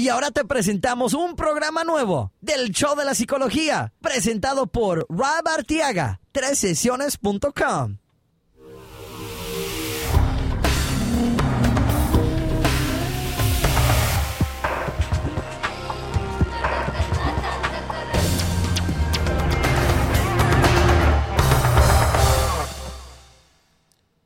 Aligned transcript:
Y 0.00 0.08
ahora 0.08 0.30
te 0.30 0.46
presentamos 0.46 1.12
un 1.12 1.36
programa 1.36 1.84
nuevo 1.84 2.32
del 2.40 2.70
Show 2.70 2.96
de 2.96 3.04
la 3.04 3.14
Psicología, 3.14 3.92
presentado 4.00 4.66
por 4.66 5.04
Rob 5.10 5.46
Artiaga, 5.46 6.22
sesiones.com. 6.54 7.98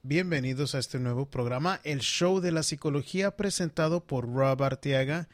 Bienvenidos 0.04 0.76
a 0.76 0.78
este 0.78 1.00
nuevo 1.00 1.26
programa, 1.26 1.80
el 1.82 1.98
Show 1.98 2.38
de 2.38 2.52
la 2.52 2.62
Psicología, 2.62 3.32
presentado 3.32 4.04
por 4.04 4.32
Rob 4.32 4.62
Artiaga 4.62 5.26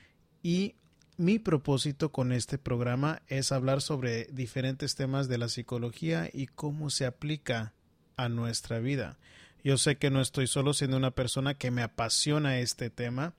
y 0.42 0.74
mi 1.16 1.38
propósito 1.38 2.12
con 2.12 2.32
este 2.32 2.56
programa 2.56 3.20
es 3.28 3.52
hablar 3.52 3.82
sobre 3.82 4.24
diferentes 4.32 4.94
temas 4.94 5.28
de 5.28 5.36
la 5.36 5.48
psicología 5.48 6.30
y 6.32 6.46
cómo 6.46 6.88
se 6.88 7.04
aplica 7.04 7.74
a 8.16 8.28
nuestra 8.28 8.78
vida. 8.78 9.18
Yo 9.62 9.76
sé 9.76 9.96
que 9.96 10.10
no 10.10 10.22
estoy 10.22 10.46
solo 10.46 10.72
siendo 10.72 10.96
una 10.96 11.10
persona 11.10 11.58
que 11.58 11.70
me 11.70 11.82
apasiona 11.82 12.58
este 12.58 12.88
tema 12.88 13.34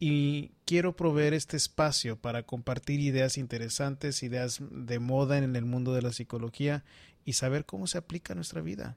y 0.00 0.52
quiero 0.64 0.96
proveer 0.96 1.34
este 1.34 1.56
espacio 1.56 2.16
para 2.16 2.44
compartir 2.44 3.00
ideas 3.00 3.36
interesantes, 3.36 4.22
ideas 4.22 4.62
de 4.70 4.98
moda 4.98 5.36
en 5.36 5.54
el 5.56 5.66
mundo 5.66 5.92
de 5.92 6.02
la 6.02 6.12
psicología 6.12 6.84
y 7.24 7.34
saber 7.34 7.66
cómo 7.66 7.86
se 7.86 7.98
aplica 7.98 8.32
a 8.32 8.36
nuestra 8.36 8.62
vida. 8.62 8.96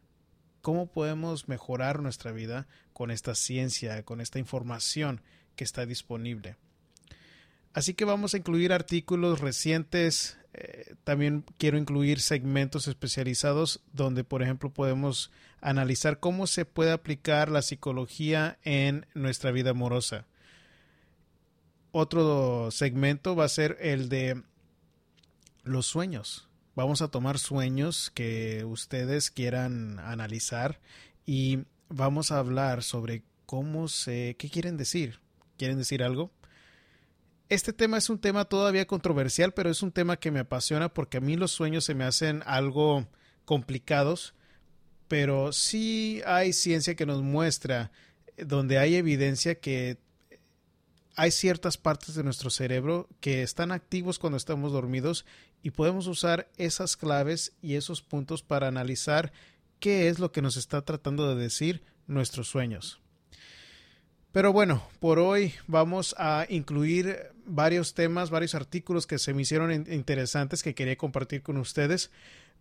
Cómo 0.61 0.91
podemos 0.91 1.49
mejorar 1.49 2.01
nuestra 2.01 2.31
vida 2.31 2.67
con 2.93 3.11
esta 3.11 3.35
ciencia, 3.35 4.03
con 4.03 4.21
esta 4.21 4.39
información 4.39 5.21
que 5.57 5.65
está 5.65 5.85
disponible. 5.85 6.55
Así 7.73 7.93
que 7.93 8.05
vamos 8.05 8.33
a 8.33 8.37
incluir 8.37 8.73
artículos 8.73 9.39
recientes. 9.39 10.37
Eh, 10.53 10.95
también 11.03 11.45
quiero 11.57 11.77
incluir 11.77 12.19
segmentos 12.19 12.87
especializados 12.87 13.81
donde, 13.93 14.23
por 14.23 14.43
ejemplo, 14.43 14.69
podemos 14.69 15.31
analizar 15.61 16.19
cómo 16.19 16.47
se 16.47 16.65
puede 16.65 16.91
aplicar 16.91 17.49
la 17.49 17.61
psicología 17.61 18.57
en 18.63 19.05
nuestra 19.13 19.51
vida 19.51 19.69
amorosa. 19.71 20.25
Otro 21.93 22.71
segmento 22.71 23.35
va 23.35 23.45
a 23.45 23.49
ser 23.49 23.77
el 23.79 24.09
de 24.09 24.43
los 25.63 25.85
sueños. 25.85 26.47
Vamos 26.75 27.01
a 27.01 27.09
tomar 27.09 27.37
sueños 27.37 28.11
que 28.13 28.63
ustedes 28.65 29.29
quieran 29.29 29.99
analizar 29.99 30.79
y 31.25 31.59
vamos 31.89 32.31
a 32.31 32.39
hablar 32.39 32.83
sobre 32.83 33.23
cómo 33.45 33.87
se, 33.87 34.35
qué 34.39 34.49
quieren 34.49 34.77
decir. 34.77 35.19
¿Quieren 35.57 35.77
decir 35.77 36.01
algo? 36.01 36.31
Este 37.51 37.73
tema 37.73 37.97
es 37.97 38.09
un 38.09 38.17
tema 38.17 38.45
todavía 38.45 38.87
controversial, 38.87 39.53
pero 39.53 39.69
es 39.69 39.81
un 39.81 39.91
tema 39.91 40.15
que 40.15 40.31
me 40.31 40.39
apasiona 40.39 40.93
porque 40.93 41.17
a 41.17 41.19
mí 41.19 41.35
los 41.35 41.51
sueños 41.51 41.83
se 41.83 41.93
me 41.93 42.05
hacen 42.05 42.43
algo 42.45 43.09
complicados, 43.43 44.33
pero 45.09 45.51
sí 45.51 46.21
hay 46.25 46.53
ciencia 46.53 46.95
que 46.95 47.05
nos 47.05 47.21
muestra 47.21 47.91
eh, 48.37 48.45
donde 48.45 48.77
hay 48.77 48.95
evidencia 48.95 49.59
que 49.59 49.97
hay 51.17 51.31
ciertas 51.31 51.75
partes 51.75 52.15
de 52.15 52.23
nuestro 52.23 52.49
cerebro 52.49 53.09
que 53.19 53.43
están 53.43 53.73
activos 53.73 54.17
cuando 54.17 54.37
estamos 54.37 54.71
dormidos 54.71 55.25
y 55.61 55.71
podemos 55.71 56.07
usar 56.07 56.49
esas 56.55 56.95
claves 56.95 57.51
y 57.61 57.75
esos 57.75 58.01
puntos 58.01 58.43
para 58.43 58.69
analizar 58.69 59.33
qué 59.81 60.07
es 60.07 60.19
lo 60.19 60.31
que 60.31 60.41
nos 60.41 60.55
está 60.55 60.83
tratando 60.83 61.27
de 61.27 61.43
decir 61.43 61.83
nuestros 62.07 62.47
sueños. 62.47 63.00
Pero 64.31 64.53
bueno, 64.53 64.81
por 64.99 65.19
hoy 65.19 65.53
vamos 65.67 66.15
a 66.17 66.45
incluir 66.47 67.31
varios 67.45 67.93
temas, 67.93 68.29
varios 68.29 68.55
artículos 68.55 69.05
que 69.05 69.19
se 69.19 69.33
me 69.33 69.41
hicieron 69.41 69.71
interesantes 69.91 70.63
que 70.63 70.73
quería 70.73 70.97
compartir 70.97 71.41
con 71.41 71.57
ustedes. 71.57 72.11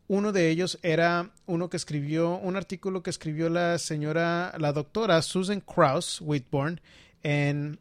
Uno 0.09 0.33
de 0.33 0.51
ellos 0.51 0.80
era 0.83 1.30
uno 1.47 1.70
que 1.70 1.77
escribió, 1.77 2.36
un 2.39 2.57
artículo 2.57 3.05
que 3.05 3.11
escribió 3.11 3.48
la 3.48 3.79
señora, 3.79 4.53
la 4.59 4.73
doctora 4.73 5.23
Susan 5.23 5.61
Krauss 5.61 6.20
Whitborn 6.20 6.80
en 7.23 7.79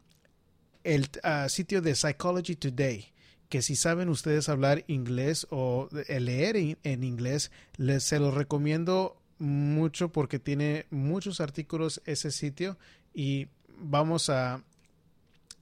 el 0.84 1.08
ah, 1.24 1.48
sitio 1.48 1.82
de 1.82 1.96
Psychology 1.96 2.54
Today 2.54 3.12
que 3.48 3.62
si 3.62 3.74
saben 3.74 4.08
ustedes 4.08 4.48
hablar 4.48 4.84
inglés 4.86 5.46
o 5.50 5.88
leer 6.08 6.56
en, 6.56 7.02
inglés, 7.02 7.50
les 7.76 8.04
se 8.04 8.20
los 8.20 8.32
recomiendo 8.32 9.20
mucho 9.40 10.12
porque 10.12 10.38
tiene 10.38 10.86
muchos 10.90 11.40
artículos 11.40 12.00
ese 12.06 12.30
sitio 12.30 12.78
y 13.12 13.48
vamos 13.80 14.30
a 14.30 14.62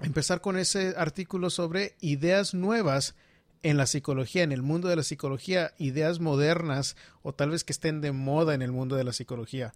empezar 0.00 0.40
con 0.40 0.58
ese 0.58 0.94
artículo 0.96 1.50
sobre 1.50 1.96
ideas 2.00 2.54
nuevas 2.54 3.14
en 3.62 3.76
la 3.76 3.86
psicología, 3.86 4.42
en 4.42 4.52
el 4.52 4.62
mundo 4.62 4.88
de 4.88 4.96
la 4.96 5.02
psicología, 5.02 5.72
ideas 5.78 6.20
modernas 6.20 6.96
o 7.22 7.32
tal 7.32 7.50
vez 7.50 7.64
que 7.64 7.72
estén 7.72 8.00
de 8.00 8.12
moda 8.12 8.54
en 8.54 8.62
el 8.62 8.72
mundo 8.72 8.96
de 8.96 9.04
la 9.04 9.12
psicología. 9.12 9.72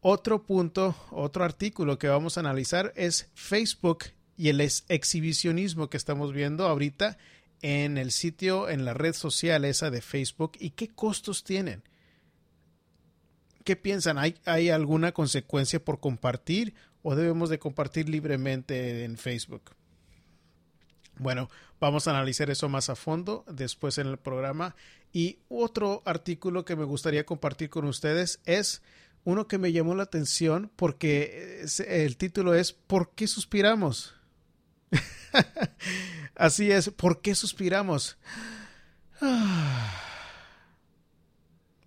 Otro 0.00 0.42
punto, 0.44 0.96
otro 1.10 1.44
artículo 1.44 1.98
que 1.98 2.08
vamos 2.08 2.36
a 2.36 2.40
analizar 2.40 2.92
es 2.96 3.28
Facebook 3.34 4.04
y 4.36 4.48
el 4.48 4.60
exhibicionismo 4.60 5.88
que 5.90 5.96
estamos 5.96 6.32
viendo 6.32 6.66
ahorita 6.66 7.18
en 7.60 7.98
el 7.98 8.10
sitio, 8.10 8.68
en 8.68 8.84
la 8.84 8.94
red 8.94 9.14
social 9.14 9.64
esa 9.64 9.90
de 9.90 10.00
Facebook 10.00 10.52
y 10.58 10.70
qué 10.70 10.88
costos 10.88 11.44
tienen. 11.44 11.84
¿Qué 13.64 13.76
piensan? 13.76 14.18
¿Hay, 14.18 14.34
¿Hay 14.44 14.70
alguna 14.70 15.12
consecuencia 15.12 15.84
por 15.84 16.00
compartir 16.00 16.74
o 17.02 17.14
debemos 17.14 17.50
de 17.50 17.58
compartir 17.58 18.08
libremente 18.08 19.04
en 19.04 19.16
Facebook? 19.16 19.72
Bueno, 21.18 21.50
vamos 21.80 22.08
a 22.08 22.10
analizar 22.10 22.50
eso 22.50 22.68
más 22.68 22.88
a 22.88 22.96
fondo 22.96 23.44
después 23.48 23.98
en 23.98 24.08
el 24.08 24.18
programa. 24.18 24.74
Y 25.12 25.38
otro 25.48 26.02
artículo 26.04 26.64
que 26.64 26.76
me 26.76 26.84
gustaría 26.84 27.26
compartir 27.26 27.70
con 27.70 27.84
ustedes 27.84 28.40
es 28.44 28.82
uno 29.24 29.46
que 29.46 29.58
me 29.58 29.72
llamó 29.72 29.94
la 29.94 30.04
atención 30.04 30.70
porque 30.74 31.64
el 31.86 32.16
título 32.16 32.54
es 32.54 32.72
¿Por 32.72 33.10
qué 33.14 33.26
suspiramos? 33.26 34.14
Así 36.34 36.70
es, 36.70 36.90
¿por 36.90 37.20
qué 37.20 37.34
suspiramos? 37.34 38.18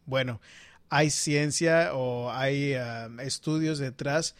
Bueno, 0.07 0.39
hay 0.87 1.09
ciencia 1.09 1.95
o 1.95 2.31
hay 2.31 2.75
ah, 2.75 3.09
estudios 3.23 3.79
detrás 3.79 4.35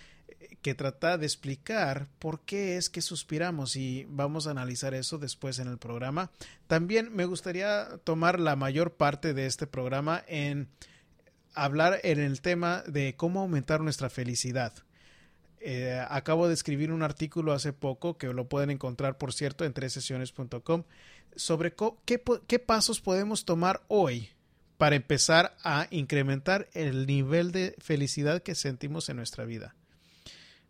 que 0.66 0.74
trata 0.74 1.20
de 1.20 1.28
explicar 1.28 2.08
por 2.18 2.40
qué 2.40 2.76
es 2.76 2.90
que 2.90 3.04
suspiramos 3.04 3.76
y 3.76 4.08
vamos 4.10 4.48
a 4.48 4.50
analizar 4.50 4.96
eso 4.96 5.20
después 5.20 5.60
en 5.60 5.68
el 5.68 5.78
programa. 5.78 6.32
También 6.66 7.16
me 7.16 7.26
gustaría 7.26 8.00
tomar 8.04 8.40
la 8.40 8.56
mayor 8.56 8.96
parte 8.96 9.36
de 9.36 9.46
este 9.46 9.68
programa 9.68 10.24
en 10.28 10.68
hablar 11.54 12.00
en 12.02 12.20
el 12.20 12.42
tema 12.42 12.82
de 12.88 13.16
cómo 13.16 13.42
aumentar 13.42 13.82
nuestra 13.82 14.10
felicidad. 14.10 14.74
Eh, 15.60 16.04
acabo 16.10 16.48
de 16.48 16.56
escribir 16.56 16.92
un 16.92 17.04
artículo 17.04 17.54
hace 17.54 17.72
poco 17.72 18.18
que 18.18 18.34
lo 18.34 18.50
pueden 18.50 18.72
encontrar, 18.72 19.20
por 19.20 19.34
cierto, 19.34 19.66
en 19.66 19.74
tresesiones.com 19.74 20.82
sobre 21.36 21.76
qué, 22.06 22.24
qué 22.48 22.58
pasos 22.58 23.02
podemos 23.02 23.46
tomar 23.46 23.84
hoy 23.88 24.30
para 24.80 24.96
empezar 24.96 25.56
a 25.64 25.86
incrementar 25.92 26.70
el 26.74 27.06
nivel 27.06 27.52
de 27.52 27.76
felicidad 27.78 28.42
que 28.42 28.56
sentimos 28.56 29.10
en 29.10 29.18
nuestra 29.18 29.46
vida. 29.46 29.76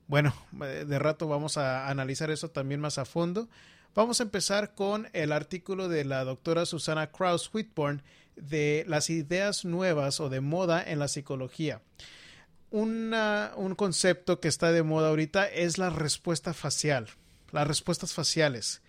Bueno, 0.08 0.34
eh, 0.64 0.86
de 0.88 1.00
rato 1.00 1.28
vamos 1.28 1.58
a 1.58 1.90
analizar 1.90 2.30
eso 2.32 2.50
también 2.50 2.80
más 2.80 2.98
a 2.98 3.06
fondo. 3.06 3.48
Vamos 3.96 4.20
a 4.20 4.24
empezar 4.24 4.76
con 4.76 5.08
el 5.14 5.32
artículo 5.32 5.88
de 5.88 6.06
la 6.06 6.24
doctora 6.24 6.66
Susana 6.66 7.12
Kraus 7.12 7.50
Whitborn 7.54 8.04
de 8.36 8.84
las 8.88 9.10
ideas 9.10 9.64
nuevas 9.64 10.20
o 10.20 10.30
de 10.30 10.42
moda 10.42 10.84
en 10.84 11.00
la 11.00 11.08
psicología. 11.08 11.82
un 12.72 13.76
concepto 13.78 14.42
que 14.42 14.50
está 14.50 14.72
de 14.72 14.84
moda 14.84 15.10
ahorita 15.10 15.48
es 15.48 15.78
la 15.78 15.90
respuesta 15.90 16.54
facial, 16.54 17.08
las 17.52 17.68
respuestas 17.68 18.14
faciales 18.14 18.82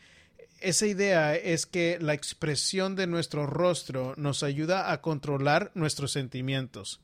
esa 0.68 0.86
idea 0.88 1.36
es 1.36 1.64
que 1.64 1.96
la 2.00 2.12
expresión 2.12 2.96
de 2.96 3.06
nuestro 3.06 3.46
rostro 3.46 4.14
nos 4.16 4.42
ayuda 4.42 4.90
a 4.90 5.00
controlar 5.00 5.70
nuestros 5.74 6.10
sentimientos. 6.10 7.00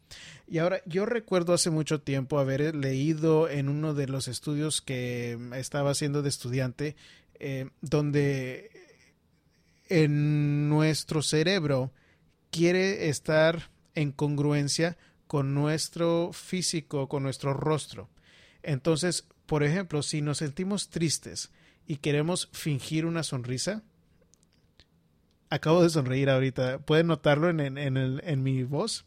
Y 0.49 0.59
ahora, 0.59 0.83
yo 0.85 1.07
recuerdo 1.07 1.55
hace 1.55 1.71
mucho 1.71 2.01
tiempo 2.01 2.41
haber 2.41 2.75
leído 2.75 3.49
en 3.49 3.69
uno 3.69 3.95
de 3.95 4.09
los 4.09 4.27
estudios 4.27 4.83
que 4.83 5.39
estaba 5.55 5.93
haciendo 5.93 6.23
de 6.23 6.29
estudiante, 6.29 6.97
eh, 7.39 7.71
donde 7.81 8.71
en 9.89 10.69
nuestro 10.69 11.23
cerebro 11.23 11.93
quiere 12.51 13.11
estar 13.11 13.71
en 13.95 14.11
congruencia 14.11 14.97
con 15.29 15.55
nuestro 15.55 16.33
físico, 16.33 17.09
con 17.09 17.23
nuestro 17.23 17.55
rostro. 17.55 18.11
Entonces, 18.65 19.25
por 19.47 19.63
ejemplo, 19.63 20.03
si 20.03 20.21
nos 20.21 20.39
sentimos 20.39 20.91
tristes, 20.91 21.53
y 21.87 21.97
queremos 21.97 22.49
fingir 22.53 23.07
una 23.07 23.23
sonrisa. 23.23 23.83
Acabo 25.51 25.83
de 25.83 25.91
sonreír 25.91 26.31
ahorita. 26.31 26.79
¿Pueden 26.79 27.09
notarlo 27.09 27.51
en, 27.51 27.61
en, 27.79 28.43
mi 28.43 28.63
voz? 28.63 29.05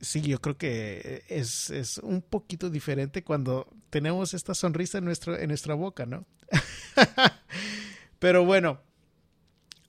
Sí, 0.00 0.22
yo 0.22 0.40
creo 0.40 0.56
que 0.56 1.22
es, 1.28 1.70
es, 1.70 1.98
un 1.98 2.22
poquito 2.22 2.70
diferente 2.70 3.22
cuando 3.22 3.68
tenemos 3.90 4.34
esta 4.34 4.54
sonrisa 4.54 4.98
en, 4.98 5.04
nuestro, 5.04 5.38
en 5.38 5.48
nuestra 5.48 5.74
boca, 5.74 6.06
¿no? 6.06 6.26
Pero 8.18 8.44
bueno, 8.44 8.80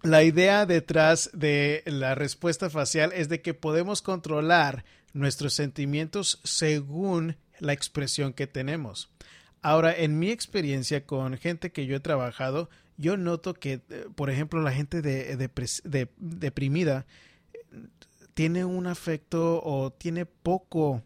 la 0.03 0.23
idea 0.23 0.65
detrás 0.65 1.29
de 1.33 1.83
la 1.85 2.15
respuesta 2.15 2.69
facial 2.69 3.11
es 3.13 3.29
de 3.29 3.41
que 3.41 3.53
podemos 3.53 4.01
controlar 4.01 4.83
nuestros 5.13 5.53
sentimientos 5.53 6.39
según 6.43 7.37
la 7.59 7.73
expresión 7.73 8.33
que 8.33 8.47
tenemos. 8.47 9.09
Ahora, 9.61 9.95
en 9.95 10.17
mi 10.17 10.31
experiencia 10.31 11.05
con 11.05 11.37
gente 11.37 11.71
que 11.71 11.85
yo 11.85 11.95
he 11.95 11.99
trabajado, 11.99 12.69
yo 12.97 13.17
noto 13.17 13.53
que, 13.53 13.81
eh, 13.89 14.07
por 14.15 14.29
ejemplo, 14.29 14.61
la 14.61 14.71
gente 14.71 15.01
de, 15.01 15.37
deprimida 16.17 17.05
tiene 18.33 18.65
un 18.65 18.87
afecto 18.87 19.61
o 19.63 19.91
tiene 19.91 20.25
poco 20.25 21.03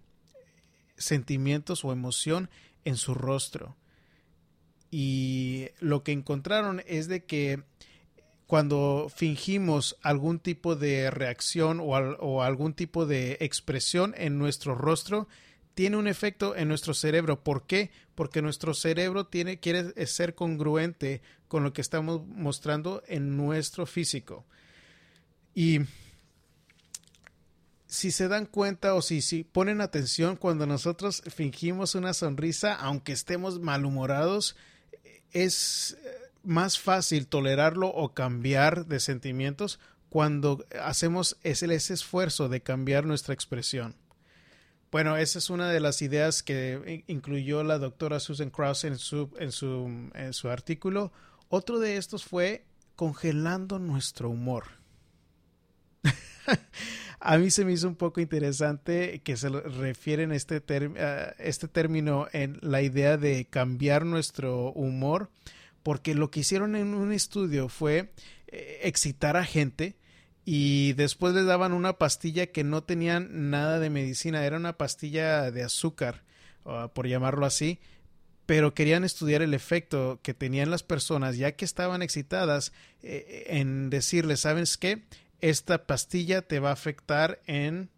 sentimientos 0.97 1.83
o 1.83 1.91
emoción 1.91 2.49
en 2.85 2.95
su 2.95 3.13
rostro. 3.13 3.75
Y 4.89 5.69
lo 5.79 6.03
que 6.03 6.13
encontraron 6.13 6.81
es 6.85 7.07
de 7.07 7.25
que 7.25 7.63
cuando 8.47 9.07
fingimos 9.13 9.97
algún 10.01 10.39
tipo 10.39 10.75
de 10.75 11.11
reacción 11.11 11.79
o, 11.79 11.87
o, 11.87 12.43
algún 12.43 12.73
tipo 12.73 13.05
de 13.05 13.37
expresión 13.41 14.13
en 14.17 14.37
nuestro 14.37 14.75
rostro, 14.75 15.27
tiene 15.75 15.97
un 15.97 16.07
efecto 16.07 16.55
en 16.55 16.69
nuestro 16.69 16.93
cerebro. 16.93 17.43
¿Por 17.43 17.67
qué? 17.67 17.91
Porque 18.15 18.41
nuestro 18.41 18.73
cerebro 18.73 19.29
quiere 19.29 20.07
ser 20.07 20.33
congruente 20.33 21.21
con 21.47 21.63
lo 21.63 21.73
que 21.73 21.81
estamos 21.81 22.25
mostrando 22.25 23.03
en 23.07 23.37
nuestro 23.37 23.85
físico. 23.85 24.45
Y 25.53 25.81
si 27.87 28.11
se 28.11 28.27
dan 28.27 28.45
cuenta 28.45 28.95
o 28.95 29.01
si, 29.01 29.21
si 29.21 29.43
ponen 29.43 29.81
atención 29.81 30.37
cuando 30.37 30.65
nosotros 30.65 31.21
fingimos 31.33 31.93
una 31.93 32.13
sonrisa, 32.13 32.73
aunque 32.73 33.11
estemos 33.11 33.59
malhumorados, 33.59 34.55
es 35.31 35.97
más 36.43 36.79
fácil 36.79 37.27
tolerarlo 37.27 37.87
o 37.87 38.13
cambiar 38.13 38.85
de 38.85 39.01
sentimientos 39.01 39.79
cuando 40.09 40.65
hacemos 40.81 41.37
ese 41.43 41.73
esfuerzo 41.73 42.47
de 42.47 42.61
cambiar 42.61 43.05
nuestra 43.05 43.33
expresión. 43.33 43.95
Bueno, 44.95 45.17
esa 45.17 45.39
es 45.39 45.49
una 45.49 45.69
de 45.69 45.81
las 45.81 46.01
ideas 46.01 46.41
que 46.41 47.03
incluyó 47.07 47.63
la 47.65 47.79
doctora 47.79 48.21
Susan 48.21 48.49
Krause 48.49 48.85
en 48.85 48.97
su, 48.97 49.29
en 49.37 49.51
su, 49.51 50.09
en 50.13 50.31
su 50.31 50.49
artículo. 50.49 51.11
Otro 51.49 51.79
de 51.79 51.97
estos 51.97 52.23
fue 52.23 52.63
congelando 52.95 53.77
nuestro 53.77 54.29
humor. 54.29 54.63
A 57.19 57.37
mí 57.37 57.51
se 57.51 57.65
me 57.65 57.73
hizo 57.73 57.89
un 57.89 57.97
poco 57.97 58.21
interesante 58.21 59.19
que 59.21 59.35
se 59.35 59.49
refieren 59.49 60.31
este, 60.31 60.63
este 61.39 61.67
término 61.67 62.29
en 62.31 62.57
la 62.61 62.81
idea 62.81 63.17
de 63.17 63.47
cambiar 63.49 64.05
nuestro 64.05 64.71
humor 64.71 65.29
porque 65.83 66.15
lo 66.15 66.31
que 66.31 66.39
hicieron 66.39 66.77
en 66.77 66.93
un 66.93 67.11
estudio 67.11 67.67
fue 67.67 68.13
eh, 68.47 68.79
excitar 68.83 69.35
a 69.35 69.43
gente 69.43 69.97
y 70.45 70.93
después 70.93 71.33
les 71.33 71.47
daban 71.47 71.73
una 71.73 71.97
pastilla 71.97 72.45
que 72.45 72.63
no 72.63 72.83
tenían 72.83 73.49
nada 73.49 73.79
de 73.79 73.89
medicina, 73.89 74.45
era 74.45 74.57
una 74.57 74.77
pastilla 74.77 75.49
de 75.49 75.63
azúcar, 75.63 76.23
por 76.93 77.07
llamarlo 77.07 77.45
así, 77.47 77.79
pero 78.45 78.75
querían 78.75 79.03
estudiar 79.03 79.41
el 79.41 79.55
efecto 79.55 80.19
que 80.21 80.35
tenían 80.35 80.69
las 80.69 80.83
personas 80.83 81.37
ya 81.37 81.53
que 81.53 81.65
estaban 81.65 82.03
excitadas 82.03 82.73
eh, 83.01 83.45
en 83.47 83.89
decirles, 83.89 84.41
¿sabes 84.41 84.77
qué? 84.77 85.03
Esta 85.41 85.85
pastilla 85.85 86.43
te 86.43 86.59
va 86.59 86.69
a 86.69 86.73
afectar 86.73 87.41
en 87.47 87.89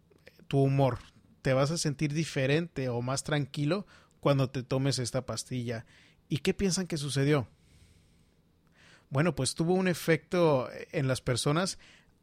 tu 0.48 0.60
humor, 0.60 0.98
te 1.42 1.52
vas 1.52 1.70
a 1.70 1.78
sentir 1.78 2.14
diferente 2.14 2.88
o 2.88 3.02
más 3.02 3.24
tranquilo 3.24 3.86
cuando 4.20 4.48
te 4.48 4.62
tomes 4.62 4.98
esta 4.98 5.26
pastilla. 5.26 5.84
¿Y 6.30 6.38
qué 6.38 6.54
piensan 6.54 6.86
que 6.86 6.96
sucedió? 6.96 7.46
bueno, 9.10 9.34
pues 9.34 9.54
tuvo 9.54 9.74
un 9.74 9.88
efecto 9.88 10.68
en 10.92 11.08
las 11.08 11.20
personas, 11.20 11.78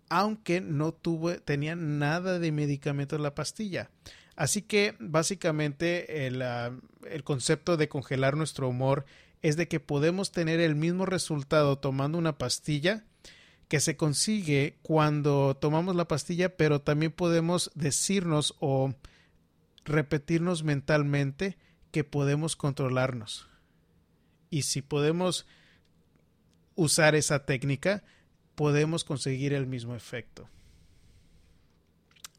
aunque 0.10 0.62
no 0.62 0.94
tuvo, 0.94 1.36
tenía 1.40 1.76
nada 1.76 2.40
de 2.40 2.52
medicamento 2.52 3.16
en 3.16 3.24
la 3.24 3.36
pastilla. 3.36 3.90
Así 4.36 4.62
que 4.62 4.96
básicamente 5.00 6.28
el, 6.28 6.42
ah, 6.42 6.72
el 7.10 7.24
concepto 7.24 7.78
de 7.78 7.88
congelar 7.88 8.36
nuestro 8.36 8.68
humor 8.68 9.06
es 9.42 9.56
de 9.56 9.68
que 9.68 9.80
podemos 9.80 10.32
tener 10.32 10.60
el 10.60 10.76
mismo 10.76 11.06
resultado 11.06 11.78
tomando 11.78 12.18
una 12.18 12.38
pastilla 12.38 13.04
que 13.68 13.80
se 13.80 13.98
consigue 13.98 14.78
cuando 14.82 15.56
tomamos 15.56 15.96
la 15.96 16.08
pastilla, 16.08 16.56
pero 16.56 16.82
también 16.82 17.12
podemos 17.12 17.72
decirnos 17.76 18.56
o 18.60 18.94
repetirnos 19.86 20.64
mentalmente 20.64 21.58
que 21.92 22.04
podemos 22.04 22.56
controlarnos. 22.56 23.48
Y 24.50 24.64
si 24.64 24.82
podemos 24.82 25.46
usar 26.76 27.16
esa 27.16 27.46
técnica, 27.46 28.04
podemos 28.56 29.04
conseguir 29.04 29.54
el 29.54 29.68
mismo 29.68 29.96
efecto. 29.96 30.50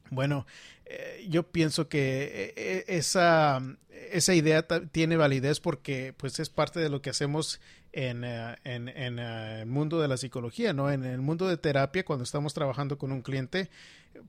Bueno, 0.09 0.45
eh, 0.85 1.25
yo 1.29 1.43
pienso 1.43 1.89
que 1.89 2.53
eh, 2.55 2.85
esa, 2.87 3.61
esa 3.89 4.33
idea 4.33 4.65
tiene 4.91 5.17
validez 5.17 5.59
porque 5.59 6.13
pues 6.15 6.39
es 6.39 6.49
parte 6.49 6.79
de 6.79 6.89
lo 6.89 7.01
que 7.01 7.09
hacemos 7.09 7.59
en, 7.91 8.23
eh, 8.23 8.55
en, 8.63 8.87
en, 8.89 9.19
el 9.19 9.65
mundo 9.65 9.99
de 9.99 10.07
la 10.07 10.17
psicología, 10.17 10.73
¿no? 10.73 10.91
En 10.91 11.03
el 11.03 11.21
mundo 11.21 11.47
de 11.47 11.57
terapia, 11.57 12.05
cuando 12.05 12.23
estamos 12.23 12.53
trabajando 12.53 12.97
con 12.97 13.11
un 13.11 13.21
cliente, 13.21 13.69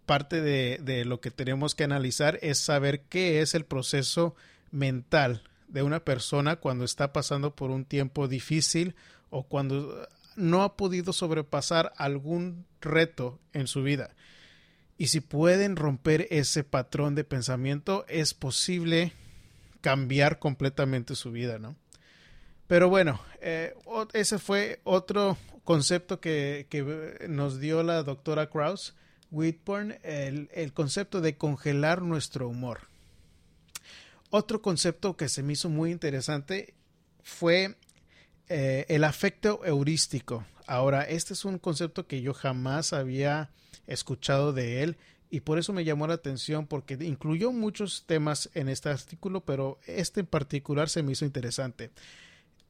parte 0.06 0.40
de, 0.40 0.79
de 0.82 1.05
lo 1.05 1.20
que 1.20 1.31
tenemos 1.31 1.75
que 1.75 1.85
analizar 1.85 2.38
es 2.43 2.58
saber 2.58 3.02
qué 3.02 3.40
es 3.40 3.55
el 3.55 3.64
proceso 3.64 4.35
mental 4.70 5.43
de 5.69 5.82
una 5.82 6.00
persona 6.00 6.56
cuando 6.56 6.85
está 6.85 7.12
pasando 7.12 7.55
por 7.55 7.70
un 7.70 7.85
tiempo 7.85 8.26
difícil 8.26 8.94
o 9.31 9.44
cuando 9.44 10.08
no 10.38 10.62
ha 10.62 10.76
podido 10.76 11.12
sobrepasar 11.12 11.93
algún 11.96 12.64
reto 12.81 13.38
en 13.52 13.67
su 13.67 13.82
vida. 13.82 14.14
Y 14.96 15.08
si 15.08 15.20
pueden 15.20 15.76
romper 15.76 16.26
ese 16.31 16.64
patrón 16.64 17.14
de 17.14 17.25
pensamiento, 17.25 18.05
es 18.08 18.35
posible 18.35 19.12
cambiar 19.81 20.38
completamente 20.38 21.14
su 21.14 21.31
vida, 21.31 21.58
¿no? 21.58 21.76
Pero 22.67 22.88
bueno, 22.88 23.20
eh, 23.40 23.75
ese 24.12 24.38
fue 24.38 24.81
otro 24.85 25.37
concepto 25.64 26.20
que, 26.20 26.67
nos 27.29 27.61
dio 27.61 27.82
la 27.82 28.02
doctora 28.02 28.50
Krauss 28.50 28.94
Whitburn, 29.31 29.99
el, 30.02 30.50
el 30.52 30.73
concepto 30.73 31.20
de 31.20 31.37
congelar 31.37 32.02
nuestro 32.02 32.49
humor. 32.49 32.81
Otro 34.31 34.61
concepto 34.61 35.17
que 35.17 35.29
se 35.29 35.43
me 35.43 35.55
hizo 35.55 35.69
muy 35.69 35.90
interesante 35.90 36.75
fue 37.23 37.76
eh, 38.49 38.87
el 38.89 39.05
afecto 39.05 39.61
heurístico. 39.64 40.45
Ahora, 40.67 41.02
este 41.02 41.35
es 41.35 41.45
un 41.45 41.59
concepto 41.59 42.07
que 42.07 42.21
yo 42.23 42.35
jamás 42.35 42.93
había 42.93 43.50
escuchado 43.87 44.52
de 44.52 44.83
él 44.83 44.97
y 45.31 45.40
por 45.40 45.59
eso 45.59 45.73
me 45.73 45.85
llamó 45.85 46.07
la 46.07 46.14
atención 46.14 46.67
porque 46.67 46.95
incluyó 47.00 47.52
muchos 47.52 48.05
temas 48.07 48.50
en 48.55 48.69
este 48.69 48.88
artículo, 48.88 49.43
pero 49.43 49.78
este 49.87 50.21
en 50.21 50.26
particular 50.26 50.88
se 50.88 51.02
me 51.02 51.12
hizo 51.12 51.25
interesante. 51.25 51.90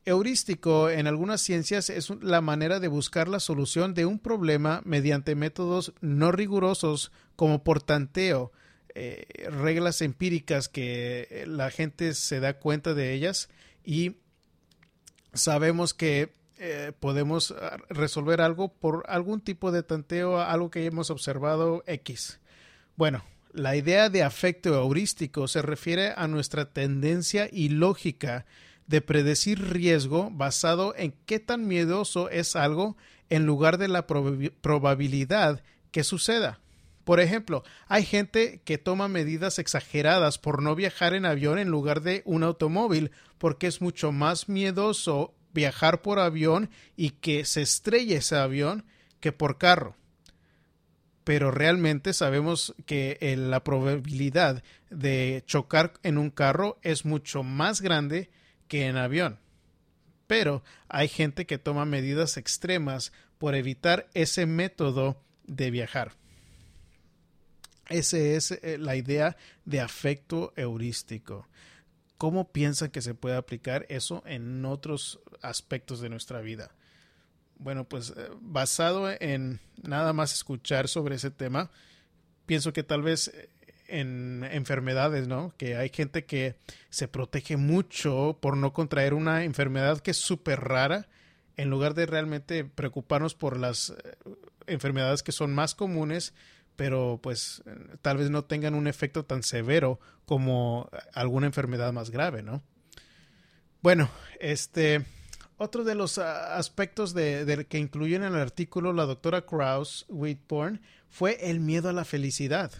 Heurístico 0.04 0.90
en 0.90 1.06
algunas 1.06 1.40
ciencias 1.40 1.90
es 1.90 2.10
la 2.22 2.40
manera 2.40 2.80
de 2.80 2.88
buscar 2.88 3.28
la 3.28 3.40
solución 3.40 3.94
de 3.94 4.06
un 4.06 4.18
problema 4.18 4.80
mediante 4.84 5.34
métodos 5.34 5.92
no 6.00 6.32
rigurosos 6.32 7.12
como 7.36 7.62
por 7.62 7.82
tanteo, 7.82 8.50
eh, 8.94 9.26
reglas 9.50 10.00
empíricas 10.02 10.68
que 10.68 11.44
la 11.46 11.70
gente 11.70 12.14
se 12.14 12.40
da 12.40 12.54
cuenta 12.58 12.94
de 12.94 13.12
ellas 13.12 13.48
y 13.84 14.16
sabemos 15.32 15.94
que 15.94 16.32
eh, 16.58 16.92
podemos 16.98 17.52
ah, 17.52 17.78
resolver 17.88 18.40
algo 18.40 18.68
por 18.68 19.04
algún 19.08 19.40
tipo 19.40 19.70
de 19.70 19.82
tanteo, 19.82 20.40
algo 20.40 20.70
que 20.70 20.84
hemos 20.86 21.10
observado 21.10 21.84
X. 21.86 22.40
Bueno, 22.96 23.24
la 23.52 23.76
idea 23.76 24.10
de 24.10 24.22
afecto 24.22 24.74
heurístico 24.74 25.48
se 25.48 25.62
refiere 25.62 26.12
a 26.16 26.26
nuestra 26.26 26.72
tendencia 26.72 27.48
y 27.50 27.68
lógica 27.68 28.44
de 28.86 29.00
predecir 29.00 29.70
riesgo 29.70 30.30
basado 30.32 30.94
en 30.96 31.14
qué 31.26 31.38
tan 31.38 31.68
miedoso 31.68 32.30
es 32.30 32.56
algo 32.56 32.96
en 33.28 33.46
lugar 33.46 33.78
de 33.78 33.88
la 33.88 34.06
probabilidad 34.06 35.62
que 35.90 36.04
suceda. 36.04 36.58
Por 37.08 37.20
ejemplo, 37.20 37.64
hay 37.86 38.04
gente 38.04 38.60
que 38.66 38.76
toma 38.76 39.08
medidas 39.08 39.58
exageradas 39.58 40.36
por 40.36 40.60
no 40.62 40.74
viajar 40.74 41.14
en 41.14 41.24
avión 41.24 41.58
en 41.58 41.70
lugar 41.70 42.02
de 42.02 42.20
un 42.26 42.42
automóvil 42.42 43.12
porque 43.38 43.66
es 43.66 43.80
mucho 43.80 44.12
más 44.12 44.50
miedoso 44.50 45.34
viajar 45.54 46.02
por 46.02 46.18
avión 46.18 46.68
y 46.96 47.12
que 47.12 47.46
se 47.46 47.62
estrelle 47.62 48.16
ese 48.16 48.36
avión 48.36 48.84
que 49.20 49.32
por 49.32 49.56
carro. 49.56 49.96
Pero 51.24 51.50
realmente 51.50 52.12
sabemos 52.12 52.74
que 52.84 53.16
eh, 53.22 53.38
la 53.38 53.64
probabilidad 53.64 54.62
de 54.90 55.42
chocar 55.46 55.94
en 56.02 56.18
un 56.18 56.28
carro 56.28 56.78
es 56.82 57.06
mucho 57.06 57.42
más 57.42 57.80
grande 57.80 58.28
que 58.68 58.84
en 58.84 58.98
avión. 58.98 59.40
Pero 60.26 60.62
hay 60.88 61.08
gente 61.08 61.46
que 61.46 61.56
toma 61.56 61.86
medidas 61.86 62.36
extremas 62.36 63.14
por 63.38 63.54
evitar 63.54 64.10
ese 64.12 64.44
método 64.44 65.22
de 65.46 65.70
viajar. 65.70 66.12
Esa 67.88 68.18
es 68.18 68.50
eh, 68.50 68.76
la 68.78 68.96
idea 68.96 69.36
de 69.64 69.80
afecto 69.80 70.52
heurístico. 70.56 71.48
¿Cómo 72.18 72.52
piensan 72.52 72.90
que 72.90 73.00
se 73.00 73.14
puede 73.14 73.36
aplicar 73.36 73.86
eso 73.88 74.22
en 74.26 74.64
otros 74.64 75.20
aspectos 75.40 76.00
de 76.00 76.08
nuestra 76.08 76.40
vida? 76.40 76.72
Bueno, 77.56 77.84
pues 77.84 78.10
eh, 78.10 78.28
basado 78.40 79.08
en 79.20 79.60
nada 79.82 80.12
más 80.12 80.32
escuchar 80.32 80.88
sobre 80.88 81.14
ese 81.14 81.30
tema, 81.30 81.70
pienso 82.44 82.72
que 82.72 82.82
tal 82.82 83.02
vez 83.02 83.28
eh, 83.28 83.48
en 83.86 84.44
enfermedades, 84.44 85.26
¿no? 85.26 85.54
Que 85.56 85.76
hay 85.76 85.88
gente 85.88 86.26
que 86.26 86.56
se 86.90 87.08
protege 87.08 87.56
mucho 87.56 88.36
por 88.40 88.56
no 88.56 88.74
contraer 88.74 89.14
una 89.14 89.44
enfermedad 89.44 90.00
que 90.00 90.10
es 90.10 90.18
súper 90.18 90.60
rara, 90.60 91.08
en 91.56 91.70
lugar 91.70 91.94
de 91.94 92.04
realmente 92.04 92.64
preocuparnos 92.64 93.34
por 93.34 93.58
las 93.58 93.94
enfermedades 94.66 95.22
que 95.22 95.32
son 95.32 95.54
más 95.54 95.74
comunes, 95.74 96.34
pero 96.78 97.18
pues 97.20 97.64
tal 98.02 98.18
vez 98.18 98.30
no 98.30 98.44
tengan 98.44 98.76
un 98.76 98.86
efecto 98.86 99.24
tan 99.24 99.42
severo 99.42 99.98
como 100.26 100.88
alguna 101.12 101.48
enfermedad 101.48 101.92
más 101.92 102.10
grave, 102.10 102.44
¿no? 102.44 102.62
Bueno, 103.82 104.08
este 104.38 105.04
otro 105.56 105.82
de 105.82 105.96
los 105.96 106.18
ah, 106.18 106.56
aspectos 106.56 107.14
de, 107.14 107.66
que 107.68 107.78
incluyen 107.78 108.22
en 108.22 108.34
el 108.34 108.40
artículo 108.40 108.92
la 108.92 109.06
doctora 109.06 109.44
Krauss 109.44 110.06
Whitborn 110.08 110.80
fue 111.08 111.50
el 111.50 111.58
miedo 111.58 111.88
a 111.88 111.92
la 111.92 112.04
felicidad. 112.04 112.70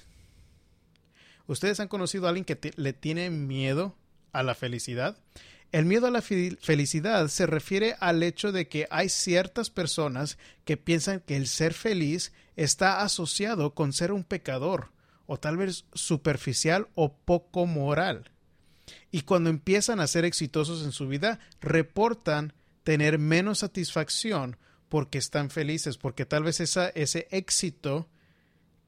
¿Ustedes 1.49 1.81
han 1.81 1.89
conocido 1.89 2.27
a 2.27 2.29
alguien 2.29 2.45
que 2.45 2.73
le 2.77 2.93
tiene 2.93 3.31
miedo 3.31 3.97
a 4.31 4.45
la 4.45 4.55
felicidad? 4.55 5.19
El 5.71 5.85
miedo 5.85 6.07
a 6.07 6.11
la 6.11 6.23
felicidad 6.23 7.29
se 7.29 7.47
refiere 7.47 7.95
al 8.01 8.23
hecho 8.23 8.53
de 8.53 8.69
que 8.69 8.87
hay 8.91 9.11
ciertas 9.11 9.69
personas 9.69 10.39
que 10.65 10.79
piensan 10.79 11.21
que 11.21 11.37
el 11.37 11.47
ser 11.47 11.75
feliz 11.75 12.33
está 12.57 13.03
asociado 13.03 13.75
con 13.75 13.93
ser 13.93 14.13
un 14.13 14.25
pecador, 14.25 14.91
o 15.27 15.39
tal 15.39 15.59
vez 15.59 15.85
superficial 15.93 16.89
o 16.95 17.13
poco 17.13 17.67
moral. 17.67 18.31
Y 19.11 19.23
cuando 19.23 19.51
empiezan 19.51 20.01
a 20.01 20.07
ser 20.07 20.25
exitosos 20.25 20.85
en 20.85 20.93
su 20.93 21.07
vida, 21.07 21.39
reportan 21.61 22.55
tener 22.83 23.19
menos 23.19 23.59
satisfacción 23.59 24.57
porque 24.89 25.19
están 25.19 25.51
felices, 25.51 25.99
porque 25.99 26.25
tal 26.25 26.45
vez 26.45 26.61
esa, 26.61 26.89
ese 26.89 27.29
éxito 27.31 28.09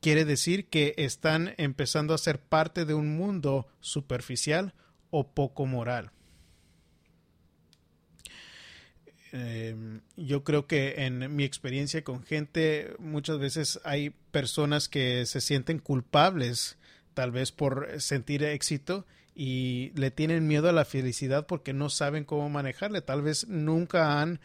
quiere 0.01 0.25
decir 0.25 0.71
que 0.71 0.95
están 0.97 1.55
empezando 1.59 2.15
a 2.15 2.19
ser 2.19 2.41
parte 2.41 2.87
de 2.87 2.95
un 2.95 3.17
mundo 3.19 3.69
superficial 3.81 4.73
o 5.11 5.29
poco 5.35 5.67
moral. 5.67 6.11
Em, 9.33 10.01
yo 10.17 10.43
creo 10.43 10.67
que 10.67 11.05
en 11.07 11.35
mi 11.37 11.45
experiencia 11.45 12.03
con 12.03 12.25
gente 12.25 12.95
muchas 12.99 13.39
veces 13.39 13.81
hay 13.85 14.11
personas 14.33 14.89
que 14.89 15.25
se 15.25 15.41
sienten 15.41 15.79
culpables 15.79 16.79
tal 17.15 17.31
vez 17.31 17.53
por 17.53 18.01
sentir 18.01 18.43
éxito 18.43 19.07
y 19.35 19.93
le 19.95 20.11
tienen 20.11 20.49
miedo 20.49 20.69
a 20.69 20.73
la 20.73 20.85
felicidad 20.85 21.47
porque 21.47 21.73
no 21.73 21.91
saben 21.91 22.25
cómo 22.25 22.49
manejarle. 22.49 23.03
Tal 23.03 23.23
vez 23.23 23.47
nunca 23.47 24.21
han 24.21 24.41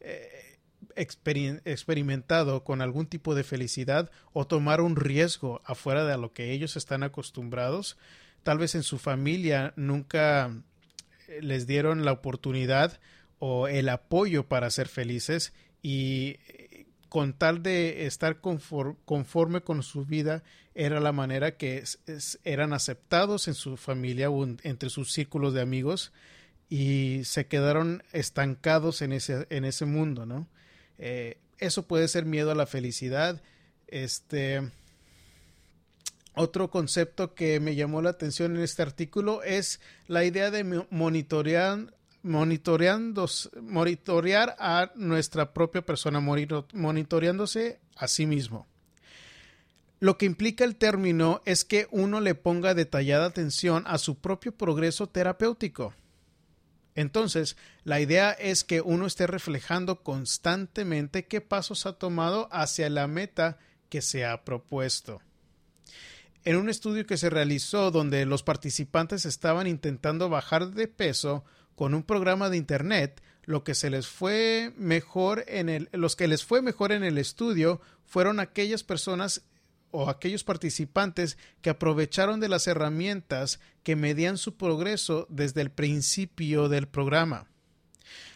eh, 0.00 0.58
experimentado 0.94 2.64
con 2.64 2.80
algún 2.80 3.06
tipo 3.06 3.34
de 3.34 3.44
felicidad 3.44 4.10
o 4.32 4.46
tomar 4.46 4.80
un 4.80 4.96
riesgo 4.96 5.60
afuera 5.64 6.04
de 6.04 6.16
lo 6.16 6.32
que 6.32 6.52
ellos 6.52 6.76
están 6.76 7.02
acostumbrados. 7.02 7.98
Tal 8.42 8.58
vez 8.58 8.74
en 8.74 8.84
su 8.84 8.98
familia 8.98 9.72
nunca 9.76 10.50
eh, 11.26 11.40
les 11.42 11.66
dieron 11.66 12.04
la 12.04 12.12
oportunidad 12.12 13.00
o 13.38 13.68
el 13.68 13.88
apoyo 13.88 14.48
para 14.48 14.70
ser 14.70 14.88
felices 14.88 15.52
y 15.82 16.36
con 17.08 17.32
tal 17.32 17.62
de 17.62 18.06
estar 18.06 18.40
conforme 18.40 19.62
con 19.62 19.82
su 19.82 20.04
vida, 20.04 20.42
era 20.74 21.00
la 21.00 21.12
manera 21.12 21.56
que 21.56 21.82
eran 22.44 22.72
aceptados 22.72 23.48
en 23.48 23.54
su 23.54 23.76
familia 23.76 24.30
o 24.30 24.46
entre 24.62 24.90
sus 24.90 25.12
círculos 25.12 25.54
de 25.54 25.62
amigos 25.62 26.12
y 26.68 27.22
se 27.24 27.46
quedaron 27.46 28.02
estancados 28.12 29.02
en 29.02 29.12
ese, 29.12 29.46
en 29.50 29.64
ese 29.64 29.86
mundo, 29.86 30.26
¿no? 30.26 30.48
Eh, 30.98 31.38
eso 31.58 31.86
puede 31.86 32.08
ser 32.08 32.24
miedo 32.24 32.50
a 32.50 32.54
la 32.54 32.66
felicidad. 32.66 33.42
Este. 33.86 34.70
Otro 36.34 36.70
concepto 36.70 37.34
que 37.34 37.58
me 37.58 37.74
llamó 37.74 38.00
la 38.00 38.10
atención 38.10 38.56
en 38.56 38.62
este 38.62 38.82
artículo 38.82 39.42
es 39.42 39.80
la 40.06 40.24
idea 40.24 40.52
de 40.52 40.84
monitorear, 40.90 41.92
monitoreando, 42.22 43.26
monitorear 43.62 44.56
a 44.58 44.92
nuestra 44.94 45.52
propia 45.52 45.82
persona, 45.82 46.20
monitoreándose 46.20 47.80
a 47.96 48.08
sí 48.08 48.26
mismo. 48.26 48.66
Lo 50.00 50.16
que 50.16 50.26
implica 50.26 50.64
el 50.64 50.76
término 50.76 51.42
es 51.44 51.64
que 51.64 51.88
uno 51.90 52.20
le 52.20 52.34
ponga 52.34 52.74
detallada 52.74 53.26
atención 53.26 53.82
a 53.86 53.98
su 53.98 54.18
propio 54.18 54.52
progreso 54.52 55.08
terapéutico. 55.08 55.94
Entonces, 56.94 57.56
la 57.84 58.00
idea 58.00 58.32
es 58.32 58.64
que 58.64 58.80
uno 58.80 59.06
esté 59.06 59.26
reflejando 59.26 60.02
constantemente 60.02 61.26
qué 61.26 61.40
pasos 61.40 61.86
ha 61.86 61.92
tomado 61.92 62.48
hacia 62.52 62.90
la 62.90 63.06
meta 63.06 63.58
que 63.88 64.02
se 64.02 64.24
ha 64.24 64.44
propuesto. 64.44 65.20
En 66.44 66.56
un 66.56 66.68
estudio 66.68 67.06
que 67.06 67.16
se 67.16 67.30
realizó 67.30 67.90
donde 67.90 68.24
los 68.24 68.42
participantes 68.42 69.26
estaban 69.26 69.66
intentando 69.66 70.28
bajar 70.28 70.70
de 70.70 70.88
peso, 70.88 71.44
con 71.78 71.94
un 71.94 72.02
programa 72.02 72.50
de 72.50 72.56
internet, 72.56 73.22
lo 73.44 73.62
que 73.62 73.76
se 73.76 73.88
les 73.88 74.08
fue 74.08 74.72
mejor 74.76 75.44
en 75.46 75.68
el, 75.68 75.88
los 75.92 76.16
que 76.16 76.26
les 76.26 76.44
fue 76.44 76.60
mejor 76.60 76.90
en 76.90 77.04
el 77.04 77.18
estudio 77.18 77.80
fueron 78.04 78.40
aquellas 78.40 78.82
personas 78.82 79.42
o 79.92 80.10
aquellos 80.10 80.42
participantes 80.42 81.38
que 81.62 81.70
aprovecharon 81.70 82.40
de 82.40 82.48
las 82.48 82.66
herramientas 82.66 83.60
que 83.84 83.94
medían 83.94 84.38
su 84.38 84.56
progreso 84.56 85.28
desde 85.30 85.60
el 85.60 85.70
principio 85.70 86.68
del 86.68 86.88
programa. 86.88 87.46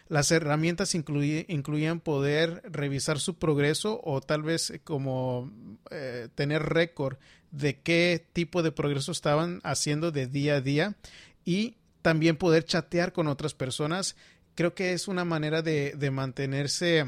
Las 0.07 0.31
herramientas 0.31 0.95
incluían 0.95 1.99
poder 1.99 2.63
revisar 2.71 3.19
su 3.19 3.39
progreso 3.39 4.01
o 4.05 4.21
tal 4.21 4.45
vez 4.45 4.73
como 4.85 5.51
eh, 5.91 6.29
tener 6.37 6.63
récord 6.63 7.17
de 7.51 7.81
qué 7.81 8.25
tipo 8.33 8.63
de 8.63 8.71
progreso 8.71 9.11
estaban 9.11 9.61
haciendo 9.65 10.13
de 10.13 10.29
día 10.29 10.55
a 10.55 10.61
día 10.61 10.97
y 11.45 11.79
también 12.03 12.37
poder 12.37 12.65
chatear 12.65 13.13
con 13.13 13.29
otras 13.29 13.55
personas. 13.55 14.17
Creo 14.55 14.75
que 14.75 14.93
es 14.93 15.09
una 15.09 15.25
manera 15.25 15.63
de, 15.63 16.11
mantenerse 16.13 17.07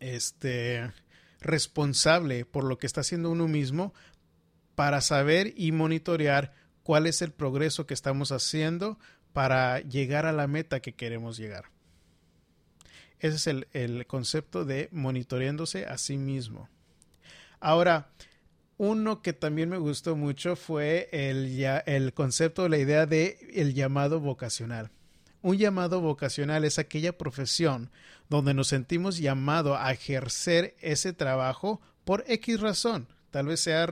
este, 0.00 0.92
responsable 1.40 2.44
por 2.44 2.64
lo 2.64 2.78
que 2.78 2.86
está 2.86 3.00
haciendo 3.00 3.30
uno 3.30 3.48
mismo 3.48 3.94
para 4.74 5.00
saber 5.00 5.54
y 5.56 5.72
monitorear 5.72 6.52
cuál 6.82 7.06
es 7.06 7.22
el 7.22 7.32
progreso 7.32 7.86
que 7.86 7.94
estamos 7.94 8.32
haciendo 8.32 8.98
para 9.32 9.80
llegar 9.80 10.26
a 10.26 10.32
la 10.32 10.46
meta 10.46 10.80
que 10.80 10.94
queremos 10.94 11.36
llegar. 11.36 11.64
Ese 13.20 13.36
es 13.36 13.46
el, 13.46 13.68
el 13.72 14.06
concepto 14.06 14.64
de 14.64 14.88
monitoreándose 14.92 15.86
a 15.86 15.96
sí 15.96 16.18
mismo. 16.18 16.68
Ahora, 17.60 18.10
uno 18.76 19.22
que 19.22 19.32
también 19.32 19.68
me 19.68 19.78
gustó 19.78 20.16
mucho 20.16 20.56
fue 20.56 21.08
el, 21.12 21.64
el 21.86 22.12
concepto, 22.12 22.68
la 22.68 22.78
idea 22.78 23.06
de 23.06 23.38
el 23.54 23.74
llamado 23.74 24.20
vocacional. 24.20 24.90
Un 25.42 25.58
llamado 25.58 26.00
vocacional 26.00 26.64
es 26.64 26.78
aquella 26.78 27.16
profesión 27.16 27.90
donde 28.28 28.54
nos 28.54 28.68
sentimos 28.68 29.18
llamados 29.18 29.76
a 29.78 29.92
ejercer 29.92 30.74
ese 30.80 31.12
trabajo 31.12 31.80
por 32.04 32.24
X 32.26 32.60
razón. 32.60 33.08
Tal 33.30 33.46
vez 33.46 33.60
sea 33.60 33.86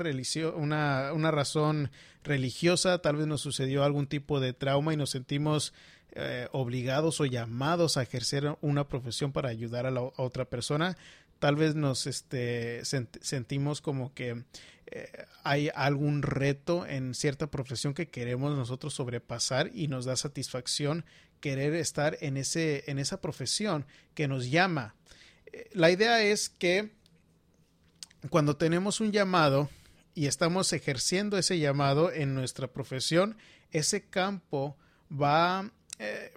una, 0.54 1.12
una 1.12 1.30
razón 1.30 1.90
religiosa, 2.22 2.98
tal 2.98 3.16
vez 3.16 3.26
nos 3.26 3.40
sucedió 3.40 3.84
algún 3.84 4.06
tipo 4.06 4.40
de 4.40 4.52
trauma 4.52 4.94
y 4.94 4.96
nos 4.96 5.10
sentimos 5.10 5.74
eh, 6.14 6.48
obligados 6.52 7.20
o 7.20 7.26
llamados 7.26 7.96
a 7.96 8.02
ejercer 8.02 8.56
una 8.60 8.86
profesión 8.86 9.32
para 9.32 9.48
ayudar 9.48 9.86
a 9.86 9.90
la 9.90 10.02
otra 10.02 10.44
persona 10.44 10.96
tal 11.42 11.56
vez 11.56 11.74
nos 11.74 12.06
este, 12.06 12.82
sentimos 12.84 13.80
como 13.80 14.14
que 14.14 14.44
eh, 14.86 15.26
hay 15.42 15.70
algún 15.74 16.22
reto 16.22 16.86
en 16.86 17.16
cierta 17.16 17.48
profesión 17.48 17.94
que 17.94 18.06
queremos 18.06 18.56
nosotros 18.56 18.94
sobrepasar 18.94 19.68
y 19.74 19.88
nos 19.88 20.04
da 20.04 20.14
satisfacción 20.14 21.04
querer 21.40 21.74
estar 21.74 22.16
en, 22.20 22.36
ese, 22.36 22.84
en 22.86 23.00
esa 23.00 23.20
profesión 23.20 23.86
que 24.14 24.28
nos 24.28 24.52
llama. 24.52 24.94
Eh, 25.46 25.68
la 25.72 25.90
idea 25.90 26.22
es 26.22 26.48
que 26.48 26.92
cuando 28.30 28.56
tenemos 28.56 29.00
un 29.00 29.10
llamado 29.10 29.68
y 30.14 30.26
estamos 30.26 30.72
ejerciendo 30.72 31.38
ese 31.38 31.58
llamado 31.58 32.12
en 32.12 32.36
nuestra 32.36 32.68
profesión, 32.68 33.36
ese 33.72 34.04
campo 34.04 34.76
va, 35.10 35.72
eh, 35.98 36.32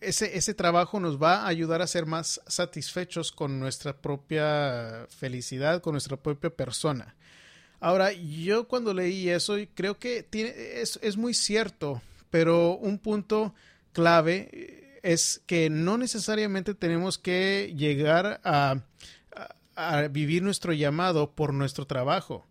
ese, 0.00 0.36
ese 0.36 0.54
trabajo 0.54 0.98
nos 0.98 1.22
va 1.22 1.42
a 1.42 1.48
ayudar 1.48 1.82
a 1.82 1.86
ser 1.86 2.06
más 2.06 2.40
satisfechos 2.46 3.32
con 3.32 3.60
nuestra 3.60 3.96
propia 3.96 5.06
felicidad, 5.10 5.80
con 5.80 5.92
nuestra 5.92 6.16
propia 6.16 6.50
persona. 6.50 7.14
Ahora, 7.80 8.12
yo 8.12 8.68
cuando 8.68 8.92
leí 8.92 9.28
eso, 9.30 9.56
creo 9.74 9.98
que 9.98 10.26
es, 10.32 10.98
es 11.02 11.16
muy 11.16 11.34
cierto, 11.34 12.02
pero 12.30 12.76
un 12.76 12.98
punto 12.98 13.54
clave 13.92 14.98
es 15.02 15.42
que 15.46 15.70
no 15.70 15.96
necesariamente 15.96 16.74
tenemos 16.74 17.18
que 17.18 17.74
llegar 17.76 18.40
a, 18.44 18.82
a, 19.76 20.02
vivir 20.08 20.42
nuestro 20.42 20.72
llamado 20.74 21.32
por 21.32 21.54
nuestro 21.54 21.86
trabajo. 21.86 22.46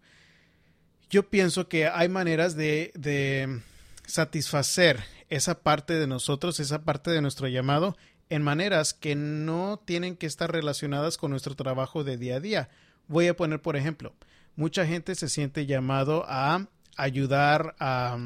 Yo 1.11 1.29
pienso 1.29 1.67
que 1.67 1.87
hay 1.87 2.09
maneras 2.09 2.55
de, 2.55 2.91
de 2.95 3.61
satisfacer 4.05 5.03
esa 5.29 5.61
parte 5.61 5.93
de 5.93 6.07
nosotros, 6.07 6.59
esa 6.59 6.83
parte 6.83 7.11
de 7.11 7.21
nuestro 7.21 7.47
llamado 7.47 7.95
en 8.29 8.43
maneras 8.43 8.93
que 8.93 9.15
no 9.15 9.81
tienen 9.83 10.15
que 10.15 10.27
estar 10.27 10.51
relacionadas 10.51 11.17
con 11.17 11.31
nuestro 11.31 11.55
trabajo 11.55 12.03
de 12.03 12.17
día 12.17 12.35
a 12.35 12.39
día. 12.39 12.69
Voy 13.07 13.27
a 13.27 13.35
poner, 13.35 13.61
por 13.61 13.75
ejemplo, 13.75 14.13
mucha 14.55 14.85
gente 14.85 15.15
se 15.15 15.29
siente 15.29 15.65
llamado 15.65 16.25
a 16.27 16.67
ayudar 16.95 17.75
a, 17.79 18.17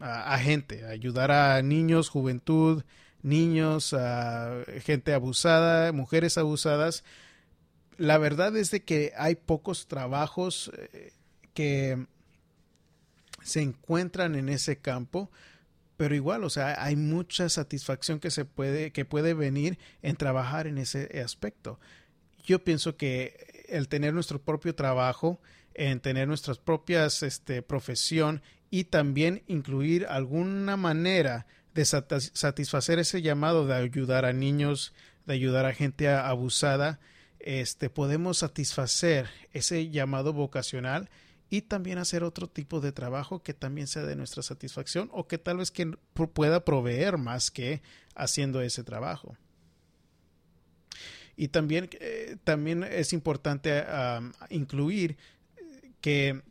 a, 0.00 0.38
gente, 0.38 0.84
ayudar 0.84 1.30
a 1.30 1.62
niños, 1.62 2.08
juventud, 2.10 2.82
niños, 3.22 3.94
a 3.94 4.62
gente 4.82 5.14
abusada, 5.14 5.92
mujeres 5.92 6.36
abusadas. 6.36 7.04
La 7.96 8.18
verdad 8.18 8.56
es 8.56 8.70
de 8.70 8.82
que 8.82 9.12
hay 9.16 9.36
pocos 9.36 9.86
trabajos 9.86 10.70
eh, 10.76 11.12
que 11.54 12.06
se 13.42 13.62
encuentran 13.62 14.34
en 14.34 14.48
ese 14.48 14.78
campo, 14.78 15.30
pero 16.00 16.14
igual, 16.14 16.44
o 16.44 16.48
sea, 16.48 16.82
hay 16.82 16.96
mucha 16.96 17.50
satisfacción 17.50 18.20
que 18.20 18.30
se 18.30 18.46
puede, 18.46 18.90
que 18.90 19.04
puede 19.04 19.34
venir 19.34 19.78
en 20.00 20.16
trabajar 20.16 20.66
en 20.66 20.78
ese 20.78 21.20
aspecto. 21.22 21.78
Yo 22.42 22.64
pienso 22.64 22.96
que 22.96 23.66
el 23.68 23.86
tener 23.86 24.14
nuestro 24.14 24.40
propio 24.40 24.74
trabajo, 24.74 25.42
en 25.74 26.00
tener 26.00 26.26
nuestras 26.26 26.56
propias 26.56 27.22
este, 27.22 27.60
profesión 27.60 28.40
y 28.70 28.84
también 28.84 29.42
incluir 29.46 30.06
alguna 30.06 30.78
manera 30.78 31.46
de 31.74 31.84
satisfacer 31.84 32.98
ese 32.98 33.20
llamado 33.20 33.66
de 33.66 33.74
ayudar 33.74 34.24
a 34.24 34.32
niños, 34.32 34.94
de 35.26 35.34
ayudar 35.34 35.66
a 35.66 35.74
gente 35.74 36.08
abusada, 36.08 36.98
este, 37.40 37.90
podemos 37.90 38.38
satisfacer 38.38 39.28
ese 39.52 39.90
llamado 39.90 40.32
vocacional 40.32 41.10
y 41.50 41.62
también 41.62 41.98
hacer 41.98 42.22
otro 42.22 42.48
tipo 42.48 42.80
de 42.80 42.92
trabajo 42.92 43.42
que 43.42 43.52
también 43.52 43.88
sea 43.88 44.04
de 44.04 44.14
nuestra 44.14 44.42
satisfacción 44.42 45.10
o 45.12 45.26
que 45.26 45.36
tal 45.36 45.56
vez 45.58 45.72
que 45.72 45.86
pueda 46.32 46.64
proveer 46.64 47.18
más 47.18 47.50
que 47.50 47.82
haciendo 48.14 48.62
ese 48.62 48.84
trabajo. 48.84 49.36
Y 51.36 51.48
también, 51.48 51.90
eh, 52.00 52.36
también 52.44 52.84
es 52.84 53.12
importante 53.12 53.82
incluir 54.50 55.16
que 56.00 56.42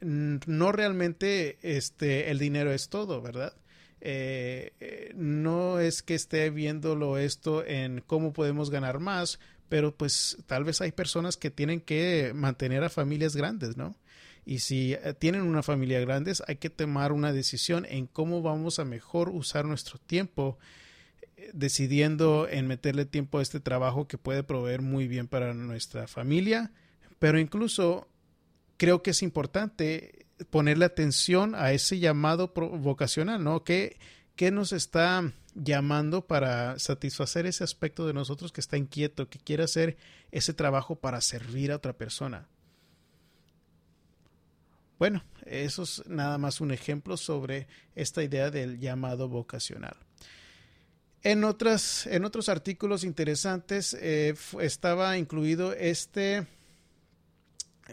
no 0.00 0.72
realmente 0.72 1.58
este, 1.62 2.30
el 2.30 2.38
dinero 2.38 2.72
es 2.72 2.88
todo, 2.88 3.22
¿verdad? 3.22 3.54
Eh, 4.00 4.72
eh, 4.80 5.12
no 5.14 5.78
es 5.80 6.02
que 6.02 6.14
esté 6.14 6.50
viéndolo 6.50 7.18
esto 7.18 7.64
en 7.64 8.02
cómo 8.06 8.32
podemos 8.32 8.70
ganar 8.70 8.98
más, 8.98 9.38
pero 9.68 9.96
pues 9.96 10.38
tal 10.46 10.64
vez 10.64 10.80
hay 10.80 10.92
personas 10.92 11.36
que 11.36 11.50
tienen 11.50 11.80
que 11.80 12.32
mantener 12.34 12.84
a 12.84 12.90
familias 12.90 13.36
grandes, 13.36 13.76
¿no? 13.76 13.96
Y 14.46 14.60
si 14.60 14.94
eh, 14.94 15.12
tienen 15.18 15.42
una 15.42 15.64
familia 15.64 16.00
grande, 16.00 16.32
hay 16.46 16.56
que 16.56 16.70
tomar 16.70 17.10
una 17.10 17.32
decisión 17.32 17.84
en 17.84 18.06
cómo 18.06 18.40
vamos 18.42 18.78
a 18.78 18.84
mejor 18.84 19.28
usar 19.28 19.64
nuestro 19.64 19.98
tiempo, 19.98 20.56
eh, 21.36 21.50
decidiendo 21.52 22.48
en 22.48 22.68
meterle 22.68 23.04
tiempo 23.06 23.38
a 23.38 23.42
este 23.42 23.58
trabajo 23.58 24.06
que 24.06 24.18
puede 24.18 24.44
proveer 24.44 24.82
muy 24.82 25.08
bien 25.08 25.26
para 25.26 25.52
nuestra 25.52 26.06
familia, 26.06 26.70
pero 27.18 27.40
incluso 27.40 28.06
creo 28.76 29.02
que 29.02 29.10
es 29.10 29.22
importante 29.22 30.26
ponerle 30.50 30.84
atención 30.84 31.56
a 31.56 31.72
ese 31.72 31.98
llamado 31.98 32.52
vocacional, 32.54 33.42
¿no? 33.42 33.64
¿Qué, 33.64 33.98
qué 34.36 34.52
nos 34.52 34.72
está 34.72 35.32
llamando 35.56 36.24
para 36.24 36.78
satisfacer 36.78 37.46
ese 37.46 37.64
aspecto 37.64 38.06
de 38.06 38.12
nosotros 38.12 38.52
que 38.52 38.60
está 38.60 38.76
inquieto, 38.76 39.28
que 39.28 39.40
quiere 39.40 39.64
hacer 39.64 39.96
ese 40.30 40.54
trabajo 40.54 40.94
para 41.00 41.20
servir 41.20 41.72
a 41.72 41.76
otra 41.76 41.94
persona? 41.94 42.46
Bueno, 44.98 45.22
eso 45.44 45.82
es 45.82 46.02
nada 46.06 46.38
más 46.38 46.60
un 46.60 46.70
ejemplo 46.70 47.16
sobre 47.16 47.66
esta 47.94 48.22
idea 48.22 48.50
del 48.50 48.78
llamado 48.78 49.28
vocacional. 49.28 49.96
En, 51.22 51.44
otras, 51.44 52.06
en 52.06 52.24
otros 52.24 52.48
artículos 52.48 53.04
interesantes 53.04 53.94
eh, 54.00 54.34
estaba 54.60 55.18
incluido 55.18 55.72
este 55.72 56.46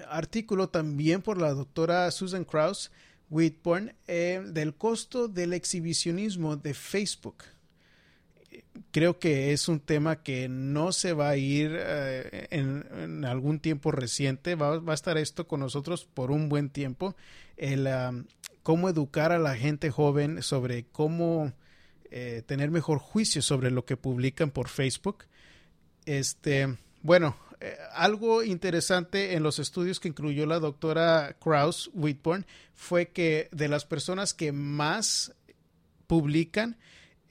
artículo 0.08 0.70
también 0.70 1.22
por 1.22 1.40
la 1.40 1.54
doctora 1.54 2.10
Susan 2.12 2.46
Krauss 2.46 2.92
Whitburn 3.30 3.96
eh, 4.08 4.42
del 4.46 4.76
costo 4.76 5.28
del 5.28 5.54
exhibicionismo 5.54 6.56
de 6.56 6.74
Facebook 6.74 7.44
creo 8.92 9.20
que 9.20 9.54
es 9.54 9.68
un 9.68 9.80
tema 9.80 10.24
que 10.24 10.50
no 10.50 10.92
se 10.92 11.14
va 11.14 11.30
a 11.30 11.38
ir 11.38 11.72
eh, 11.76 12.48
en, 12.52 13.26
algún 13.26 13.60
tiempo 13.60 13.92
reciente. 13.92 14.56
Va, 14.56 14.82
a 14.86 14.94
estar 14.94 15.18
esto 15.18 15.48
con 15.48 15.60
nosotros 15.60 16.06
por 16.06 16.32
un 16.32 16.50
buen 16.50 16.70
tiempo. 16.70 17.16
El 17.58 17.88
cómo 18.64 18.90
educar 18.90 19.32
a 19.32 19.40
la 19.40 19.56
gente 19.56 19.92
joven 19.92 20.42
sobre 20.42 20.86
cómo 20.86 21.52
eh, 22.10 22.42
tener 22.46 22.72
mejor 22.72 23.00
juicio 23.00 23.42
sobre 23.42 23.70
lo 23.70 23.86
que 23.86 23.98
publican 23.98 24.50
por 24.50 24.70
Facebook. 24.70 25.26
Este, 26.06 26.78
bueno, 27.02 27.36
eh, 27.60 27.78
algo 27.94 28.44
interesante 28.44 29.34
en 29.34 29.44
los 29.44 29.60
estudios 29.60 30.00
que 30.00 30.08
incluyó 30.08 30.46
la 30.46 30.60
doctora 30.60 31.36
Krauss 31.42 31.92
Whitburn 31.94 32.46
fue 32.74 33.08
que 33.08 33.50
de 33.52 33.68
las 33.68 33.86
personas 33.86 34.34
que 34.34 34.52
más 34.52 35.34
publican, 36.08 36.78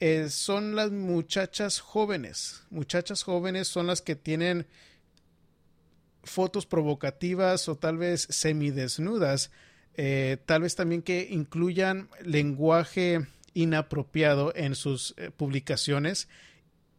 eh, 0.05 0.29
son 0.29 0.75
las 0.75 0.91
muchachas 0.91 1.79
jóvenes. 1.79 2.63
Muchachas 2.69 3.23
jóvenes 3.23 3.69
son 3.69 3.87
las 3.87 4.01
que 4.01 4.17
tienen 4.17 4.67
fotos 6.25 6.65
provocativas 6.65 7.69
o 7.69 7.77
tal 7.77 7.97
vez 7.97 8.27
semidesnudas. 8.29 9.49
Eh, 9.95 10.39
tal 10.45 10.63
vez 10.63 10.75
también 10.75 11.03
que 11.03 11.29
incluyan 11.31 12.09
lenguaje 12.21 13.27
inapropiado 13.53 14.51
en 14.57 14.75
sus 14.75 15.13
eh, 15.15 15.31
publicaciones. 15.31 16.27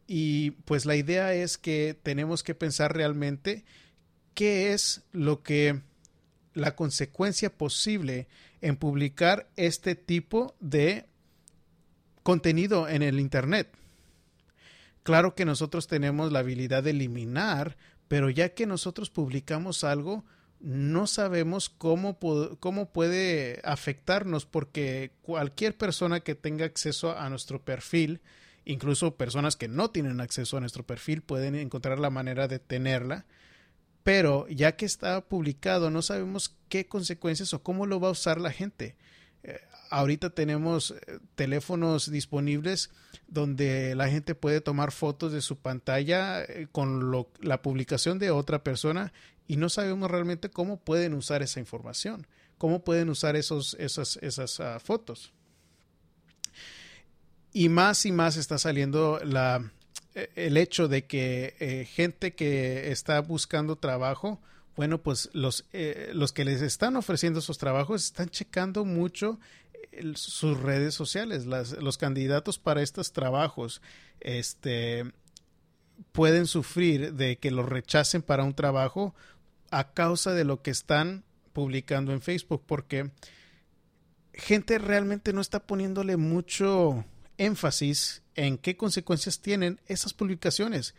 Y 0.07 0.51
pues 0.65 0.87
la 0.87 0.95
idea 0.95 1.31
es 1.35 1.59
que 1.59 1.95
tenemos 2.01 2.41
que 2.41 2.55
pensar 2.55 2.95
realmente 2.95 3.65
qué 4.33 4.73
es 4.73 5.03
lo 5.11 5.43
que 5.43 5.79
la 6.55 6.75
consecuencia 6.75 7.55
posible 7.55 8.27
en 8.61 8.77
publicar 8.77 9.47
este 9.57 9.93
tipo 9.93 10.55
de 10.59 11.05
contenido 12.25 12.89
en 12.89 13.03
el 13.03 13.19
Internet. 13.19 13.69
Claro 15.03 15.35
que 15.35 15.45
nosotros 15.45 15.85
tenemos 15.85 16.31
la 16.31 16.39
habilidad 16.39 16.81
de 16.81 16.89
eliminar, 16.89 17.77
pero 18.07 18.31
ya 18.31 18.55
que 18.55 18.65
nosotros 18.65 19.11
publicamos 19.11 19.83
algo, 19.83 20.25
no 20.59 21.05
sabemos 21.05 21.69
cómo, 21.69 22.17
cómo 22.59 22.91
puede 22.91 23.61
afectarnos 23.63 24.47
porque 24.47 25.11
cualquier 25.21 25.77
persona 25.77 26.21
que 26.21 26.33
tenga 26.33 26.65
acceso 26.65 27.15
a 27.15 27.29
nuestro 27.29 27.61
perfil, 27.63 28.21
incluso 28.65 29.17
personas 29.17 29.55
que 29.55 29.67
no 29.67 29.91
tienen 29.91 30.19
acceso 30.19 30.57
a 30.57 30.61
nuestro 30.61 30.83
perfil, 30.83 31.21
pueden 31.21 31.53
encontrar 31.53 31.99
la 31.99 32.09
manera 32.09 32.47
de 32.47 32.57
tenerla. 32.57 33.27
Pero 34.01 34.47
ya 34.47 34.75
que 34.75 34.85
está 34.85 35.21
publicado, 35.21 35.91
no 35.91 36.01
sabemos 36.01 36.55
qué 36.69 36.87
consecuencias 36.87 37.53
o 37.53 37.61
cómo 37.61 37.85
lo 37.85 37.99
va 37.99 38.07
a 38.07 38.13
usar 38.13 38.41
la 38.41 38.51
gente. 38.51 38.95
Eh, 39.95 39.99
ahorita 39.99 40.29
tenemos 40.29 40.91
eh, 40.91 41.19
teléfonos 41.35 42.11
disponibles 42.11 42.89
donde 43.27 43.95
la 43.95 44.09
gente 44.09 44.35
puede 44.35 44.61
tomar 44.61 44.91
fotos 44.91 45.31
de 45.31 45.41
su 45.41 45.57
pantalla 45.57 46.43
eh, 46.43 46.67
con 46.71 47.11
la 47.39 47.61
publicación 47.61 48.19
de 48.19 48.31
otra 48.31 48.63
persona 48.63 49.13
y 49.47 49.57
no 49.57 49.69
sabemos 49.69 50.11
realmente 50.11 50.49
cómo 50.49 50.77
pueden 50.77 51.13
usar 51.13 51.41
esa 51.41 51.59
información, 51.59 52.27
cómo 52.57 52.83
pueden 52.83 53.09
usar 53.09 53.35
esos, 53.35 53.75
esas, 53.79 54.17
esas 54.17 54.59
ah, 54.59 54.79
fotos. 54.79 55.31
Y 57.53 57.69
más 57.69 58.05
y 58.05 58.11
más 58.11 58.35
está 58.37 58.57
saliendo 58.57 59.19
la, 59.23 59.71
e, 60.13 60.29
el 60.35 60.57
hecho 60.57 60.87
de 60.87 61.05
que 61.05 61.87
gente 61.93 62.33
que 62.33 62.91
está 62.91 63.21
buscando 63.21 63.77
trabajo, 63.77 64.41
bueno, 64.75 65.01
pues 65.01 65.29
los, 65.31 65.63
los 66.11 66.33
que 66.33 66.43
les 66.43 66.61
están 66.61 66.97
ofreciendo 66.97 67.39
esos 67.39 67.57
trabajos 67.57 68.03
están 68.03 68.29
checando 68.29 68.83
mucho 68.83 69.39
sus 70.15 70.59
redes 70.59 70.93
sociales. 70.93 71.45
los 71.45 71.97
candidatos 71.97 72.59
para 72.59 72.81
estos 72.81 73.13
trabajos 73.13 73.81
este, 74.19 75.05
pueden 76.11 76.47
sufrir 76.47 77.13
de 77.13 77.37
que 77.37 77.51
los 77.51 77.67
rechacen 77.67 78.21
para 78.21 78.43
un 78.43 78.53
trabajo 78.53 79.15
a 79.71 79.93
causa 79.93 80.33
de 80.33 80.45
lo 80.45 80.61
que 80.61 80.71
están 80.71 81.23
publicando 81.53 82.11
en 82.11 82.21
Facebook, 82.21 82.63
porque 82.65 83.11
gente 84.33 84.77
realmente 84.77 85.33
no 85.33 85.41
está 85.41 85.65
poniéndole 85.65 86.17
mucho 86.17 87.05
énfasis 87.37 88.23
en 88.35 88.57
qué 88.57 88.77
consecuencias 88.77 89.41
tienen 89.41 89.79
esas 89.87 90.13
publicaciones 90.13 90.95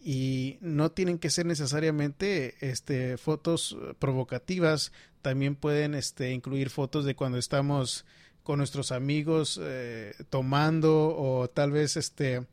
y 0.00 0.58
no 0.60 0.90
tienen 0.90 1.18
que 1.18 1.30
ser 1.30 1.46
necesariamente 1.46 2.56
este 2.60 3.16
fotos 3.16 3.76
provocativas 4.00 4.92
también 5.22 5.54
pueden 5.54 5.94
este 5.94 6.32
incluir 6.32 6.70
fotos 6.70 7.04
de 7.04 7.14
cuando 7.14 7.38
estamos 7.38 8.04
con 8.42 8.58
nuestros 8.58 8.92
amigos 8.92 9.60
eh, 9.62 10.14
tomando 10.30 11.14
o 11.16 11.48
tal 11.48 11.70
vez 11.70 11.96
este 11.96 12.46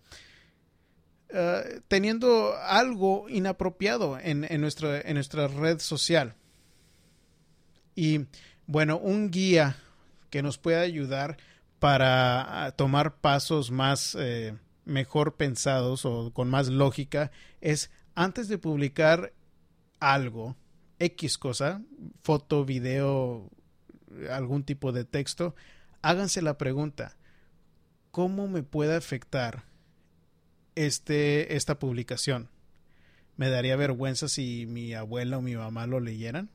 eh, 1.30 1.82
teniendo 1.88 2.56
algo 2.58 3.30
inapropiado 3.30 4.17
en, 4.19 4.45
en, 4.49 4.62
nuestra, 4.62 4.99
en 5.02 5.13
nuestra 5.13 5.47
red 5.47 5.80
social. 5.80 6.34
Y 7.95 8.25
bueno, 8.65 8.97
un 8.97 9.30
guía 9.30 9.75
que 10.30 10.41
nos 10.41 10.58
pueda 10.58 10.82
ayudar 10.82 11.38
para 11.80 12.65
ah, 12.65 12.71
tomar 12.71 13.17
pasos 13.17 13.71
más, 13.71 14.15
eh, 14.19 14.58
mejor 14.86 15.36
pensados 15.36 16.06
o 16.06 16.32
con 16.34 16.49
más 16.49 16.67
lógica 16.67 17.32
es 17.62 17.91
antes 18.15 18.47
de 18.47 18.58
publicar 18.58 19.34
algo, 19.99 20.56
X 20.99 21.38
cosa, 21.38 21.82
foto, 22.23 22.65
video, 22.65 23.49
algún 24.30 24.63
tipo 24.63 24.91
de 24.91 25.06
texto, 25.06 25.56
háganse 26.01 26.41
la 26.41 26.57
pregunta, 26.57 27.17
¿cómo 28.12 28.47
me 28.47 28.63
puede 28.63 28.95
afectar 28.95 29.63
este, 30.75 31.55
esta 31.55 31.79
publicación? 31.79 32.49
¿Me 33.38 33.49
daría 33.49 33.75
vergüenza 33.75 34.27
si 34.27 34.65
mi 34.65 34.93
abuela 34.93 35.38
o 35.38 35.41
mi 35.41 35.55
mamá 35.55 35.88
lo 35.88 35.99
leyeran? 35.99 36.49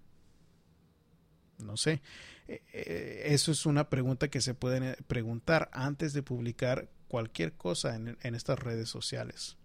No 1.58 1.76
sé. 1.76 2.02
Eh, 2.46 2.62
eh, 2.72 3.22
eso 3.26 3.52
es 3.52 3.64
una 3.64 3.88
pregunta 3.88 4.28
que 4.28 4.40
se 4.40 4.54
pueden 4.54 4.96
preguntar 5.06 5.70
antes 5.72 6.12
de 6.12 6.22
publicar 6.22 6.90
cualquier 7.08 7.52
cosa 7.52 7.94
en, 7.94 8.34
estas 8.34 8.58
redes 8.58 8.88
sociales. 8.88 9.56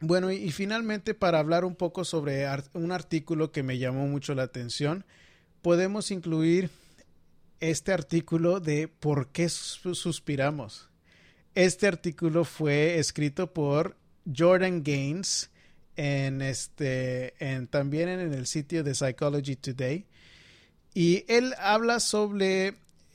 Bueno, 0.00 0.30
y, 0.30 0.50
finalmente 0.50 1.14
para 1.14 1.38
hablar 1.38 1.64
un 1.64 1.76
poco 1.76 2.04
sobre 2.04 2.46
un 2.74 2.92
artículo 2.92 3.52
que 3.52 3.62
me 3.62 3.78
llamó 3.78 4.06
mucho 4.06 4.34
la 4.34 4.42
atención, 4.42 5.04
podemos 5.62 6.10
incluir 6.10 6.70
este 7.60 7.92
artículo 7.92 8.60
de 8.60 8.88
por 8.88 9.28
qué 9.28 9.48
suspiramos. 9.48 10.88
Este 11.54 11.86
artículo 11.86 12.44
fue 12.44 12.98
escrito 12.98 13.52
por 13.52 13.96
Jordan 14.36 14.82
Gaines 14.82 15.50
en 15.96 16.42
este 16.42 17.34
en, 17.38 17.66
también 17.66 18.08
en 18.08 18.34
el 18.34 18.46
sitio 18.46 18.84
de 18.84 18.94
Psychology 18.94 19.56
Today 19.56 20.04
y 20.92 21.24
él 21.28 21.54
habla 21.58 22.00
sobre 22.00 22.74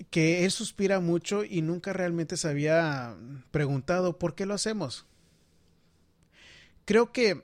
que 0.10 0.46
él 0.46 0.52
suspira 0.52 1.00
mucho 1.00 1.44
y 1.44 1.62
nunca 1.62 1.94
realmente 1.94 2.38
se 2.38 2.48
había 2.48 3.16
preguntado 3.52 4.18
por 4.18 4.34
qué 4.34 4.46
lo 4.46 4.56
hacemos. 4.56 5.06
Creo 6.86 7.12
que 7.12 7.44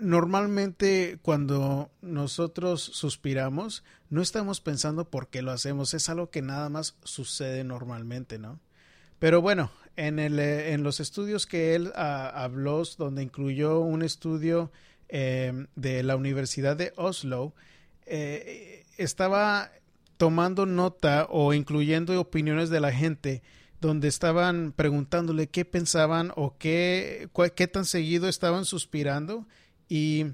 normalmente 0.00 1.18
cuando 1.22 1.90
nosotros 2.00 2.82
suspiramos, 2.82 3.84
no 4.08 4.22
estamos 4.22 4.60
pensando 4.60 5.08
por 5.08 5.28
qué 5.28 5.42
lo 5.42 5.52
hacemos, 5.52 5.94
es 5.94 6.08
algo 6.08 6.30
que 6.30 6.42
nada 6.42 6.68
más 6.68 6.96
sucede 7.04 7.64
normalmente, 7.64 8.38
¿no? 8.38 8.60
Pero 9.18 9.42
bueno, 9.42 9.70
en, 9.96 10.18
el, 10.18 10.38
eh, 10.38 10.72
en 10.72 10.82
los 10.82 10.98
estudios 10.98 11.46
que 11.46 11.74
él 11.74 11.92
ah, 11.94 12.32
habló, 12.34 12.82
donde 12.96 13.22
incluyó 13.22 13.80
un 13.80 14.02
estudio 14.02 14.72
em, 15.08 15.66
de 15.76 16.02
la 16.02 16.16
Universidad 16.16 16.76
de 16.76 16.92
Oslo, 16.96 17.54
eh, 18.06 18.86
estaba 18.96 19.70
tomando 20.16 20.66
nota 20.66 21.26
o 21.30 21.52
incluyendo 21.52 22.18
opiniones 22.20 22.70
de 22.70 22.80
la 22.80 22.92
gente 22.92 23.42
donde 23.80 24.08
estaban 24.08 24.72
preguntándole 24.72 25.48
qué 25.48 25.64
pensaban 25.64 26.32
o 26.36 26.56
qué, 26.58 27.28
qué 27.56 27.66
tan 27.66 27.84
seguido 27.84 28.28
estaban 28.28 28.64
suspirando 28.64 29.46
y 29.90 30.26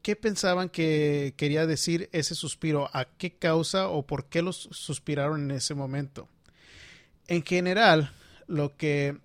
qué 0.00 0.16
pensaban 0.16 0.68
que 0.70 1.34
quería 1.36 1.66
decir 1.66 2.08
ese 2.12 2.34
suspiro, 2.34 2.88
a 2.94 3.04
qué 3.04 3.32
causa 3.32 3.88
o 3.88 4.06
por 4.06 4.26
qué 4.26 4.40
los 4.40 4.68
suspiraron 4.70 5.42
en 5.42 5.56
ese 5.56 5.74
momento. 5.74 6.28
En 7.26 7.44
general, 7.44 8.12
lo 8.46 8.76
que 8.76 9.18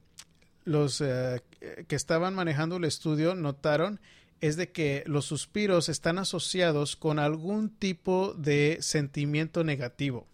los 0.65 0.99
eh, 0.99 1.41
que 1.87 1.95
estaban 1.95 2.33
manejando 2.33 2.77
el 2.77 2.83
estudio 2.83 3.35
notaron 3.35 4.01
es 4.41 4.57
de 4.57 4.71
que 4.71 5.03
los 5.05 5.25
suspiros 5.25 5.89
están 5.89 6.17
asociados 6.17 6.95
con 6.95 7.19
algún 7.19 7.69
tipo 7.69 8.33
de 8.33 8.79
sentimiento 8.81 9.63
negativo. 9.63 10.27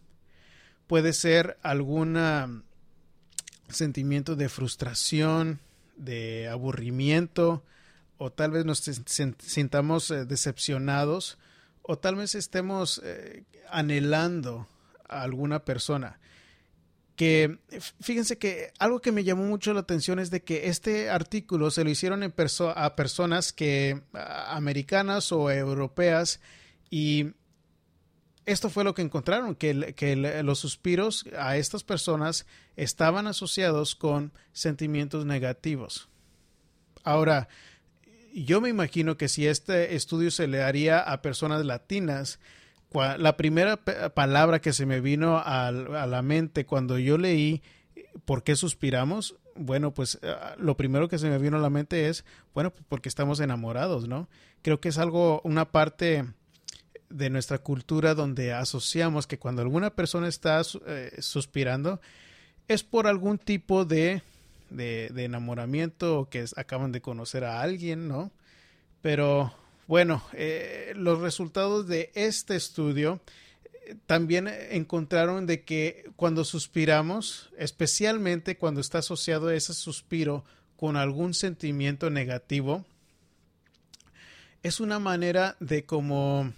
Puede 0.88 1.14
ser 1.14 1.58
algún 1.64 2.64
sentimiento 3.70 4.36
de 4.36 4.50
frustración, 4.50 5.60
de 5.98 6.48
aburrimiento, 6.48 7.64
o 8.24 8.32
tal 8.32 8.52
vez 8.52 8.64
nos 8.64 8.80
sintamos 8.80 10.10
eh, 10.10 10.24
decepcionados, 10.24 11.38
o 11.82 11.98
tal 11.98 12.16
vez 12.16 12.36
estemos 12.36 13.02
eh, 13.04 13.44
anhelando 13.70 14.66
a 15.10 15.24
alguna 15.24 15.66
persona 15.66 16.22
que 17.18 17.60
fíjense 18.00 18.38
que 18.38 18.72
algo 18.80 19.02
que 19.02 19.12
me 19.12 19.26
llamó 19.26 19.44
mucho 19.44 19.74
la 19.74 19.82
atención 19.82 20.20
es 20.20 20.32
de 20.32 20.42
que 20.42 20.70
este 20.70 21.10
artículo 21.10 21.70
se 21.70 21.84
lo 21.84 21.90
hicieron 21.90 22.24
en 22.24 22.34
a 22.76 22.96
personas 22.96 23.52
que 23.52 24.02
americanas 24.14 25.34
o 25.34 25.52
europeas 25.52 26.40
y 26.90 27.34
esto 28.46 28.70
fue 28.70 28.86
lo 28.86 28.94
que 28.94 29.02
encontraron, 29.02 29.54
que, 29.56 29.94
que 29.96 30.16
los 30.16 30.60
suspiros 30.60 31.26
a 31.38 31.58
estas 31.58 31.84
personas 31.84 32.46
estaban 32.78 33.28
asociados 33.28 33.96
con 33.96 34.32
sentimientos 34.54 35.26
negativos. 35.26 36.08
Ahora, 37.04 37.50
yo 38.34 38.62
me 38.62 38.70
imagino 38.70 39.18
que 39.18 39.28
si 39.28 39.48
este 39.48 39.96
estudio 39.96 40.32
se 40.32 40.48
le 40.48 40.64
haría 40.64 41.00
a 41.00 41.22
personas 41.22 41.66
latinas, 41.66 42.40
la 43.18 43.38
primera 43.38 43.78
palabra 43.78 44.62
que 44.62 44.74
se 44.74 44.86
me 44.86 45.02
vino 45.02 45.42
a, 45.44 45.72
la 45.72 46.22
mente 46.22 46.66
cuando 46.66 47.00
yo 47.00 47.18
leí 47.18 47.62
¿Por 48.26 48.44
qué 48.44 48.56
suspiramos? 48.56 49.36
Bueno, 49.56 49.94
pues 49.94 50.20
ah, 50.24 50.56
lo 50.58 50.78
primero 50.78 51.08
que 51.08 51.18
se 51.18 51.30
me 51.30 51.38
vino 51.38 51.58
a 51.58 51.62
la 51.62 51.70
mente 51.70 52.10
es, 52.10 52.26
bueno, 52.54 52.72
pues 52.72 52.86
porque 52.88 53.10
estamos 53.10 53.40
enamorados, 53.40 54.08
¿no? 54.08 54.30
Creo 54.62 54.80
que 54.80 54.90
es 54.90 54.98
algo, 54.98 55.42
una 55.44 55.72
parte 55.72 56.26
de 57.10 57.30
nuestra 57.30 57.60
cultura 57.60 58.16
donde 58.16 58.54
asociamos 58.54 59.28
que 59.28 59.38
cuando 59.38 59.62
alguna 59.62 59.92
persona 59.92 60.28
está 60.28 60.62
eh, 60.88 61.12
suspirando 61.20 62.02
es 62.68 62.84
por 62.84 63.08
algún 63.08 63.38
tipo 63.38 63.86
de, 63.86 64.24
de, 64.76 65.12
enamoramiento 65.16 66.20
o 66.20 66.30
que 66.30 66.46
acaban 66.56 66.92
de 66.92 67.02
conocer 67.02 67.44
a 67.44 67.62
alguien, 67.62 68.08
¿no? 68.08 68.32
Pero 69.02 69.54
bueno, 69.88 70.24
eh, 70.34 70.94
los 70.96 71.20
resultados 71.20 71.88
de 71.88 72.12
este 72.16 72.56
estudio 72.56 73.22
eh, 73.64 73.96
también 74.06 74.48
encontraron 74.48 75.46
de 75.46 75.64
que 75.64 76.10
cuando 76.16 76.46
suspiramos, 76.46 77.52
especialmente 77.58 78.58
cuando 78.58 78.82
está 78.82 79.00
asociado 79.00 79.52
ese 79.52 79.74
suspiro 79.74 80.46
con 80.78 80.98
algún 80.98 81.34
sentimiento 81.34 82.10
negativo, 82.10 82.86
es 84.64 84.80
una 84.80 85.00
manera 85.00 85.58
de 85.60 85.86
como 85.86 86.54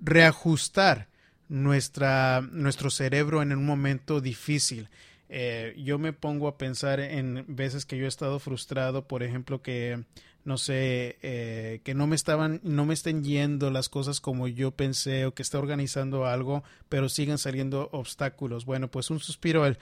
reajustar 0.00 1.07
nuestra, 1.48 2.40
nuestro 2.52 2.90
cerebro 2.90 3.42
en 3.42 3.52
un 3.52 3.64
momento 3.64 4.20
difícil. 4.20 4.88
Eh, 5.28 5.74
yo 5.78 5.98
me 5.98 6.12
pongo 6.12 6.48
a 6.48 6.56
pensar 6.56 7.00
en 7.00 7.44
veces 7.48 7.84
que 7.84 7.98
yo 7.98 8.04
he 8.04 8.08
estado 8.08 8.38
frustrado, 8.38 9.06
por 9.06 9.22
ejemplo, 9.22 9.62
que 9.62 10.04
no 10.44 10.56
sé, 10.56 11.18
eh, 11.20 11.80
que 11.84 11.94
no 11.94 12.06
me 12.06 12.16
estaban, 12.16 12.60
no 12.62 12.86
me 12.86 12.94
estén 12.94 13.22
yendo 13.22 13.70
las 13.70 13.90
cosas 13.90 14.20
como 14.20 14.48
yo 14.48 14.70
pensé 14.70 15.26
o 15.26 15.34
que 15.34 15.42
está 15.42 15.58
organizando 15.58 16.24
algo, 16.24 16.64
pero 16.88 17.10
siguen 17.10 17.36
saliendo 17.36 17.90
obstáculos. 17.92 18.64
Bueno, 18.64 18.88
pues 18.90 19.10
un 19.10 19.20
suspiro, 19.20 19.66
el 19.66 19.78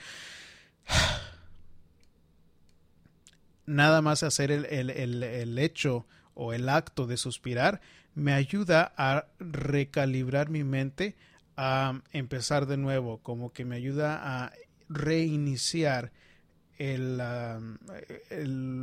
nada 3.66 4.02
más 4.02 4.22
hacer 4.22 4.50
el, 4.50 4.64
el, 4.66 4.90
el 5.22 5.58
hecho 5.58 6.06
o 6.34 6.52
el 6.52 6.68
acto 6.68 7.06
de 7.06 7.16
suspirar 7.16 7.80
me 8.14 8.32
ayuda 8.32 8.92
a 8.96 9.26
recalibrar 9.38 10.48
mi 10.48 10.64
mente, 10.64 11.16
a 11.56 12.00
empezar 12.12 12.66
de 12.66 12.76
nuevo, 12.76 13.18
como 13.18 13.52
que 13.52 13.64
me 13.64 13.76
ayuda 13.76 14.44
a 14.44 14.52
reiniciar 14.88 16.12
el, 16.78 17.18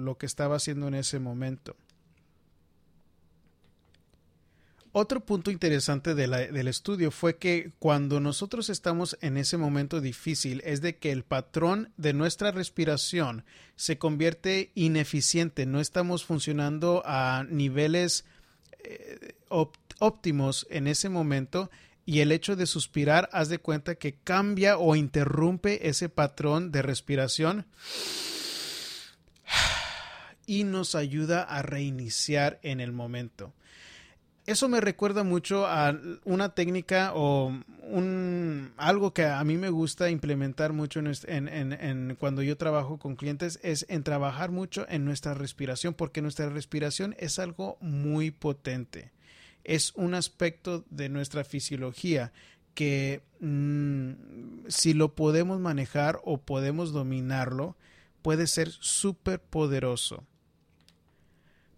lo 0.04 0.18
que 0.18 0.26
estaba 0.26 0.56
haciendo 0.56 0.88
en 0.88 0.96
ese 0.96 1.20
momento. 1.20 1.76
Otro 4.96 5.26
punto 5.26 5.50
interesante 5.50 6.14
del 6.14 6.68
estudio 6.68 7.10
fue 7.10 7.38
que 7.38 7.72
cuando 7.80 8.20
nosotros 8.20 8.70
estamos 8.70 9.18
en 9.22 9.38
ese 9.38 9.58
momento 9.58 10.02
difícil 10.02 10.62
es 10.66 10.82
de 10.82 10.98
que 10.98 11.12
el 11.12 11.24
patrón 11.24 11.92
de 11.98 12.14
nuestra 12.14 12.52
respiración 12.52 13.44
se 13.76 13.98
convierte 13.98 14.72
ineficiente, 14.76 15.66
no 15.66 15.80
estamos 15.80 16.26
funcionando 16.26 17.02
a 17.08 17.44
niveles 17.50 18.26
eh, 18.84 19.34
óptimos 19.50 20.68
en 20.70 20.86
ese 20.86 21.10
momento 21.10 21.72
y 22.06 22.20
el 22.20 22.32
hecho 22.32 22.56
de 22.56 22.66
suspirar, 22.66 23.30
haz 23.32 23.50
de 23.50 23.60
cuenta 23.60 23.96
que 23.96 24.14
cambia 24.14 24.78
o 24.78 24.96
interrumpe 24.96 25.88
ese 25.88 26.10
patrón 26.10 26.72
de 26.72 26.82
respiración 26.82 27.66
y 30.46 30.64
nos 30.66 30.96
ayuda 30.96 31.44
a 31.44 31.62
reiniciar 31.62 32.60
en 32.64 32.80
el 32.82 32.92
momento. 32.92 33.54
Eso 34.46 34.68
me 34.68 34.82
recuerda 34.82 35.24
mucho 35.24 35.66
a 35.66 35.98
una 36.26 36.50
técnica 36.50 37.14
o 37.16 37.48
un, 37.84 38.74
algo 38.76 39.14
que 39.14 39.26
a 39.26 39.42
mí 39.46 39.56
me 39.56 39.70
gusta 39.70 40.10
implementar 40.10 40.74
mucho 40.74 41.00
en, 41.00 42.18
cuando 42.20 42.42
yo 42.42 42.58
trabajo 42.58 43.00
con 43.00 43.16
clientes 43.16 43.58
es 43.64 43.86
en 43.88 44.04
trabajar 44.04 44.52
mucho 44.52 44.86
en 44.90 45.06
nuestra 45.06 45.34
respiración 45.34 45.94
porque 45.94 46.22
nuestra 46.22 46.50
respiración 46.50 47.16
es 47.20 47.40
algo 47.40 47.78
muy 47.80 48.32
potente 48.32 49.14
es 49.64 49.94
un 49.96 50.14
aspecto 50.14 50.86
de 50.90 51.10
nuestra 51.10 51.44
fisiología 51.44 52.34
que 52.74 53.22
mm, 53.40 54.68
si 54.68 54.94
lo 54.94 55.16
podemos 55.16 55.60
manejar 55.60 56.20
o 56.24 56.42
podemos 56.42 56.92
dominarlo, 56.92 57.78
puede 58.22 58.48
ser 58.48 58.72
súper 58.72 59.42
poderoso. 59.42 60.26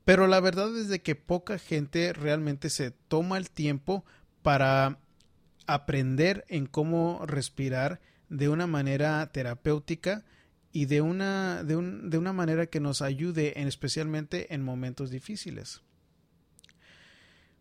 Pero 0.05 0.27
la 0.27 0.39
verdad 0.39 0.77
es 0.77 0.87
de 0.87 1.01
que 1.01 1.15
poca 1.15 1.57
gente 1.57 2.13
realmente 2.13 2.69
se 2.69 2.91
toma 2.91 3.37
el 3.37 3.49
tiempo 3.49 4.05
para 4.43 4.99
aprender 5.65 6.45
en 6.47 6.67
cómo 6.67 7.25
respirar 7.25 7.99
de 8.29 8.49
una 8.49 8.67
manera 8.67 9.25
terapéutica 9.31 10.23
y 10.71 10.85
de 10.85 11.01
una, 11.01 11.63
de, 11.63 11.75
de 12.03 12.17
una 12.17 12.33
manera 12.33 12.67
que 12.67 12.79
nos 12.79 13.01
ayude 13.01 13.59
en, 13.59 13.67
especialmente 13.67 14.53
en 14.53 14.61
momentos 14.61 15.09
difíciles. 15.09 15.81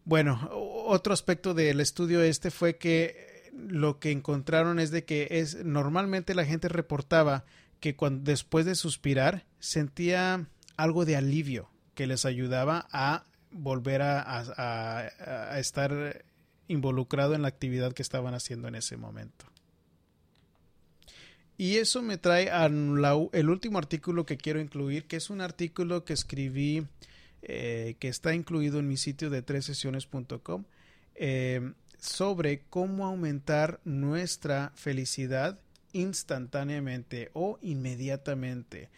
Bueno, 0.05 0.51
otro 0.53 1.15
aspecto 1.15 1.55
del 1.55 1.81
estudio 1.81 2.23
este 2.23 2.51
fue 2.51 2.77
que 2.77 3.51
lo 3.57 3.99
que 3.99 4.11
encontraron 4.11 4.79
es 4.79 4.91
de 4.91 5.05
que 5.05 5.29
es 5.31 5.65
normalmente 5.65 6.35
la 6.35 6.45
gente 6.45 6.69
reportaba 6.69 7.45
que 7.81 7.97
cuando, 7.97 8.25
después 8.25 8.67
de 8.67 8.75
suspirar 8.75 9.47
sentía 9.61 10.47
algo 10.77 11.05
de 11.05 11.17
alivio 11.17 11.71
que 11.95 12.07
les 12.07 12.25
ayudaba 12.25 12.87
a 12.93 13.25
volver 13.51 14.03
a, 14.03 15.59
estar 15.59 16.25
involucrado 16.67 17.35
en 17.35 17.43
la 17.43 17.49
actividad 17.49 17.93
que 17.93 18.03
estaban 18.03 18.35
haciendo 18.35 18.69
en 18.69 18.75
ese 18.75 18.97
momento. 18.97 19.47
Y 21.57 21.77
eso 21.77 22.03
me 22.03 22.19
trae 22.19 22.51
al 22.51 22.73
el 23.33 23.49
último 23.49 23.79
artículo 23.79 24.27
que 24.27 24.37
quiero 24.37 24.61
incluir, 24.61 25.07
que 25.07 25.17
es 25.17 25.31
un 25.31 25.41
artículo 25.41 26.05
que 26.05 26.13
escribí, 26.13 26.85
eh, 27.45 27.97
que 27.99 28.09
está 28.09 28.35
incluido 28.35 28.79
en 28.79 28.89
mi 28.89 28.97
sitio 28.97 29.31
de 29.31 29.43
tresesiones.com, 29.43 30.65
eh, 31.15 31.73
sobre 31.99 32.63
cómo 32.69 33.07
aumentar 33.07 33.81
nuestra 33.85 34.73
felicidad 34.75 35.59
instantáneamente 35.93 37.31
o 37.35 37.59
inmediatamente 37.63 38.91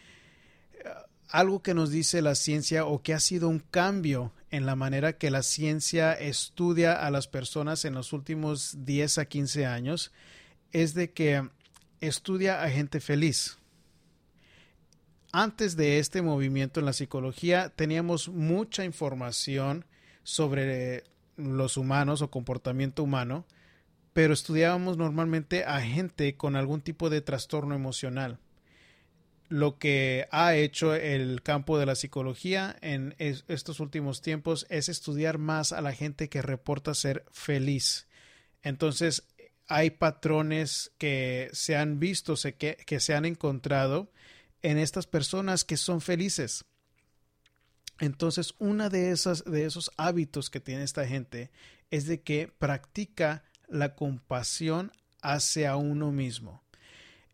algo 1.29 1.61
que 1.61 1.73
nos 1.73 1.91
dice 1.91 2.21
la 2.21 2.35
ciencia 2.35 2.85
o 2.85 3.01
que 3.01 3.13
ha 3.13 3.19
sido 3.19 3.49
un 3.49 3.59
cambio 3.59 4.31
en 4.49 4.65
la 4.65 4.75
manera 4.75 5.17
que 5.17 5.29
la 5.29 5.43
ciencia 5.43 6.13
estudia 6.13 6.93
a 6.93 7.11
las 7.11 7.27
personas 7.27 7.85
en 7.85 7.93
los 7.93 8.13
últimos 8.13 8.85
10 8.85 9.17
a 9.17 9.25
15 9.25 9.65
años 9.65 10.11
es 10.71 10.93
de 10.93 11.11
que 11.11 11.49
estudia 11.99 12.63
a 12.63 12.69
gente 12.69 12.99
feliz. 12.99 13.57
Antes 15.39 15.77
de 15.77 15.99
este 15.99 16.23
movimiento 16.23 16.79
en 16.79 16.87
la 16.87 16.93
psicología 16.93 17.69
teníamos 17.69 18.27
mucha 18.27 18.85
información 18.85 19.85
sobre 20.23 21.03
los 21.35 21.77
humanos 21.77 22.23
o 22.23 22.31
comportamiento 22.31 23.03
humano, 23.03 23.45
pero 24.13 24.33
estudiábamos 24.33 24.97
normalmente 24.97 25.63
a 25.63 25.79
gente 25.81 26.35
con 26.35 26.55
algún 26.55 26.81
tipo 26.81 27.11
de 27.11 27.21
trastorno 27.21 27.75
emocional 27.75 28.39
lo 29.47 29.77
que 29.77 30.27
ha 30.31 30.55
hecho 30.55 30.95
el 30.95 31.43
campo 31.43 31.77
de 31.77 31.85
la 31.85 31.93
psicología 31.93 32.75
en 32.81 33.13
estos 33.19 33.79
últimos 33.79 34.23
tiempos 34.23 34.65
es 34.71 34.89
estudiar 34.89 35.37
más 35.37 35.71
a 35.71 35.81
la 35.81 35.93
gente 35.93 36.29
que 36.29 36.41
reporta 36.41 36.95
ser 36.95 37.23
feliz. 37.31 38.07
Entonces, 38.63 39.27
hay 39.67 39.91
patrones 39.91 40.93
que 40.97 41.49
se 41.53 41.75
han 41.75 41.99
visto, 41.99 42.33
que, 42.57 42.75
que 42.87 42.99
se 42.99 43.13
han 43.13 43.25
encontrado 43.25 44.09
en 44.61 44.77
estas 44.77 45.07
personas 45.07 45.63
que 45.63 45.77
son 45.77 46.01
felices. 46.01 46.65
Entonces, 47.99 48.53
una 48.59 48.89
de 48.89 49.11
esas 49.11 49.43
de 49.45 49.65
esos 49.65 49.91
hábitos 49.97 50.49
que 50.49 50.59
tiene 50.59 50.83
esta 50.83 51.07
gente 51.07 51.51
es 51.89 52.05
de 52.05 52.21
que 52.21 52.47
practica 52.47 53.43
la 53.67 53.95
compasión 53.95 54.91
hacia 55.21 55.75
uno 55.75 56.11
mismo. 56.11 56.63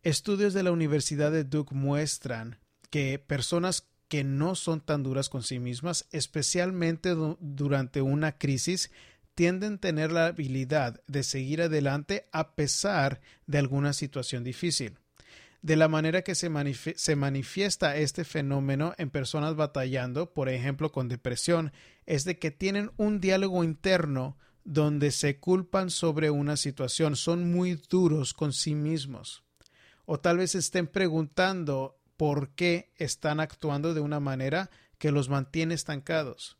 Estudios 0.02 0.54
de 0.54 0.62
la 0.62 0.72
Universidad 0.72 1.32
de 1.32 1.44
Duke 1.44 1.74
muestran 1.74 2.58
que 2.90 3.18
personas 3.18 3.88
que 4.08 4.24
no 4.24 4.54
son 4.54 4.80
tan 4.80 5.02
duras 5.02 5.28
con 5.28 5.42
sí 5.42 5.58
mismas, 5.58 6.06
especialmente 6.12 7.14
durante 7.40 8.02
una 8.02 8.38
crisis, 8.38 8.90
tienden 9.34 9.74
a 9.74 9.78
tener 9.78 10.12
la 10.12 10.26
habilidad 10.26 11.02
de 11.06 11.22
seguir 11.22 11.62
adelante 11.62 12.28
a 12.32 12.54
pesar 12.54 13.20
de 13.46 13.58
alguna 13.58 13.92
situación 13.92 14.44
difícil. 14.44 14.98
De 15.64 15.76
la 15.76 15.88
manera 15.88 16.20
que 16.20 16.34
se, 16.34 16.50
se, 16.96 17.16
manifiesta 17.16 17.96
este 17.96 18.24
fenómeno 18.24 18.92
en 18.98 19.08
personas 19.08 19.56
batallando, 19.56 20.34
por 20.34 20.50
ejemplo, 20.50 20.92
con 20.92 21.08
depresión, 21.08 21.72
es 22.04 22.24
de 22.24 22.38
que 22.38 22.50
tienen 22.50 22.90
un 22.98 23.18
diálogo 23.18 23.64
interno 23.64 24.36
donde 24.64 25.10
se 25.10 25.38
culpan 25.38 25.88
sobre 25.88 26.30
una 26.30 26.58
situación, 26.58 27.16
son 27.16 27.50
muy 27.50 27.80
duros 27.88 28.34
con 28.34 28.52
sí 28.52 28.74
mismos 28.74 29.44
o 30.06 30.20
tal 30.20 30.38
vez 30.38 30.54
estén 30.54 30.86
preguntando 30.86 31.98
por 32.16 32.50
qué 32.50 32.92
están 32.96 33.40
actuando 33.40 33.94
de 33.94 34.00
una 34.00 34.20
manera 34.20 34.70
que 34.98 35.10
los 35.10 35.28
mantiene 35.28 35.74
estancados. 35.74 36.56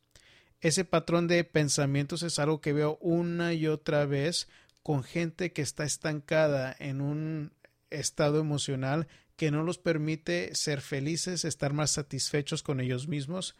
Ese 0.60 0.84
patrón 0.84 1.28
de 1.28 1.44
pensamientos 1.44 2.22
es 2.22 2.38
algo 2.38 2.60
que 2.60 2.72
veo 2.72 2.98
una 3.00 3.52
y 3.52 3.66
otra 3.66 4.06
vez 4.06 4.48
con 4.82 5.02
gente 5.02 5.52
que 5.52 5.62
está 5.62 5.84
estancada 5.84 6.74
en 6.78 7.00
un 7.00 7.52
estado 7.90 8.38
emocional 8.38 9.08
que 9.36 9.50
no 9.50 9.62
los 9.62 9.78
permite 9.78 10.54
ser 10.54 10.80
felices, 10.80 11.44
estar 11.44 11.72
más 11.72 11.90
satisfechos 11.92 12.62
con 12.62 12.80
ellos 12.80 13.08
mismos 13.08 13.56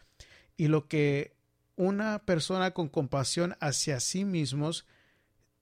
y 0.57 0.67
lo 0.67 0.87
que 0.87 1.35
una 1.75 2.19
persona 2.19 2.71
con 2.71 2.87
compasión 2.87 3.57
hacia 3.59 3.99
sí 3.99 4.23
mismos 4.23 4.85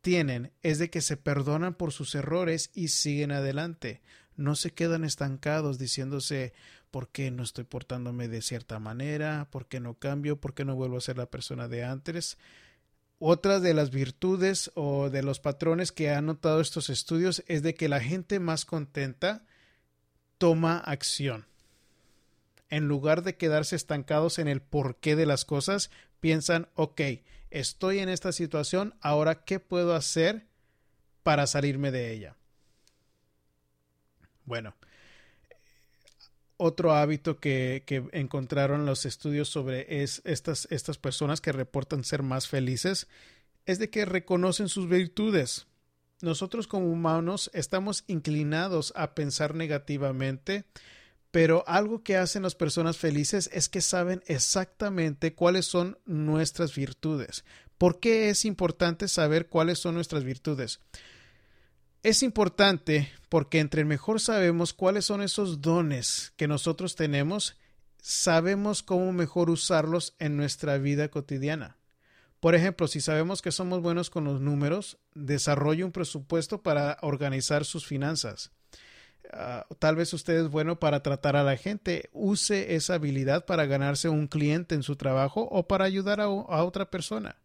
tienen 0.01 0.51
es 0.61 0.79
de 0.79 0.89
que 0.89 1.01
se 1.01 1.17
perdonan 1.17 1.73
por 1.73 1.91
sus 1.91 2.13
errores 2.13 2.69
y 2.73 2.89
siguen 2.89 3.31
adelante. 3.31 4.01
No 4.35 4.55
se 4.55 4.71
quedan 4.71 5.03
estancados 5.03 5.79
diciéndose 5.79 6.53
¿por 6.91 7.09
qué 7.09 7.31
no 7.31 7.41
estoy 7.41 7.63
portándome 7.63 8.27
de 8.27 8.43
cierta 8.43 8.77
manera? 8.79 9.47
¿Por 9.49 9.67
qué 9.67 9.79
no 9.79 9.95
cambio? 9.95 10.39
¿Por 10.39 10.53
qué 10.53 10.65
no 10.65 10.75
vuelvo 10.75 10.97
a 10.97 11.01
ser 11.01 11.17
la 11.17 11.25
persona 11.25 11.67
de 11.67 11.83
antes? 11.83 12.37
Otra 13.25 13.61
de 13.61 13.73
las 13.73 13.89
virtudes 13.89 14.69
o 14.75 15.09
de 15.09 15.23
los 15.23 15.39
patrones 15.39 15.93
que 15.93 16.09
han 16.09 16.25
notado 16.25 16.59
estos 16.59 16.89
estudios 16.89 17.41
es 17.47 17.63
de 17.63 17.73
que 17.73 17.87
la 17.87 18.01
gente 18.01 18.41
más 18.41 18.65
contenta 18.65 19.45
toma 20.37 20.77
acción. 20.77 21.45
En 22.69 22.89
lugar 22.89 23.23
de 23.23 23.37
quedarse 23.37 23.77
estancados 23.77 24.39
en 24.39 24.49
el 24.49 24.61
porqué 24.61 25.15
de 25.15 25.25
las 25.25 25.45
cosas, 25.45 25.89
piensan, 26.19 26.67
ok, 26.75 26.99
estoy 27.49 27.99
en 27.99 28.09
esta 28.09 28.33
situación, 28.33 28.93
ahora, 28.99 29.45
¿qué 29.45 29.61
puedo 29.61 29.95
hacer 29.95 30.45
para 31.23 31.47
salirme 31.47 31.91
de 31.91 32.11
ella? 32.11 32.35
Bueno, 34.43 34.75
otro 36.57 36.93
hábito 36.93 37.39
que, 37.39 37.83
encontraron 38.11 38.85
los 38.85 39.05
estudios 39.05 39.49
sobre 39.49 40.03
es 40.03 40.21
estas, 40.25 40.67
estas 40.71 40.97
personas 40.97 41.41
que 41.41 41.51
reportan 41.51 42.03
ser 42.03 42.23
más 42.23 42.47
felices 42.47 43.07
es 43.65 43.79
de 43.79 43.89
que 43.89 44.05
reconocen 44.05 44.69
sus 44.69 44.87
virtudes. 44.89 45.67
Nosotros 46.21 46.67
como 46.67 46.91
humanos 46.91 47.51
estamos 47.53 48.03
inclinados 48.07 48.93
a 48.95 49.13
pensar 49.13 49.55
negativamente, 49.55 50.65
pero 51.31 51.63
algo 51.67 52.03
que 52.03 52.17
hacen 52.17 52.43
las 52.43 52.55
personas 52.55 52.97
felices 52.97 53.49
es 53.53 53.67
que 53.67 53.81
saben 53.81 54.23
exactamente 54.27 55.33
cuáles 55.33 55.65
son 55.65 55.97
nuestras 56.05 56.75
virtudes. 56.75 57.43
¿Por 57.77 57.99
qué 57.99 58.29
es 58.29 58.45
importante 58.45 59.07
saber 59.07 59.47
cuáles 59.47 59.79
son 59.79 59.95
nuestras 59.95 60.23
virtudes? 60.23 60.79
Es 62.03 62.21
importante 62.21 63.09
porque 63.29 63.59
entre 63.59 63.85
mejor 63.85 64.19
sabemos 64.19 64.73
cuáles 64.73 65.05
son 65.05 65.21
esos 65.21 65.61
dones 65.61 66.33
que 66.35 66.49
nosotros 66.49 66.97
tenemos, 66.97 67.55
sabemos 68.01 68.83
cómo 68.83 69.13
mejor 69.13 69.49
usarlos 69.49 70.13
en 70.19 70.35
nuestra 70.35 70.77
vida 70.77 71.07
cotidiana. 71.07 71.77
Por 72.41 72.55
ejemplo, 72.55 72.89
si 72.89 72.99
sabemos 72.99 73.41
que 73.41 73.53
somos 73.53 73.81
buenos 73.81 74.09
con 74.09 74.25
los 74.25 74.41
números, 74.41 74.97
desarrolle 75.13 75.85
un 75.85 75.93
presupuesto 75.93 76.61
para 76.61 76.97
organizar 77.01 77.63
sus 77.63 77.85
finanzas. 77.85 78.51
Ah, 79.31 79.65
tal 79.79 79.95
vez 79.95 80.11
usted 80.11 80.33
es 80.33 80.49
bueno 80.49 80.81
para 80.81 81.03
tratar 81.03 81.37
a 81.37 81.43
la 81.43 81.55
gente, 81.55 82.09
use 82.11 82.75
esa 82.75 82.95
habilidad 82.95 83.45
para 83.45 83.65
ganarse 83.65 84.09
un 84.09 84.27
cliente 84.27 84.75
en 84.75 84.83
su 84.83 84.97
trabajo 84.97 85.47
o 85.49 85.69
para 85.69 85.85
ayudar 85.85 86.19
a, 86.19 86.25
a 86.25 86.65
otra 86.65 86.91
persona. 86.91 87.37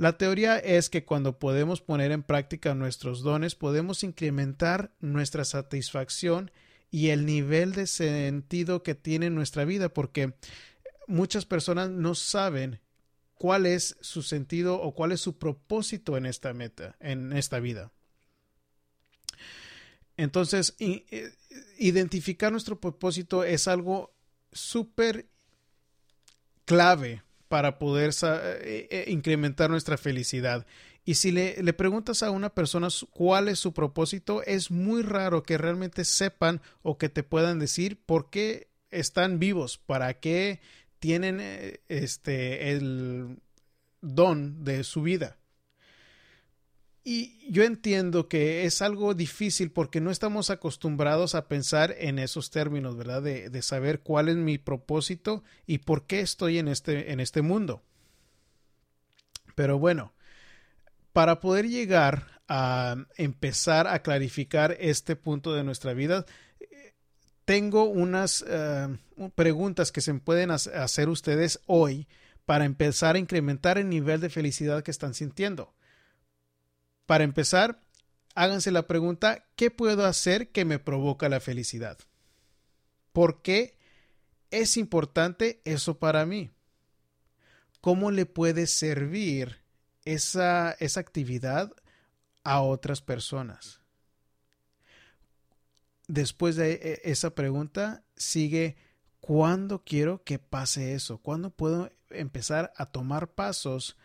La 0.00 0.16
teoría 0.16 0.56
es 0.56 0.88
que 0.88 1.04
cuando 1.04 1.38
podemos 1.38 1.82
poner 1.82 2.10
en 2.10 2.22
práctica 2.22 2.74
nuestros 2.74 3.20
dones, 3.20 3.54
podemos 3.54 4.02
incrementar 4.02 4.94
nuestra 5.00 5.44
satisfacción 5.44 6.50
y 6.90 7.10
el 7.10 7.26
nivel 7.26 7.74
de 7.74 7.86
sentido 7.86 8.82
que 8.82 8.94
tiene 8.94 9.28
nuestra 9.28 9.66
vida, 9.66 9.90
porque 9.90 10.32
muchas 11.06 11.44
personas 11.44 11.90
no 11.90 12.14
saben 12.14 12.80
cuál 13.34 13.66
es 13.66 13.98
su 14.00 14.22
sentido 14.22 14.80
o 14.80 14.94
cuál 14.94 15.12
es 15.12 15.20
su 15.20 15.36
propósito 15.36 16.16
en 16.16 16.24
esta 16.24 16.54
meta, 16.54 16.96
en 17.00 17.34
esta 17.34 17.60
vida. 17.60 17.92
Entonces, 20.16 20.76
eh, 20.78 21.30
identificar 21.76 22.50
nuestro 22.50 22.80
propósito 22.80 23.44
es 23.44 23.68
algo 23.68 24.14
súper 24.50 25.26
clave 26.64 27.22
para 27.50 27.80
poder 27.80 28.12
eh, 28.22 28.86
eh, 28.92 29.04
incrementar 29.08 29.70
nuestra 29.70 29.98
felicidad. 29.98 30.64
Y 31.04 31.14
si 31.14 31.32
le, 31.32 31.60
le, 31.60 31.72
preguntas 31.72 32.22
a 32.22 32.30
una 32.30 32.50
persona 32.50 32.86
cuál 33.10 33.48
es 33.48 33.58
su 33.58 33.72
propósito, 33.72 34.44
es 34.44 34.70
muy 34.70 35.02
raro 35.02 35.42
que 35.42 35.58
realmente 35.58 36.04
sepan 36.04 36.60
o 36.82 36.96
que 36.96 37.08
te 37.08 37.24
puedan 37.24 37.58
decir 37.58 38.00
por 38.06 38.30
qué 38.30 38.68
están 38.92 39.40
vivos, 39.40 39.78
para 39.78 40.20
qué 40.20 40.60
tienen 41.00 41.38
eh, 41.40 41.80
este 41.88 42.70
el 42.70 43.40
don 44.00 44.62
de 44.62 44.84
su 44.84 45.02
vida. 45.02 45.39
Y 47.02 47.50
yo 47.50 47.64
entiendo 47.64 48.28
que 48.28 48.66
es 48.66 48.82
algo 48.82 49.14
difícil 49.14 49.70
porque 49.70 50.00
no 50.00 50.10
estamos 50.10 50.50
acostumbrados 50.50 51.34
a 51.34 51.48
pensar 51.48 51.94
en 51.98 52.18
esos 52.18 52.50
términos, 52.50 52.96
¿verdad? 52.96 53.22
De, 53.22 53.48
de, 53.48 53.62
saber 53.62 54.00
cuál 54.00 54.28
es 54.28 54.36
mi 54.36 54.58
propósito 54.58 55.42
y 55.66 55.78
por 55.78 56.06
qué 56.06 56.20
estoy 56.20 56.58
en 56.58 56.68
este, 56.68 57.12
en 57.12 57.20
este 57.20 57.40
mundo. 57.40 57.82
Pero 59.54 59.78
bueno, 59.78 60.12
para 61.12 61.40
poder 61.40 61.68
llegar 61.68 62.26
a 62.48 62.96
empezar 63.16 63.86
a 63.86 64.02
clarificar 64.02 64.76
este 64.78 65.16
punto 65.16 65.54
de 65.54 65.64
nuestra 65.64 65.94
vida, 65.94 66.26
tengo 67.50 67.84
unas 67.84 68.42
uh, 68.42 69.30
preguntas 69.34 69.90
que 69.90 70.00
se 70.00 70.14
pueden 70.14 70.50
hacer 70.50 71.08
ustedes 71.08 71.58
hoy 71.66 72.06
para 72.44 72.64
empezar 72.64 73.16
a 73.16 73.18
incrementar 73.18 73.76
el 73.76 73.88
nivel 73.88 74.20
de 74.20 74.30
felicidad 74.30 74.82
que 74.82 74.90
están 74.90 75.14
sintiendo. 75.14 75.74
Para 77.10 77.24
empezar, 77.24 77.82
háganse 78.36 78.70
la 78.70 78.86
pregunta, 78.86 79.44
¿qué 79.56 79.72
puedo 79.72 80.06
hacer 80.06 80.52
que 80.52 80.64
me 80.64 80.78
provoca 80.78 81.28
la 81.28 81.40
felicidad? 81.40 81.98
¿Por 83.12 83.42
qué 83.42 83.76
es 84.52 84.76
importante 84.76 85.60
eso 85.64 85.98
para 85.98 86.24
mí? 86.24 86.52
¿Cómo 87.80 88.12
le 88.12 88.26
puede 88.26 88.68
servir 88.68 89.60
esa, 90.04 90.70
esa 90.78 91.00
actividad 91.00 91.72
a 92.44 92.60
otras 92.60 93.02
personas? 93.02 93.80
Después 96.06 96.54
de 96.54 96.74
e, 96.74 97.10
esa 97.10 97.34
pregunta 97.34 98.04
sigue, 98.14 98.76
¿cuándo 99.18 99.82
quiero 99.82 100.22
que 100.22 100.38
pase 100.38 100.94
eso? 100.94 101.18
¿Cuándo 101.18 101.50
puedo 101.50 101.90
empezar 102.10 102.72
a 102.76 102.86
tomar 102.86 103.32
pasos 103.32 103.96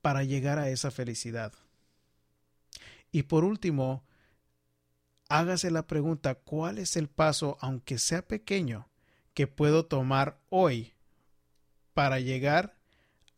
para 0.00 0.24
llegar 0.24 0.58
a 0.58 0.70
esa 0.70 0.90
felicidad? 0.90 1.52
Y 3.12 3.24
por 3.24 3.44
último, 3.44 4.04
hágase 5.28 5.70
la 5.70 5.86
pregunta, 5.86 6.34
¿cuál 6.34 6.78
es 6.78 6.96
el 6.96 7.08
paso, 7.08 7.58
aunque 7.60 7.98
sea 7.98 8.26
pequeño, 8.26 8.88
que 9.34 9.46
puedo 9.46 9.84
tomar 9.84 10.40
hoy 10.48 10.94
para 11.94 12.18
llegar 12.20 12.78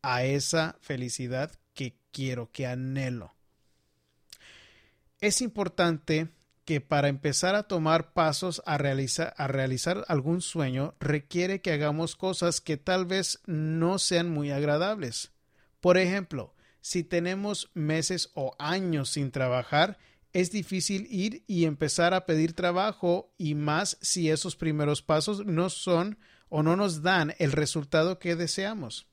a 0.00 0.24
esa 0.24 0.76
felicidad 0.80 1.52
que 1.74 1.98
quiero, 2.12 2.50
que 2.52 2.66
anhelo? 2.66 3.34
Es 5.20 5.40
importante 5.40 6.28
que 6.64 6.80
para 6.80 7.08
empezar 7.08 7.54
a 7.54 7.64
tomar 7.64 8.12
pasos 8.12 8.62
a 8.66 8.78
realizar, 8.78 10.04
algún 10.08 10.40
sueño 10.40 10.94
requiere 11.00 11.60
que 11.60 11.72
hagamos 11.72 12.16
cosas 12.16 12.60
que 12.60 12.76
tal 12.76 13.06
vez 13.06 13.40
no 13.46 13.98
sean 13.98 14.30
muy 14.30 14.50
agradables. 14.50 15.32
Por 15.80 15.98
ejemplo, 15.98 16.53
si 16.84 17.02
tenemos 17.02 17.70
meses 17.72 18.30
o 18.34 18.54
años 18.58 19.08
sin 19.08 19.30
trabajar, 19.30 19.96
es 20.34 20.50
difícil 20.50 21.06
ir 21.10 21.42
y 21.46 21.64
empezar 21.64 22.12
a 22.12 22.26
pedir 22.26 22.52
trabajo 22.52 23.32
y 23.38 23.54
más 23.54 23.96
si 24.02 24.28
esos 24.28 24.54
primeros 24.54 25.00
pasos 25.00 25.46
no 25.46 25.70
son 25.70 26.18
o 26.50 26.62
no 26.62 26.76
nos 26.76 27.00
dan 27.00 27.34
el 27.38 27.52
resultado 27.52 28.18
que 28.18 28.36
deseamos. 28.36 29.06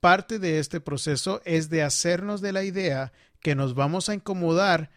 Parte 0.00 0.38
de 0.38 0.58
este 0.58 0.78
proceso 0.78 1.40
es 1.46 1.70
de 1.70 1.82
hacernos 1.82 2.42
de 2.42 2.52
la 2.52 2.64
idea 2.64 3.14
que 3.40 3.54
nos 3.54 3.74
vamos 3.74 4.10
a 4.10 4.14
incomodar, 4.14 4.90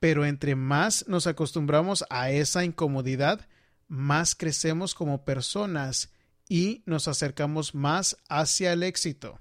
pero 0.00 0.26
entre 0.26 0.56
más 0.56 1.08
nos 1.08 1.26
acostumbramos 1.26 2.04
a 2.10 2.32
esa 2.32 2.66
incomodidad, 2.66 3.48
más 3.88 4.34
crecemos 4.34 4.94
como 4.94 5.24
personas 5.24 6.12
y 6.50 6.82
nos 6.84 7.08
acercamos 7.08 7.74
más 7.74 8.18
hacia 8.28 8.74
el 8.74 8.82
éxito. 8.82 9.40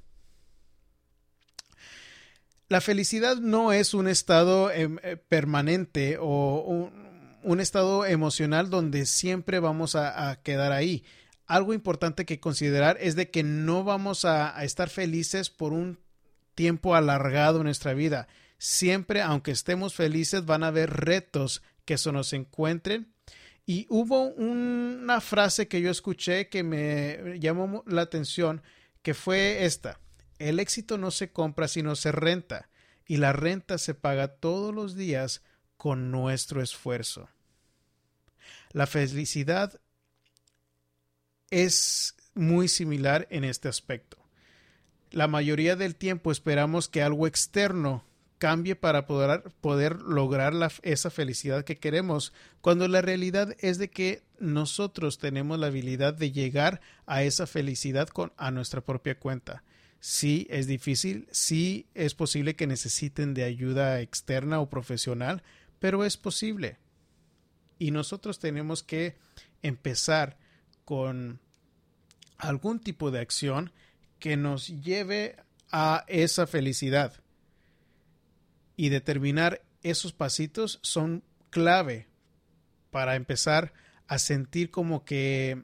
La 2.74 2.82
felicidad 2.82 3.38
no 3.38 3.72
es 3.72 3.94
un 3.94 4.08
estado 4.08 4.72
em, 4.72 4.98
eh, 5.04 5.16
permanente 5.16 6.18
o 6.20 6.90
un, 7.44 7.60
estado 7.60 8.04
emocional 8.04 8.72
donde 8.72 9.06
siempre 9.06 9.60
vamos 9.60 9.96
a, 9.96 10.40
quedar 10.42 10.72
ahí. 10.72 11.04
Algo 11.46 11.76
importante 11.76 12.26
que 12.26 12.40
considerar 12.40 12.98
es 13.00 13.16
de 13.16 13.30
que 13.30 13.44
no 13.44 13.84
vamos 13.84 14.26
a, 14.26 14.58
a 14.58 14.64
estar 14.64 14.90
felices 14.90 15.52
por 15.52 15.72
un 15.72 16.00
tiempo 16.56 16.96
alargado 16.96 17.60
en 17.60 17.66
nuestra 17.66 17.94
vida. 17.94 18.28
Siempre, 18.58 19.22
aunque 19.22 19.52
estemos 19.52 19.94
felices, 19.94 20.44
van 20.44 20.64
a 20.64 20.70
haber 20.70 20.90
retos 20.90 21.62
que 21.86 22.00
se 22.00 22.12
nos 22.12 22.34
encuentren. 22.34 23.14
Y 23.68 23.86
hubo 23.88 24.30
una 24.30 25.22
frase 25.22 25.68
que 25.68 25.80
yo 25.80 25.92
escuché 25.92 26.50
que 26.50 26.64
me 26.64 27.38
llamó 27.40 27.84
la 27.86 28.02
atención, 28.02 28.64
que 29.04 29.14
fue 29.14 29.64
esta. 29.64 30.00
El 30.44 30.60
éxito 30.60 30.98
no 30.98 31.10
se 31.10 31.32
compra 31.32 31.70
sino 31.70 31.96
se 31.96 32.12
renta, 32.12 32.68
y 33.06 33.16
la 33.16 33.32
renta 33.32 33.78
se 33.78 33.94
paga 33.94 34.28
todos 34.28 34.76
los 34.76 34.94
días 34.94 35.42
con 35.78 36.12
nuestro 36.12 36.62
esfuerzo. 36.62 37.30
La 38.74 38.86
felicidad 38.86 39.80
es 41.50 42.18
muy 42.34 42.68
similar 42.68 43.26
en 43.30 43.46
este 43.46 43.70
aspecto. 43.70 44.18
La 45.12 45.30
mayoría 45.30 45.78
del 45.78 45.96
tiempo 45.96 46.30
esperamos 46.30 46.90
que 46.90 47.02
algo 47.02 47.26
externo 47.26 48.04
cambie 48.38 48.76
para 48.76 49.08
poder, 49.08 49.44
poder 49.62 50.02
lograr 50.02 50.54
esa 50.82 51.10
felicidad 51.10 51.64
que 51.64 51.78
queremos, 51.78 52.34
cuando 52.60 52.90
la 52.90 53.02
realidad 53.02 53.56
es 53.60 53.78
de 53.78 53.90
que 53.90 54.24
nosotros 54.40 55.20
tenemos 55.20 55.58
la 55.58 55.68
habilidad 55.68 56.14
de 56.14 56.34
llegar 56.34 56.82
a 57.06 57.24
esa 57.24 57.48
felicidad 57.48 58.10
con, 58.10 58.34
a 58.36 58.52
nuestra 58.52 58.82
propia 58.82 59.18
cuenta 59.18 59.64
sí 60.04 60.48
es 60.50 60.68
difícil, 60.68 61.30
sí 61.32 61.88
es 61.94 62.14
posible 62.14 62.58
que 62.58 62.68
necesiten 62.68 63.34
de 63.34 63.46
ayuda 63.46 64.02
externa 64.02 64.60
o 64.60 64.70
profesional, 64.70 65.44
pero 65.80 66.04
es 66.04 66.18
posible. 66.18 66.78
Y 67.80 67.92
nosotros 67.92 68.38
tenemos 68.38 68.84
que 68.84 69.16
empezar 69.62 70.38
con 70.84 71.40
algún 72.38 72.82
tipo 72.82 73.12
de 73.12 73.22
acción 73.22 73.72
que 74.20 74.36
nos 74.36 74.68
lleve 74.82 75.38
a 75.72 76.04
esa 76.10 76.48
felicidad. 76.48 77.14
Y 78.76 78.90
determinar 78.90 79.62
esos 79.84 80.12
pasitos 80.12 80.80
son 80.82 81.24
clave 81.50 82.08
para 82.92 83.16
empezar 83.16 83.72
a 84.08 84.20
sentir 84.20 84.70
como 84.70 85.06
que 85.06 85.64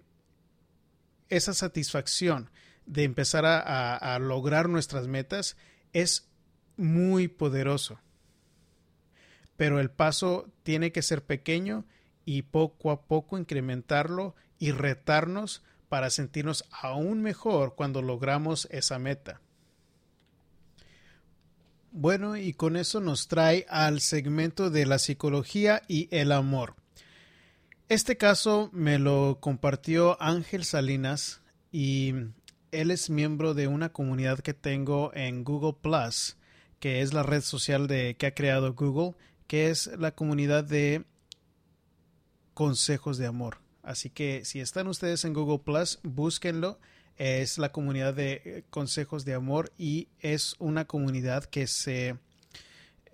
esa 1.28 1.54
satisfacción 1.54 2.49
de 2.89 3.04
empezar 3.04 3.45
a, 3.45 4.17
lograr 4.19 4.67
nuestras 4.67 5.08
metas 5.08 5.56
es 5.93 6.28
muy 6.75 7.28
poderoso. 7.28 7.99
Pero 9.58 9.80
el 9.80 9.91
paso 9.91 10.49
tiene 10.63 10.91
que 10.91 11.04
ser 11.04 11.23
pequeño 11.23 11.86
y 12.25 12.41
poco 12.41 12.89
a 12.89 13.04
poco 13.04 13.38
incrementarlo 13.38 14.36
y 14.58 14.71
retarnos 14.71 15.62
para 15.88 16.10
sentirnos 16.10 16.65
aún 16.71 17.21
mejor 17.21 17.75
cuando 17.75 18.02
logramos 18.02 18.67
esa 18.71 18.97
meta. 18.97 19.39
Bueno, 21.91 22.38
y 22.38 22.54
con 22.54 22.75
eso 22.75 23.02
nos 23.02 23.28
trae 23.28 23.67
al 23.69 24.02
segmento 24.02 24.71
de 24.71 24.88
la 24.88 24.97
psicología 24.97 25.84
y 25.88 26.08
el 26.12 26.32
amor. 26.32 26.75
Este 27.88 28.17
caso 28.17 28.71
me 28.73 28.97
lo 28.97 29.38
compartió 29.39 30.19
Ángel 30.21 30.63
Salinas 30.63 31.41
y 31.71 32.13
él 32.71 32.91
es 32.91 33.10
miembro 33.10 33.54
de 33.54 33.67
una 33.67 33.89
comunidad 33.89 34.39
que 34.39 34.54
tengo 34.54 35.12
en 35.13 35.43
Google 35.43 35.77
Plus, 35.81 36.37
que 36.79 37.02
es 37.02 37.13
la 37.13 37.23
red 37.23 37.41
social 37.41 37.87
de, 37.87 38.15
que 38.17 38.27
ha 38.27 38.33
creado 38.33 38.73
Google, 38.73 39.15
que 39.48 39.69
es 39.69 39.87
la 39.98 40.12
comunidad 40.12 40.63
de 40.63 41.06
consejos 42.54 43.17
de 43.17 43.27
amor. 43.27 43.58
Así 43.83 44.10
que 44.10 44.46
si 44.46 44.60
están 44.60 44.87
ustedes 44.87 45.25
en 45.25 45.33
Google 45.33 45.60
Plus, 45.60 46.00
búsquenlo. 46.04 46.79
Es 47.17 47.58
la 47.58 47.71
comunidad 47.71 48.13
de 48.13 48.41
eh, 48.46 48.63
consejos 48.69 49.25
de 49.25 49.33
amor 49.33 49.73
y 49.77 50.08
es 50.19 50.56
una 50.60 50.85
comunidad 50.85 51.43
que 51.43 51.67
se 51.67 52.17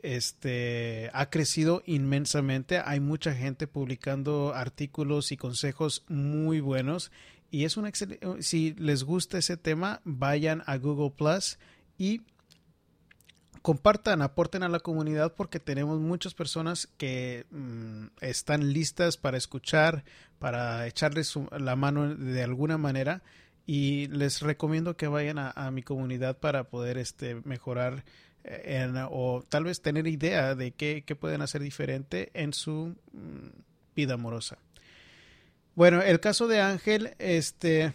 este, 0.05 1.09
ha 1.13 1.29
crecido 1.29 1.81
inmensamente. 1.85 2.79
Hay 2.83 2.99
mucha 2.99 3.33
gente 3.33 3.65
publicando 3.65 4.53
artículos 4.53 5.31
y 5.31 5.37
consejos 5.37 6.03
muy 6.07 6.59
buenos 6.59 7.11
y 7.49 7.65
es 7.65 7.77
un 7.77 7.87
excelente, 7.87 8.41
si 8.41 8.73
les 8.73 9.03
gusta 9.03 9.37
ese 9.37 9.57
tema, 9.57 10.01
vayan 10.03 10.61
a 10.67 10.77
Google 10.77 11.11
Plus 11.11 11.57
y 11.97 12.21
compartan, 13.61 14.21
aporten 14.21 14.61
a 14.61 14.69
la 14.69 14.79
comunidad 14.79 15.33
porque 15.33 15.59
tenemos 15.59 15.99
muchas 15.99 16.35
personas 16.35 16.87
que 16.97 17.45
mm, 17.49 18.07
están 18.21 18.73
listas 18.73 19.17
para 19.17 19.37
escuchar, 19.37 20.03
para 20.37 20.85
echarles 20.85 21.33
la 21.57 21.75
mano 21.75 22.13
de 22.13 22.43
alguna 22.43 22.77
manera 22.77 23.23
y 23.65 24.07
les 24.07 24.41
recomiendo 24.41 24.95
que 24.95 25.07
vayan 25.07 25.39
a, 25.39 25.71
mi 25.71 25.81
comunidad 25.81 26.37
para 26.37 26.65
poder 26.65 26.99
este, 26.99 27.35
mejorar 27.43 28.03
o 29.09 29.43
tal 29.47 29.63
vez 29.63 29.81
tener 29.81 30.07
idea 30.07 30.55
de 30.55 30.71
qué, 30.71 31.03
qué, 31.05 31.15
pueden 31.15 31.41
hacer 31.41 31.61
diferente 31.61 32.29
en 32.33 32.53
su 32.53 32.95
mm, 33.11 33.49
vida 33.95 34.15
amorosa. 34.15 34.57
Bueno, 35.75 36.01
el 36.01 36.19
caso 36.19 36.47
de 36.47 36.61
Ángel, 36.61 37.15
este, 37.19 37.93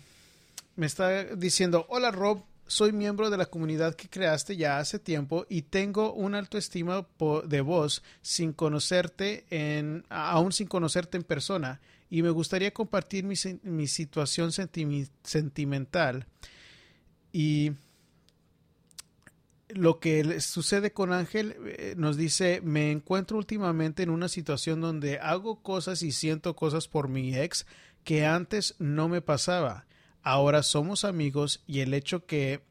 me 0.77 0.87
está 0.87 1.25
diciendo, 1.25 1.87
hola 1.89 2.11
Rob, 2.11 2.43
soy 2.67 2.93
miembro 2.93 3.31
de 3.31 3.37
la 3.37 3.47
comunidad 3.47 3.97
que 3.97 4.09
creaste 4.09 4.57
ya 4.57 4.79
hace 4.79 5.01
tiempo 5.01 5.45
y 5.49 5.63
tengo 5.63 6.13
una 6.13 6.39
alto 6.39 6.57
estima 6.57 7.05
de 7.45 7.61
vos 7.63 8.03
sin 8.23 8.53
conocerte 8.53 9.45
en, 9.51 10.05
aún 10.09 10.53
sin 10.53 10.69
conocerte 10.69 11.17
en 11.17 11.25
persona 11.25 11.81
y 12.09 12.23
me 12.23 12.31
gustaría 12.31 12.73
compartir 12.73 13.25
mi, 13.25 13.35
mi 13.65 13.89
situación 13.89 14.53
sentimental 14.53 16.27
y 17.33 17.73
lo 19.75 20.01
que 20.01 20.41
sucede 20.41 20.93
con 20.93 21.13
Ángel 21.13 21.57
eh, 21.67 21.95
nos 21.97 22.17
dice, 22.17 22.61
me 22.63 22.91
encuentro 22.91 23.39
últimamente 23.39 24.03
en 24.03 24.11
una 24.11 24.29
situación 24.29 24.81
donde 24.81 25.19
hago 25.19 25.63
cosas 25.63 26.03
y 26.03 26.13
siento 26.13 26.57
cosas 26.57 26.89
por 26.89 27.09
mi 27.09 27.37
ex 27.37 27.67
que 28.05 28.27
antes 28.27 28.75
no 28.79 29.09
me 29.09 29.21
pasaba. 29.21 29.87
Ahora 30.23 30.63
somos 30.63 31.05
amigos 31.05 31.63
y 31.67 31.81
el 31.81 31.95
hecho 31.95 32.27
que 32.27 32.63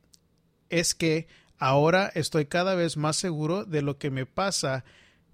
es 0.69 0.93
que 0.93 1.27
ahora 1.57 2.11
estoy 2.13 2.45
cada 2.45 2.75
vez 2.75 2.97
más 2.97 3.15
seguro 3.15 3.65
de 3.65 3.81
lo 3.81 3.97
que 3.97 4.11
me 4.11 4.25
pasa, 4.25 4.85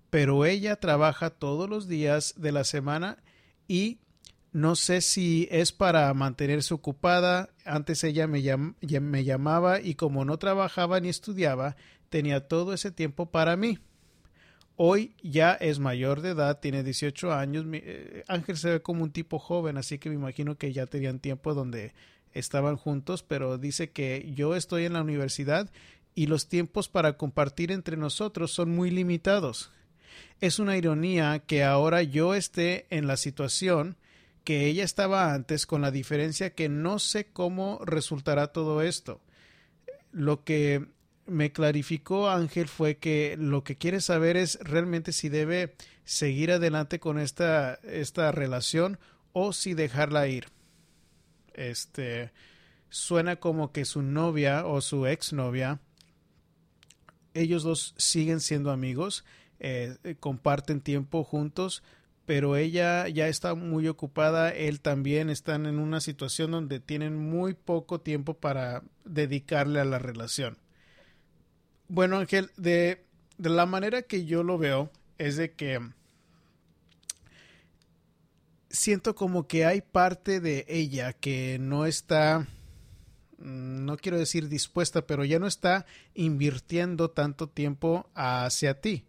pero 0.10 0.46
ella 0.46 0.78
trabaja 0.78 1.30
todos 1.30 1.70
los 1.70 1.88
días 1.88 2.34
de 2.38 2.52
la 2.52 2.64
semana 2.64 3.18
y 3.68 4.00
no 4.56 4.78
sé 4.78 5.02
si 5.02 5.50
es 5.52 5.74
para 5.74 6.14
mantenerse 6.14 6.74
ocupada. 6.74 7.50
Antes 7.66 8.06
ella 8.06 8.26
me, 8.26 8.42
llamaba 8.42 9.82
y 9.82 9.96
como 9.96 10.24
no 10.24 10.38
trabajaba 10.40 11.02
ni 11.02 11.10
estudiaba, 11.10 11.76
tenía 12.08 12.48
todo 12.48 12.74
ese 12.74 12.90
tiempo 12.90 13.26
para 13.26 13.58
mí. 13.58 13.80
Hoy 14.78 15.14
ya 15.22 15.52
es 15.56 15.80
mayor 15.80 16.22
de 16.22 16.30
edad, 16.30 16.62
tiene 16.62 16.84
18 16.84 17.34
años. 17.34 17.66
Eh, 17.74 18.24
Ángel 18.30 18.56
se 18.56 18.70
ve 18.70 18.82
como 18.82 19.04
un 19.04 19.12
tipo 19.12 19.40
joven, 19.40 19.76
así 19.76 20.00
que 20.00 20.08
me 20.08 20.16
imagino 20.16 20.58
que 20.58 20.72
ya 20.72 20.86
tenían 20.86 21.20
tiempo 21.20 21.54
donde 21.54 21.94
estaban 22.32 22.78
juntos, 22.78 23.24
pero 23.24 23.58
dice 23.58 23.92
que 23.92 24.32
yo 24.38 24.56
estoy 24.56 24.86
en 24.86 24.94
la 24.94 25.02
universidad 25.02 25.70
y 26.14 26.28
los 26.28 26.48
tiempos 26.48 26.88
para 26.88 27.18
compartir 27.18 27.74
entre 27.74 27.98
nosotros 27.98 28.54
son 28.54 28.74
muy 28.74 28.90
limitados. 28.90 29.70
Es 30.40 30.60
una 30.60 30.78
ironía 30.78 31.40
que 31.40 31.66
ahora 31.66 32.04
yo 32.04 32.36
esté 32.36 32.86
en 32.90 33.06
la 33.06 33.18
situación 33.18 33.98
que 34.46 34.68
ella 34.68 34.86
estaba 34.86 35.34
antes, 35.34 35.66
con 35.66 35.82
la 35.82 35.92
diferencia 35.92 36.54
que 36.54 36.70
no 36.70 37.00
sé 37.00 37.26
cómo 37.26 37.82
resultará 37.84 38.54
todo 38.54 38.82
esto. 38.82 39.20
Lo 40.12 40.46
que 40.46 40.88
me 41.26 41.52
clarificó 41.52 42.30
Ángel 42.30 42.68
fue 42.68 42.98
que 42.98 43.36
lo 43.38 43.64
que 43.64 43.78
quiere 43.78 44.00
saber 44.00 44.38
es 44.38 44.60
realmente 44.62 45.12
si 45.12 45.28
debe 45.28 45.76
seguir 46.04 46.52
adelante 46.52 47.00
con 47.00 47.20
esta, 47.20 47.74
esta 47.84 48.32
relación 48.32 49.00
o 49.34 49.52
si 49.52 49.74
dejarla 49.74 50.28
ir. 50.28 50.46
Este 51.54 52.32
suena 52.90 53.38
como 53.38 53.72
que 53.72 53.84
su 53.84 54.02
novia 54.02 54.66
o 54.66 54.80
su 54.80 55.06
exnovia, 55.06 55.82
ellos 57.34 57.64
dos 57.64 57.94
siguen 57.98 58.40
siendo 58.40 58.72
amigos, 58.72 59.26
eh, 59.60 59.98
comparten 60.20 60.80
tiempo 60.80 61.24
juntos, 61.24 61.84
pero 62.26 62.56
ella 62.56 63.08
ya 63.08 63.28
está 63.28 63.54
muy 63.54 63.88
ocupada, 63.88 64.50
él 64.50 64.82
también 64.82 65.30
están 65.30 65.66
en 65.66 65.80
una 65.80 66.02
situación 66.02 66.52
donde 66.52 66.80
tienen 66.80 67.16
muy 67.16 67.54
poco 67.54 68.02
tiempo 68.02 68.34
para 68.34 68.84
dedicarle 69.04 69.80
a 69.80 69.86
la 69.86 70.00
relación. 70.00 70.58
Bueno, 71.88 72.18
Ángel, 72.18 72.50
de, 72.58 73.06
de 73.38 73.50
la 73.50 73.66
manera 73.66 74.02
que 74.02 74.26
yo 74.26 74.44
lo 74.44 74.58
veo 74.58 74.90
es 75.18 75.38
de 75.38 75.54
que 75.54 75.80
siento 78.70 79.16
como 79.16 79.48
que 79.48 79.66
hay 79.66 79.82
parte 79.82 80.40
de 80.40 80.66
ella 80.68 81.14
que 81.14 81.58
no 81.60 81.86
está, 81.86 82.48
no 83.38 83.98
quiero 83.98 84.18
decir 84.18 84.50
dispuesta, 84.50 85.06
pero 85.06 85.24
ya 85.26 85.38
no 85.38 85.48
está 85.48 85.86
invirtiendo 86.16 87.12
tanto 87.12 87.48
tiempo 87.48 88.10
hacia 88.16 88.82
ti. 88.82 89.06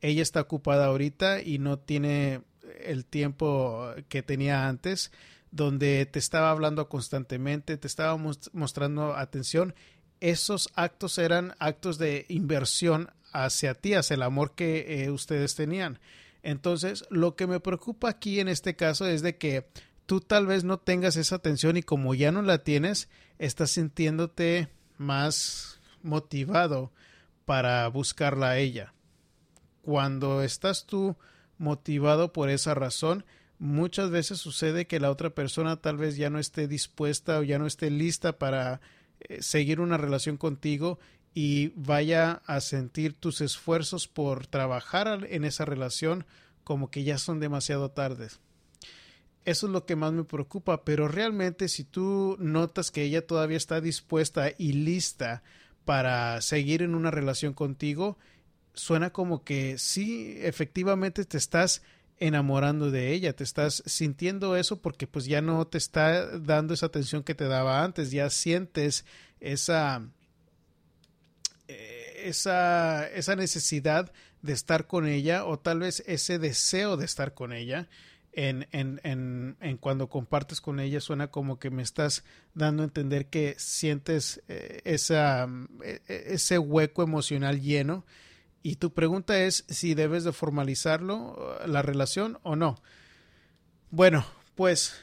Ella 0.00 0.22
está 0.22 0.40
ocupada 0.40 0.86
ahorita 0.86 1.42
y 1.42 1.58
no 1.58 1.78
tiene 1.78 2.42
el 2.80 3.04
tiempo 3.04 3.92
que 4.08 4.22
tenía 4.22 4.68
antes, 4.68 5.12
donde 5.50 6.06
te 6.06 6.18
estaba 6.18 6.50
hablando 6.50 6.88
constantemente, 6.88 7.76
te 7.76 7.86
estaba 7.86 8.16
mostrando 8.52 9.16
atención. 9.16 9.74
Esos 10.20 10.70
actos 10.74 11.18
eran 11.18 11.54
actos 11.58 11.98
de 11.98 12.26
inversión 12.28 13.10
hacia 13.32 13.74
ti, 13.74 13.94
hacia 13.94 14.14
el 14.14 14.22
amor 14.22 14.54
que 14.54 15.04
eh, 15.04 15.10
ustedes 15.10 15.54
tenían. 15.54 15.98
Entonces, 16.42 17.04
lo 17.10 17.36
que 17.36 17.46
me 17.46 17.60
preocupa 17.60 18.08
aquí 18.08 18.40
en 18.40 18.48
este 18.48 18.76
caso 18.76 19.06
es 19.06 19.22
de 19.22 19.36
que 19.36 19.66
tú 20.06 20.20
tal 20.20 20.46
vez 20.46 20.64
no 20.64 20.78
tengas 20.78 21.16
esa 21.16 21.36
atención 21.36 21.76
y 21.76 21.82
como 21.82 22.14
ya 22.14 22.32
no 22.32 22.42
la 22.42 22.64
tienes, 22.64 23.08
estás 23.38 23.72
sintiéndote 23.72 24.68
más 24.98 25.80
motivado 26.02 26.92
para 27.44 27.86
buscarla 27.88 28.50
a 28.50 28.58
ella. 28.58 28.94
Cuando 29.82 30.42
estás 30.42 30.86
tú 30.86 31.16
motivado 31.60 32.32
por 32.32 32.48
esa 32.48 32.74
razón, 32.74 33.24
muchas 33.58 34.10
veces 34.10 34.38
sucede 34.38 34.86
que 34.86 34.98
la 34.98 35.10
otra 35.10 35.30
persona 35.30 35.76
tal 35.76 35.98
vez 35.98 36.16
ya 36.16 36.30
no 36.30 36.38
esté 36.38 36.66
dispuesta 36.66 37.38
o 37.38 37.42
ya 37.42 37.58
no 37.58 37.66
esté 37.66 37.90
lista 37.90 38.38
para 38.38 38.80
eh, 39.20 39.42
seguir 39.42 39.78
una 39.80 39.98
relación 39.98 40.38
contigo 40.38 40.98
y 41.34 41.68
vaya 41.76 42.40
a 42.46 42.60
sentir 42.60 43.12
tus 43.12 43.42
esfuerzos 43.42 44.08
por 44.08 44.46
trabajar 44.46 45.26
en 45.28 45.44
esa 45.44 45.66
relación 45.66 46.24
como 46.64 46.90
que 46.90 47.04
ya 47.04 47.18
son 47.18 47.40
demasiado 47.40 47.90
tardes. 47.90 48.40
Eso 49.44 49.66
es 49.66 49.72
lo 49.72 49.84
que 49.84 49.96
más 49.96 50.12
me 50.12 50.24
preocupa, 50.24 50.82
pero 50.82 51.08
realmente 51.08 51.68
si 51.68 51.84
tú 51.84 52.36
notas 52.40 52.90
que 52.90 53.02
ella 53.02 53.26
todavía 53.26 53.58
está 53.58 53.82
dispuesta 53.82 54.50
y 54.56 54.72
lista 54.72 55.42
para 55.84 56.40
seguir 56.40 56.82
en 56.82 56.94
una 56.94 57.10
relación 57.10 57.52
contigo, 57.52 58.16
suena 58.74 59.10
como 59.10 59.44
que 59.44 59.78
sí, 59.78 60.36
efectivamente 60.40 61.24
te 61.24 61.36
estás 61.38 61.82
enamorando 62.18 62.90
de 62.90 63.12
ella, 63.12 63.34
te 63.34 63.44
estás 63.44 63.82
sintiendo 63.86 64.56
eso 64.56 64.80
porque 64.82 65.06
pues 65.06 65.24
ya 65.24 65.40
no 65.40 65.66
te 65.66 65.78
está 65.78 66.38
dando 66.38 66.74
esa 66.74 66.86
atención 66.86 67.22
que 67.22 67.34
te 67.34 67.48
daba 67.48 67.82
antes, 67.82 68.10
ya 68.10 68.28
sientes 68.28 69.06
esa 69.40 70.02
eh, 71.66 72.24
esa, 72.24 73.08
esa 73.08 73.36
necesidad 73.36 74.12
de 74.42 74.52
estar 74.52 74.86
con 74.86 75.06
ella 75.06 75.44
o 75.44 75.58
tal 75.58 75.80
vez 75.80 76.02
ese 76.06 76.38
deseo 76.38 76.96
de 76.96 77.04
estar 77.04 77.32
con 77.32 77.52
ella 77.52 77.88
en, 78.32 78.68
en, 78.72 79.00
en, 79.04 79.56
en, 79.60 79.76
cuando 79.76 80.08
compartes 80.08 80.60
con 80.60 80.80
ella 80.80 81.00
suena 81.00 81.28
como 81.28 81.58
que 81.58 81.70
me 81.70 81.82
estás 81.82 82.24
dando 82.54 82.82
a 82.82 82.86
entender 82.86 83.26
que 83.26 83.54
sientes 83.58 84.42
eh, 84.48 84.80
esa, 84.84 85.48
eh, 85.82 86.00
ese 86.06 86.58
hueco 86.58 87.02
emocional 87.02 87.60
lleno 87.60 88.04
y 88.62 88.76
tu 88.76 88.92
pregunta 88.92 89.42
es 89.42 89.64
si 89.68 89.94
debes 89.94 90.24
de 90.24 90.32
formalizarlo, 90.32 91.58
la 91.66 91.82
relación 91.82 92.38
o 92.42 92.56
no. 92.56 92.80
Bueno, 93.90 94.26
pues 94.54 94.94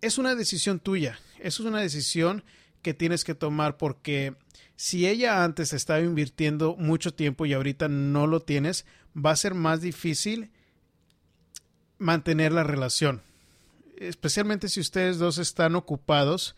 es 0.00 0.18
una 0.18 0.34
decisión 0.34 0.78
tuya. 0.78 1.18
Es 1.38 1.60
una 1.60 1.80
decisión 1.80 2.44
que 2.82 2.94
tienes 2.94 3.24
que 3.24 3.34
tomar 3.34 3.76
porque 3.76 4.34
si 4.76 5.06
ella 5.06 5.44
antes 5.44 5.72
estaba 5.72 6.00
invirtiendo 6.00 6.76
mucho 6.76 7.12
tiempo 7.12 7.44
y 7.44 7.52
ahorita 7.52 7.88
no 7.88 8.26
lo 8.26 8.40
tienes, 8.40 8.86
va 9.14 9.32
a 9.32 9.36
ser 9.36 9.54
más 9.54 9.80
difícil 9.80 10.50
mantener 11.98 12.52
la 12.52 12.64
relación. 12.64 13.22
Especialmente 13.98 14.68
si 14.68 14.80
ustedes 14.80 15.18
dos 15.18 15.36
están 15.38 15.76
ocupados, 15.76 16.56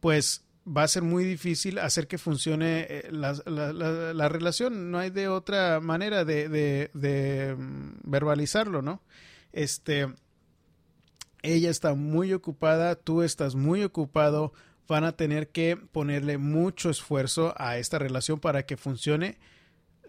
pues 0.00 0.44
va 0.66 0.84
a 0.84 0.88
ser 0.88 1.02
muy 1.02 1.24
difícil 1.24 1.78
hacer 1.78 2.06
que 2.06 2.18
funcione 2.18 2.86
eh, 2.88 3.08
la, 3.10 3.34
la, 3.44 4.28
relación. 4.28 4.90
No 4.90 4.98
hay 4.98 5.10
de 5.10 5.28
otra 5.28 5.80
manera 5.80 6.24
de, 6.24 6.48
de, 6.48 6.90
de, 6.94 7.54
mm, 7.56 8.00
verbalizarlo, 8.04 8.82
¿no? 8.82 9.02
Este, 9.52 10.12
ella 11.42 11.70
está 11.70 11.94
muy 11.94 12.32
ocupada, 12.32 12.94
tú 12.94 13.22
estás 13.22 13.54
muy 13.54 13.82
ocupado, 13.82 14.52
van 14.88 15.04
a 15.04 15.12
tener 15.16 15.48
que 15.48 15.76
ponerle 15.76 16.38
mucho 16.38 16.90
esfuerzo 16.90 17.54
a 17.56 17.78
esta 17.78 17.98
relación 17.98 18.40
para 18.40 18.64
que 18.64 18.76
funcione. 18.76 19.38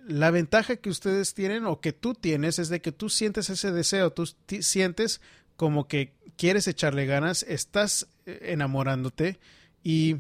La 0.06 0.32
ventaja 0.32 0.76
que 0.76 0.90
ustedes 0.90 1.34
tienen 1.34 1.66
o 1.66 1.80
que 1.80 1.94
tú 1.94 2.14
tienes 2.14 2.60
es 2.60 2.70
de 2.70 2.82
que 2.82 2.92
tú 2.92 3.10
sientes 3.10 3.50
ese 3.50 3.72
deseo, 3.72 4.12
tú 4.12 4.30
sientes 4.62 5.22
como 5.56 5.88
que 5.88 6.14
quieres 6.36 6.68
echarle 6.68 7.06
ganas, 7.06 7.44
estás 7.44 8.08
eh, 8.26 8.40
enamorándote 8.52 9.40
y 9.84 10.18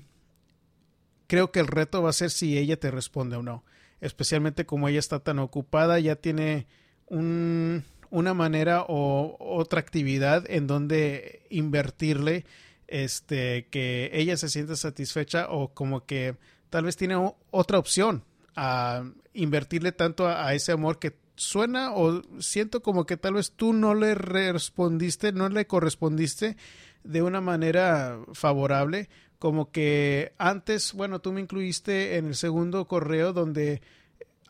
creo 1.34 1.52
que 1.52 1.62
el 1.62 1.66
reto 1.66 2.04
va 2.04 2.12
a 2.12 2.14
ser 2.14 2.30
si 2.30 2.60
ella 2.60 2.80
te 2.80 2.92
responde 2.92 3.38
o 3.38 3.42
no. 3.42 3.64
Especialmente 4.02 4.68
como 4.68 4.88
ella 4.88 5.00
está 5.00 5.18
tan 5.18 5.40
ocupada, 5.40 6.00
ya 6.00 6.16
tiene 6.16 6.68
un, 7.08 7.84
una 8.12 8.36
manera 8.36 8.86
o 8.88 9.36
otra 9.40 9.80
actividad 9.80 10.46
en 10.48 10.68
donde 10.68 11.48
invertirle, 11.50 12.46
este, 12.86 13.66
que 13.72 14.12
ella 14.14 14.38
se 14.38 14.48
sienta 14.48 14.76
satisfecha 14.76 15.48
o 15.50 15.74
como 15.74 16.06
que 16.06 16.36
tal 16.70 16.86
vez 16.86 16.98
tiene 16.98 17.16
otra 17.50 17.80
opción 17.80 18.24
a 18.56 19.04
invertirle 19.34 19.92
tanto 19.92 20.28
a, 20.28 20.54
ese 20.54 20.72
amor 20.72 21.00
que 21.00 21.16
suena 21.34 21.94
o 21.94 22.22
siento 22.42 22.84
como 22.84 23.08
que 23.08 23.18
tal 23.18 23.34
vez 23.34 23.54
tú 23.54 23.74
no 23.74 23.96
le 23.96 24.14
respondiste, 24.14 25.32
no 25.32 25.50
le 25.50 25.66
correspondiste 25.66 26.58
de 27.04 27.24
una 27.24 27.42
manera 27.42 28.20
favorable, 28.34 29.10
como 29.44 29.72
que 29.72 30.32
antes, 30.38 30.94
bueno, 30.94 31.20
tú 31.20 31.34
me 31.34 31.41
incluiste 31.41 32.16
en 32.16 32.28
el 32.28 32.36
segundo 32.36 32.88
correo 32.88 33.34
donde 33.34 33.82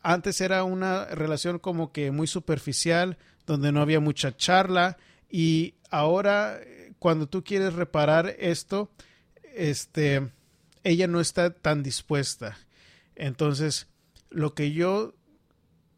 antes 0.04 0.40
era 0.40 0.62
una 0.62 1.06
relación 1.06 1.58
como 1.58 1.90
que 1.90 2.12
muy 2.12 2.28
superficial, 2.28 3.18
donde 3.44 3.72
no 3.72 3.80
había 3.80 3.98
mucha 3.98 4.36
charla 4.36 4.96
y 5.28 5.74
ahora 5.90 6.60
cuando 7.00 7.26
tú 7.26 7.42
quieres 7.42 7.72
reparar 7.72 8.36
esto, 8.38 8.88
este, 9.56 10.30
ella 10.84 11.08
no 11.08 11.20
está 11.20 11.52
tan 11.52 11.82
dispuesta. 11.82 12.56
Entonces, 13.16 13.88
lo 14.30 14.54
que 14.54 14.70
yo 14.70 15.12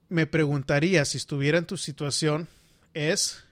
me 0.09 0.26
preguntaría 0.26 1.05
si 1.05 1.18
estuviera 1.18 1.59
en 1.59 1.66
tu 1.66 1.76
situación 1.76 2.49
es, 2.94 3.44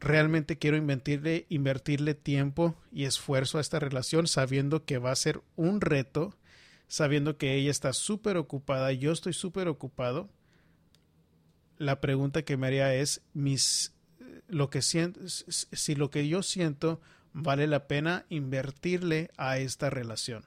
¿realmente 0.00 0.58
quiero 0.58 0.76
invertirle, 0.76 1.46
invertirle 1.50 2.14
tiempo 2.14 2.74
y 2.90 3.04
esfuerzo 3.04 3.58
a 3.58 3.60
esta 3.60 3.78
relación 3.78 4.26
sabiendo 4.26 4.84
que 4.84 4.98
va 4.98 5.12
a 5.12 5.16
ser 5.16 5.42
un 5.56 5.80
reto, 5.80 6.36
sabiendo 6.88 7.36
que 7.36 7.54
ella 7.54 7.70
está 7.70 7.92
súper 7.92 8.36
ocupada, 8.36 8.92
yo 8.92 9.12
estoy 9.12 9.34
súper 9.34 9.68
ocupado? 9.68 10.30
La 11.76 12.00
pregunta 12.00 12.42
que 12.42 12.56
me 12.56 12.66
haría 12.66 12.94
es, 12.94 13.22
mis, 13.34 13.94
lo 14.48 14.70
que 14.70 14.82
siento, 14.82 15.20
si 15.28 15.94
lo 15.94 16.10
que 16.10 16.26
yo 16.26 16.42
siento 16.42 17.00
vale 17.32 17.66
la 17.66 17.86
pena 17.86 18.26
invertirle 18.28 19.30
a 19.36 19.58
esta 19.58 19.90
relación. 19.90 20.44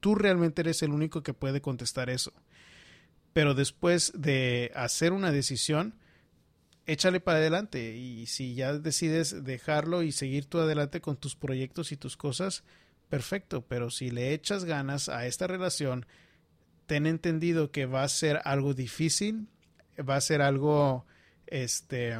Tú 0.00 0.14
realmente 0.14 0.62
eres 0.62 0.82
el 0.82 0.90
único 0.90 1.22
que 1.22 1.34
puede 1.34 1.60
contestar 1.60 2.10
eso. 2.10 2.32
Pero 3.32 3.54
después 3.54 4.12
de 4.14 4.70
hacer 4.74 5.12
una 5.12 5.32
decisión, 5.32 5.94
échale 6.88 7.20
para 7.20 7.38
adelante. 7.38 7.94
Y 7.94 8.26
si 8.26 8.54
ya 8.54 8.72
decides 8.72 9.44
dejarlo 9.44 10.02
y 10.02 10.10
seguir 10.10 10.46
tú 10.46 10.58
adelante 10.58 11.00
con 11.00 11.16
tus 11.16 11.36
proyectos 11.36 11.92
y 11.92 11.96
tus 11.96 12.16
cosas, 12.16 12.64
perfecto. 13.08 13.62
Pero 13.62 13.90
si 13.90 14.10
le 14.10 14.32
echas 14.34 14.64
ganas 14.64 15.08
a 15.08 15.26
esta 15.26 15.46
relación, 15.46 16.06
ten 16.86 17.06
entendido 17.06 17.70
que 17.70 17.86
va 17.86 18.02
a 18.02 18.08
ser 18.08 18.40
algo 18.44 18.74
difícil, 18.74 19.46
va 20.08 20.16
a 20.16 20.20
ser 20.20 20.40
algo, 20.40 21.04
este, 21.46 22.18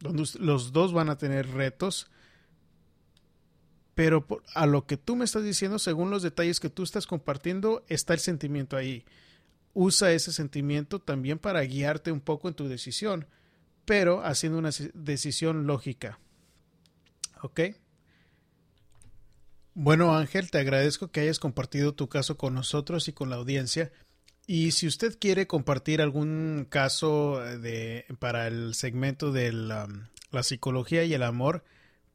donde 0.00 0.24
los 0.38 0.72
dos 0.72 0.92
van 0.92 1.10
a 1.10 1.18
tener 1.18 1.48
retos, 1.48 2.08
pero 3.96 4.26
a 4.54 4.66
lo 4.66 4.86
que 4.86 4.96
tú 4.96 5.16
me 5.16 5.24
estás 5.24 5.44
diciendo, 5.44 5.78
según 5.78 6.10
los 6.10 6.22
detalles 6.22 6.60
que 6.60 6.70
tú 6.70 6.84
estás 6.84 7.06
compartiendo, 7.06 7.84
está 7.88 8.14
el 8.14 8.20
sentimiento 8.20 8.76
ahí. 8.76 9.04
Usa 9.74 10.12
ese 10.12 10.32
sentimiento 10.32 11.00
también 11.00 11.38
para 11.38 11.60
guiarte 11.62 12.10
un 12.12 12.20
poco 12.20 12.48
en 12.48 12.54
tu 12.54 12.68
decisión, 12.68 13.26
pero 13.84 14.24
haciendo 14.24 14.58
una 14.58 14.70
decisión 14.94 15.66
lógica. 15.66 16.18
¿Ok? 17.42 17.60
Bueno, 19.74 20.16
Ángel, 20.16 20.50
te 20.52 20.58
agradezco 20.58 21.10
que 21.10 21.20
hayas 21.20 21.40
compartido 21.40 21.94
tu 21.94 22.08
caso 22.08 22.36
con 22.36 22.54
nosotros 22.54 23.08
y 23.08 23.12
con 23.12 23.28
la 23.28 23.36
audiencia. 23.36 23.90
Y 24.46 24.70
si 24.70 24.86
usted 24.86 25.18
quiere 25.18 25.48
compartir 25.48 26.00
algún 26.00 26.66
caso 26.68 27.40
de, 27.40 28.06
para 28.20 28.46
el 28.46 28.74
segmento 28.74 29.32
de 29.32 29.52
la, 29.52 29.88
psicología 30.42 31.04
y 31.04 31.14
el 31.14 31.22
amor, 31.22 31.64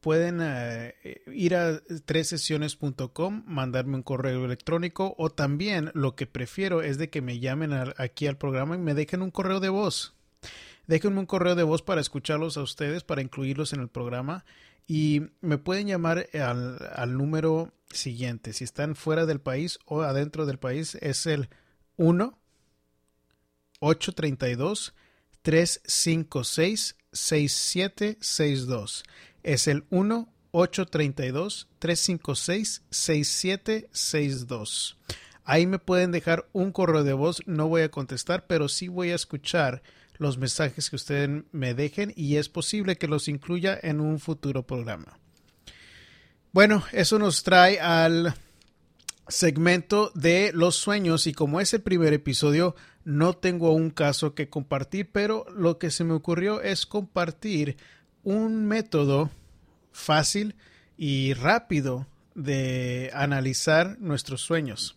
pueden 0.02 0.40
eh, 0.42 0.96
ir 1.28 1.56
a 1.56 1.80
tresesiones.com, 2.06 3.44
mandarme 3.46 3.96
un 3.96 4.04
correo 4.04 4.46
electrónico 4.46 5.16
o 5.18 5.30
también 5.30 5.92
lo 5.94 6.16
que 6.16 6.28
prefiero 6.28 6.82
es 6.82 6.98
de 6.98 7.10
que 7.10 7.22
me 7.22 7.40
llamen 7.40 7.74
aquí 7.98 8.28
al 8.28 8.38
programa 8.38 8.76
y 8.76 8.80
me 8.80 8.94
dejen 8.94 9.22
un 9.22 9.32
correo 9.32 9.60
de 9.60 9.70
voz. 9.70 10.14
Déjenme 10.88 11.20
un 11.20 11.26
correo 11.26 11.56
de 11.56 11.64
voz 11.64 11.82
para 11.82 12.02
escucharlos 12.02 12.58
a 12.58 12.64
ustedes, 12.64 13.04
para 13.04 13.22
incluirlos 13.22 13.74
en 13.74 13.82
el 13.82 13.90
programa 13.90 14.46
y 14.88 15.22
me 15.42 15.58
pueden 15.60 15.88
llamar 15.88 16.28
al, 16.34 16.80
al 16.96 17.18
número 17.18 17.74
siguiente. 17.92 18.54
Si 18.54 18.64
están 18.64 18.96
fuera 18.96 19.26
del 19.26 19.40
país 19.40 19.80
o 19.86 20.02
adentro 20.02 20.46
del 20.46 20.58
país 20.58 20.96
es 20.96 21.26
el 21.26 21.50
1 21.98 22.40
832 23.80 24.94
356 25.42 26.96
6762. 27.12 29.04
Es 29.44 29.68
el 29.68 29.84
1 29.90 30.32
832 30.52 31.68
356 31.80 32.84
6762. 32.90 34.98
Ahí 35.44 35.66
me 35.66 35.80
pueden 35.80 36.12
dejar 36.12 36.48
un 36.54 36.72
correo 36.72 37.04
de 37.04 37.12
voz, 37.14 37.42
no 37.48 37.68
voy 37.68 37.82
a 37.82 37.90
contestar, 37.90 38.46
pero 38.46 38.70
sí 38.70 38.88
voy 38.88 39.10
a 39.12 39.16
escuchar 39.16 39.82
los 40.18 40.38
mensajes 40.38 40.90
que 40.90 40.96
ustedes 40.96 41.44
me 41.52 41.74
dejen 41.74 42.14
y 42.16 42.36
es 42.36 42.48
posible 42.50 42.98
que 42.98 43.08
los 43.08 43.28
incluya 43.28 43.80
en 43.82 44.00
un 44.00 44.20
futuro 44.20 44.68
programa. 44.68 45.18
Bueno, 46.52 46.84
eso 46.92 47.20
nos 47.20 47.44
trae 47.44 47.80
al 47.80 48.34
segmento 49.28 50.12
de 50.16 50.52
los 50.54 50.76
sueños 50.76 51.28
y 51.28 51.34
como 51.34 51.62
es 51.62 51.72
el 51.74 51.82
primer 51.82 52.14
episodio 52.14 52.76
no 53.04 53.34
tengo 53.34 53.72
un 53.72 53.92
caso 53.92 54.34
que 54.36 54.50
compartir, 54.50 55.12
pero 55.12 55.46
lo 55.56 55.78
que 55.80 55.90
se 55.90 56.04
me 56.04 56.14
ocurrió 56.14 56.62
es 56.62 56.86
compartir 56.86 57.78
un 58.24 58.66
método 58.66 59.30
fácil 59.92 60.56
y 60.98 61.34
rápido 61.34 62.08
de 62.36 63.12
analizar 63.14 63.98
nuestros 64.00 64.42
sueños. 64.42 64.96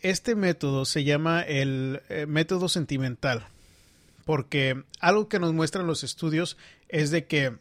Este 0.00 0.34
método 0.34 0.84
se 0.84 1.04
llama 1.04 1.42
el 1.42 2.02
eh, 2.08 2.26
método 2.26 2.68
sentimental, 2.68 3.46
porque 4.24 4.84
algo 5.00 5.28
que 5.28 5.38
nos 5.38 5.52
muestran 5.52 5.86
los 5.86 6.04
estudios 6.04 6.56
es 6.88 7.10
de 7.10 7.26
que 7.26 7.56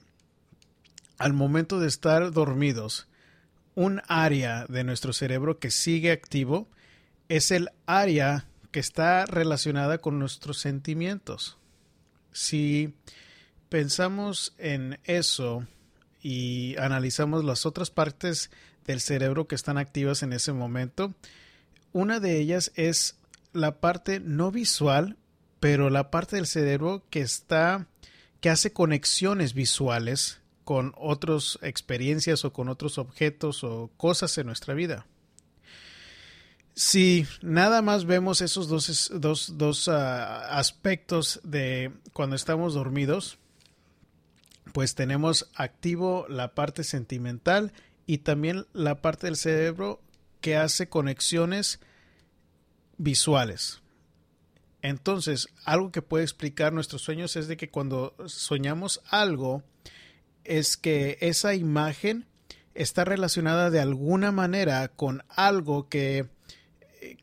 al 1.18 1.34
momento 1.34 1.80
de 1.80 1.88
estar 1.88 2.32
dormidos, 2.32 3.08
un 3.74 4.02
área 4.08 4.66
de 4.68 4.84
nuestro 4.84 5.14
cerebro 5.14 5.60
que 5.60 5.72
sigue 5.72 6.12
activo 6.12 6.68
es 7.30 7.52
el 7.52 7.70
área 7.86 8.46
que 8.72 8.80
está 8.80 9.26
relacionada 9.26 10.00
con 10.00 10.20
nuestros 10.20 10.60
sentimientos. 10.60 11.58
Si 12.32 12.94
pensamos 13.70 14.54
en 14.58 15.00
eso 15.04 15.66
y 16.22 16.76
analizamos 16.78 17.44
las 17.44 17.66
otras 17.66 17.92
partes 17.92 18.50
del 18.86 19.02
cerebro 19.02 19.48
que 19.48 19.56
están 19.56 19.78
activas 19.78 20.24
en 20.24 20.34
ese 20.34 20.54
momento, 20.54 21.14
una 21.92 22.20
de 22.20 22.40
ellas 22.40 22.72
es 22.76 23.16
la 23.54 23.80
parte 23.80 24.20
no 24.20 24.52
visual, 24.52 25.18
pero 25.60 25.90
la 25.90 26.12
parte 26.12 26.36
del 26.36 26.48
cerebro 26.48 27.04
que 27.10 27.22
está 27.22 27.88
que 28.42 28.50
hace 28.50 28.74
conexiones 28.74 29.54
visuales 29.54 30.40
con 30.66 30.94
otras 30.98 31.58
experiencias 31.62 32.44
o 32.44 32.54
con 32.54 32.70
otros 32.70 32.98
objetos 32.98 33.64
o 33.64 33.90
cosas 33.98 34.38
en 34.38 34.48
nuestra 34.48 34.74
vida. 34.74 35.08
Si 36.74 37.26
nada 37.42 37.82
más 37.82 38.06
vemos 38.06 38.42
esos 38.42 38.68
dos, 38.68 39.10
dos, 39.16 39.58
dos 39.58 39.88
ah, 39.88 40.58
aspectos 40.58 41.40
de 41.44 41.94
cuando 42.12 42.36
estamos 42.36 42.74
dormidos, 42.74 43.38
pues 44.74 44.96
tenemos 44.96 45.50
activo 45.56 46.26
la 46.30 46.54
parte 46.54 46.84
sentimental 46.84 47.72
y 48.06 48.20
también 48.20 48.66
la 48.74 49.02
parte 49.02 49.28
del 49.28 49.36
cerebro 49.36 50.02
que 50.42 50.56
hace 50.58 50.90
conexiones 50.90 51.80
visuales. 52.98 53.82
Entonces, 54.82 55.50
algo 55.64 55.92
que 55.92 56.04
puede 56.04 56.24
explicar 56.24 56.72
nuestros 56.72 57.02
sueños 57.02 57.36
es 57.36 57.48
de 57.48 57.58
que 57.58 57.70
cuando 57.70 58.16
soñamos 58.28 59.02
algo, 59.10 59.64
es 60.44 60.78
que 60.78 61.18
esa 61.22 61.56
imagen 61.56 62.28
está 62.76 63.04
relacionada 63.04 63.72
de 63.72 63.80
alguna 63.80 64.32
manera 64.32 64.88
con 64.90 65.24
algo 65.30 65.90
que, 65.90 66.28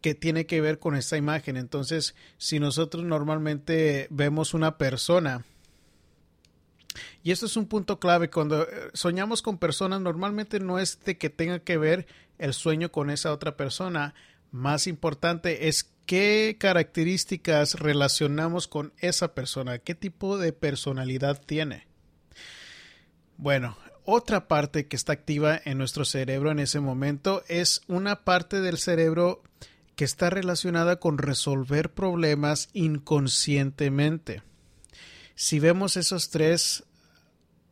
que 0.01 0.17
tiene 0.17 0.47
que 0.47 0.61
ver 0.61 0.81
con 0.81 0.97
esa 0.97 1.17
imagen. 1.17 1.57
Entonces, 1.57 2.17
si 2.37 2.59
nosotros 2.59 3.05
normalmente 3.05 4.09
vemos 4.11 4.55
una 4.55 4.77
persona, 4.77 5.45
y 7.23 7.31
esto 7.31 7.47
es 7.47 7.57
un 7.57 7.67
punto 7.67 8.01
clave, 8.01 8.31
cuando 8.31 8.63
eh, 8.63 8.91
soñamos 8.95 9.43
con 9.43 9.59
personas, 9.59 10.01
normalmente 10.01 10.59
no 10.59 10.79
es 10.79 10.99
de 11.05 11.19
que 11.19 11.31
tenga 11.31 11.61
que 11.61 11.79
ver 11.79 12.07
el 12.39 12.53
sueño 12.53 12.91
con 12.91 13.11
esa 13.11 13.33
otra 13.33 13.57
persona. 13.57 14.15
Más 14.51 14.87
importante 14.87 15.69
es 15.69 15.93
qué 16.05 16.57
características 16.59 17.75
relacionamos 17.75 18.67
con 18.67 18.93
esa 18.99 19.35
persona, 19.35 19.79
qué 19.79 19.95
tipo 19.95 20.37
de 20.37 20.53
personalidad 20.53 21.41
tiene. 21.41 21.87
Bueno, 23.37 23.77
otra 24.05 24.49
parte 24.49 24.89
que 24.89 24.97
está 24.97 25.13
activa 25.13 25.61
en 25.65 25.79
nuestro 25.79 26.05
cerebro 26.05 26.51
en 26.51 26.59
ese 26.59 26.81
momento 26.81 27.45
es 27.47 27.83
una 27.87 28.25
parte 28.25 28.61
del 28.61 28.79
cerebro 28.79 29.43
que 29.95 30.05
está 30.05 30.29
relacionada 30.29 30.99
con 30.99 31.19
resolver 31.19 31.93
problemas 31.93 32.69
inconscientemente. 32.73 34.43
Si 35.35 35.61
vemos 35.61 35.97
esos 35.97 36.31
tres 36.31 36.85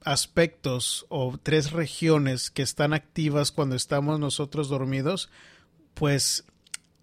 aspectos 0.04 1.06
o 1.08 1.38
tres 1.42 1.72
regiones 1.72 2.50
que 2.50 2.62
están 2.62 2.92
activas 2.92 3.52
cuando 3.52 3.76
estamos 3.76 4.18
nosotros 4.18 4.68
dormidos, 4.68 5.30
pues 5.94 6.44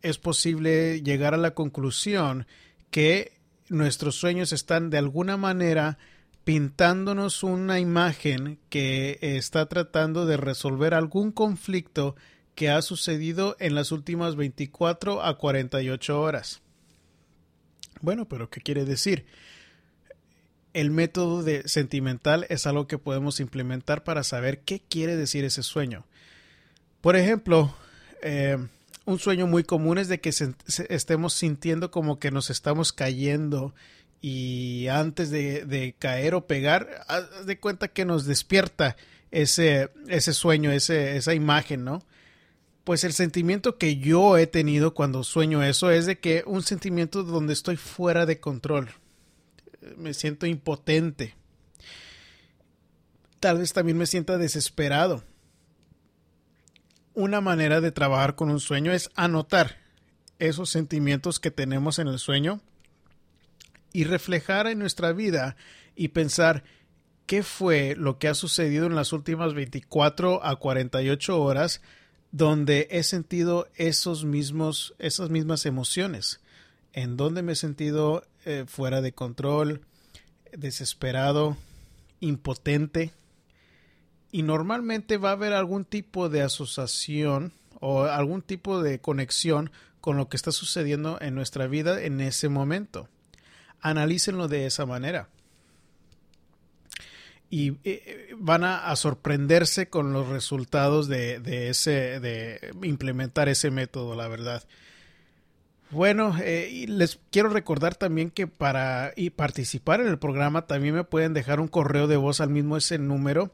es 0.02 0.18
posible 0.18 1.02
llegar 1.02 1.34
a 1.34 1.38
la 1.38 1.52
conclusión 1.52 2.48
que 2.92 3.34
nuestros 3.70 4.16
sueños 4.16 4.54
están 4.54 4.90
de 4.90 4.98
alguna 4.98 5.38
manera 5.38 5.98
pintándonos 6.44 7.44
una 7.44 7.80
imagen 7.80 8.58
que 8.70 9.20
está 9.22 9.66
tratando 9.66 10.26
de 10.26 10.38
resolver 10.38 10.94
algún 10.94 11.32
conflicto 11.32 12.16
que 12.56 12.70
ha 12.70 12.82
sucedido 12.82 13.58
en 13.60 13.76
las 13.76 13.92
últimas 13.92 14.36
24 14.36 15.22
a 15.22 15.38
48 15.38 16.22
horas. 16.22 16.62
Bueno, 18.02 18.28
pero 18.28 18.50
¿qué 18.50 18.62
quiere 18.62 18.86
decir? 18.86 19.26
El 20.78 20.92
método 20.92 21.42
de 21.42 21.68
sentimental 21.68 22.46
es 22.50 22.68
algo 22.68 22.86
que 22.86 23.00
podemos 23.00 23.40
implementar 23.40 24.04
para 24.04 24.24
saber 24.24 24.60
qué 24.60 24.80
quiere 24.80 25.16
decir 25.16 25.44
ese 25.44 25.64
sueño. 25.64 26.06
Por 27.02 27.16
ejemplo, 27.16 27.76
eh, 28.22 28.60
un 29.06 29.18
sueño 29.18 29.48
muy 29.48 29.64
común 29.64 29.98
es 29.98 30.08
de 30.08 30.20
que 30.20 30.30
estemos 30.30 31.34
sintiendo 31.34 31.90
como 31.90 32.20
que 32.20 32.30
nos 32.30 32.52
estamos 32.52 32.94
cayendo 32.94 33.74
y 34.22 34.86
antes 34.90 35.32
de, 35.32 35.96
caer 35.98 36.36
o 36.36 36.46
pegar, 36.46 37.04
haz 37.08 37.48
de 37.48 37.60
cuenta 37.60 37.88
que 37.88 38.06
nos 38.06 38.26
despierta 38.26 38.98
ese, 39.32 39.90
ese 40.08 40.32
sueño, 40.32 40.70
ese, 40.72 41.18
esa 41.18 41.34
imagen, 41.34 41.86
¿no? 41.86 42.04
Pues 42.84 43.04
el 43.04 43.14
sentimiento 43.14 43.80
que 43.80 43.98
yo 43.98 44.38
he 44.38 44.46
tenido 44.46 44.94
cuando 44.94 45.24
sueño 45.24 45.64
eso 45.64 45.90
es 45.90 46.06
de 46.06 46.20
que 46.20 46.44
un 46.46 46.62
sentimiento 46.62 47.24
donde 47.24 47.54
estoy 47.54 47.78
fuera 47.78 48.28
de 48.28 48.40
control. 48.40 48.92
Me 49.98 50.14
siento 50.14 50.46
impotente. 50.46 51.36
Tal 53.40 53.60
vez 53.60 53.74
también 53.74 53.98
me 53.98 54.06
sienta 54.06 54.38
desesperado. 54.38 55.24
Una 57.14 57.42
manera 57.42 57.82
de 57.82 57.92
trabajar 57.92 58.36
con 58.36 58.50
un 58.50 58.60
sueño 58.60 58.92
es 58.92 59.10
anotar 59.16 59.78
esos 60.40 60.70
sentimientos 60.70 61.40
que 61.40 61.52
tenemos 61.52 62.00
en 62.00 62.08
el 62.08 62.20
sueño 62.20 62.62
y 63.94 64.04
reflejar 64.04 64.68
en 64.68 64.80
nuestra 64.80 65.14
vida 65.14 65.56
y 65.96 66.10
pensar 66.10 66.64
qué 67.26 67.44
fue 67.44 67.96
lo 67.98 68.20
que 68.20 68.28
ha 68.28 68.34
sucedido 68.34 68.86
en 68.86 68.96
las 68.96 69.14
últimas 69.14 69.54
24 69.54 70.44
a 70.44 70.56
48 70.56 71.42
horas 71.42 71.82
donde 72.32 72.88
he 72.92 73.04
sentido 73.04 73.68
esos 73.76 74.26
mismos, 74.26 74.94
esas 75.00 75.30
mismas 75.30 75.66
emociones, 75.66 76.40
en 76.94 77.18
donde 77.18 77.42
me 77.42 77.54
he 77.54 77.56
sentido 77.56 78.24
eh, 78.48 78.66
fuera 78.68 79.02
de 79.02 79.14
control, 79.14 79.82
desesperado, 80.52 81.58
impotente. 82.20 83.12
Y 84.32 84.44
normalmente 84.44 85.18
va 85.18 85.30
a 85.30 85.34
haber 85.34 85.54
algún 85.54 85.86
tipo 85.86 86.30
de 86.30 86.42
asociación 86.42 87.54
o 87.80 88.04
algún 88.04 88.42
tipo 88.42 88.82
de 88.82 89.00
conexión 89.00 89.72
con 90.02 90.18
lo 90.18 90.30
que 90.30 90.38
está 90.38 90.52
sucediendo 90.52 91.18
en 91.22 91.36
nuestra 91.36 91.68
vida 91.68 92.02
en 92.02 92.22
ese 92.22 92.50
momento 92.50 93.08
analícenlo 93.82 94.48
de 94.48 94.66
esa 94.66 94.86
manera. 94.86 95.30
Y 97.50 97.70
eh, 97.70 97.78
eh, 97.86 98.36
van 98.38 98.64
a, 98.66 98.94
sorprenderse 98.98 99.90
con 99.90 100.12
los 100.12 100.28
resultados 100.28 101.08
de, 101.08 101.70
ese, 101.70 102.20
de 102.20 102.74
implementar 102.84 103.48
ese 103.48 103.72
método, 103.72 104.16
la 104.16 104.28
verdad. 104.28 104.64
Bueno, 105.90 106.36
eh, 106.42 106.86
les 106.88 107.20
quiero 107.32 107.50
recordar 107.50 107.96
también 107.96 108.30
que 108.30 108.46
para 108.46 109.14
y 109.16 109.30
participar 109.30 110.02
en 110.02 110.08
el 110.08 110.20
programa 110.20 110.68
también 110.68 110.96
me 110.96 111.04
pueden 111.06 111.34
dejar 111.34 111.60
un 111.60 111.70
correo 111.70 112.08
de 112.08 112.18
voz 112.18 112.42
al 112.42 112.50
mismo 112.50 112.76
ese 112.76 112.98
número 112.98 113.54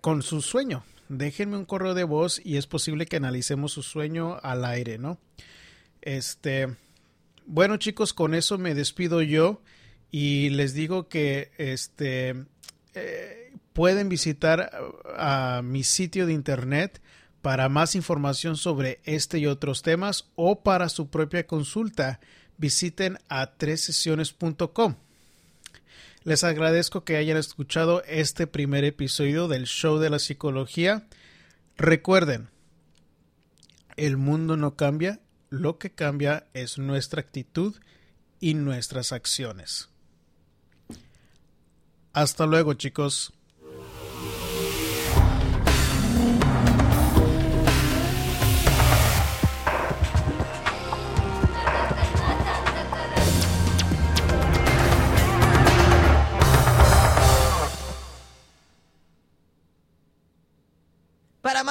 con 0.00 0.22
su 0.22 0.42
sueño. 0.42 0.84
Déjenme 1.08 1.56
un 1.56 1.64
correo 1.64 1.94
de 1.94 2.04
voz 2.04 2.40
y 2.44 2.56
es 2.56 2.66
posible 2.66 3.06
que 3.06 3.16
analicemos 3.16 3.72
su 3.72 3.82
sueño 3.82 4.38
al 4.42 4.64
aire, 4.64 4.98
¿no? 4.98 5.18
Este, 6.02 6.68
bueno, 7.46 7.76
chicos, 7.78 8.12
con 8.12 8.34
eso 8.34 8.58
me 8.58 8.74
despido 8.74 9.22
yo 9.22 9.60
y 10.10 10.50
les 10.50 10.74
digo 10.74 11.08
que 11.08 11.50
este 11.58 12.34
eh, 12.94 13.52
pueden 13.72 14.08
visitar 14.08 14.70
a, 15.16 15.62
mi 15.62 15.84
sitio 15.84 16.26
de 16.26 16.32
internet 16.32 17.00
para 17.46 17.68
más 17.68 17.94
información 17.94 18.56
sobre 18.56 19.00
este 19.04 19.38
y 19.38 19.46
otros 19.46 19.82
temas 19.82 20.24
o 20.34 20.64
para 20.64 20.88
su 20.88 21.10
propia 21.10 21.46
consulta. 21.46 22.18
Visiten 22.58 23.18
a 23.28 23.52
tresesiones.com. 23.52 24.96
Les 26.24 26.42
agradezco 26.42 27.04
que 27.04 27.16
hayan 27.16 27.36
escuchado 27.36 28.02
este 28.02 28.48
primer 28.48 28.82
episodio 28.82 29.46
del 29.46 29.66
show 29.66 29.98
de 29.98 30.10
la 30.10 30.18
psicología. 30.18 31.06
Recuerden, 31.76 32.48
el 33.94 34.16
mundo 34.16 34.56
no 34.56 34.74
cambia 34.74 35.20
lo 35.48 35.78
que 35.78 35.92
cambia 35.92 36.48
es 36.52 36.78
nuestra 36.78 37.20
actitud 37.20 37.76
y 38.40 38.54
nuestras 38.54 39.12
acciones. 39.12 39.88
Hasta 42.12 42.44
luego 42.44 42.74
chicos. 42.74 43.35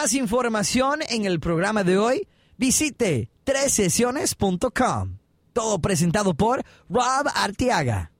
Más 0.05 0.13
información 0.13 0.99
en 1.09 1.25
el 1.25 1.39
programa 1.39 1.83
de 1.83 1.97
hoy, 1.97 2.27
visite 2.57 3.31
tresesiones.com. 3.43 5.17
Todo 5.51 5.79
presentado 5.79 6.35
por 6.35 6.63
Rob 6.89 7.27
Artiaga. 7.33 8.11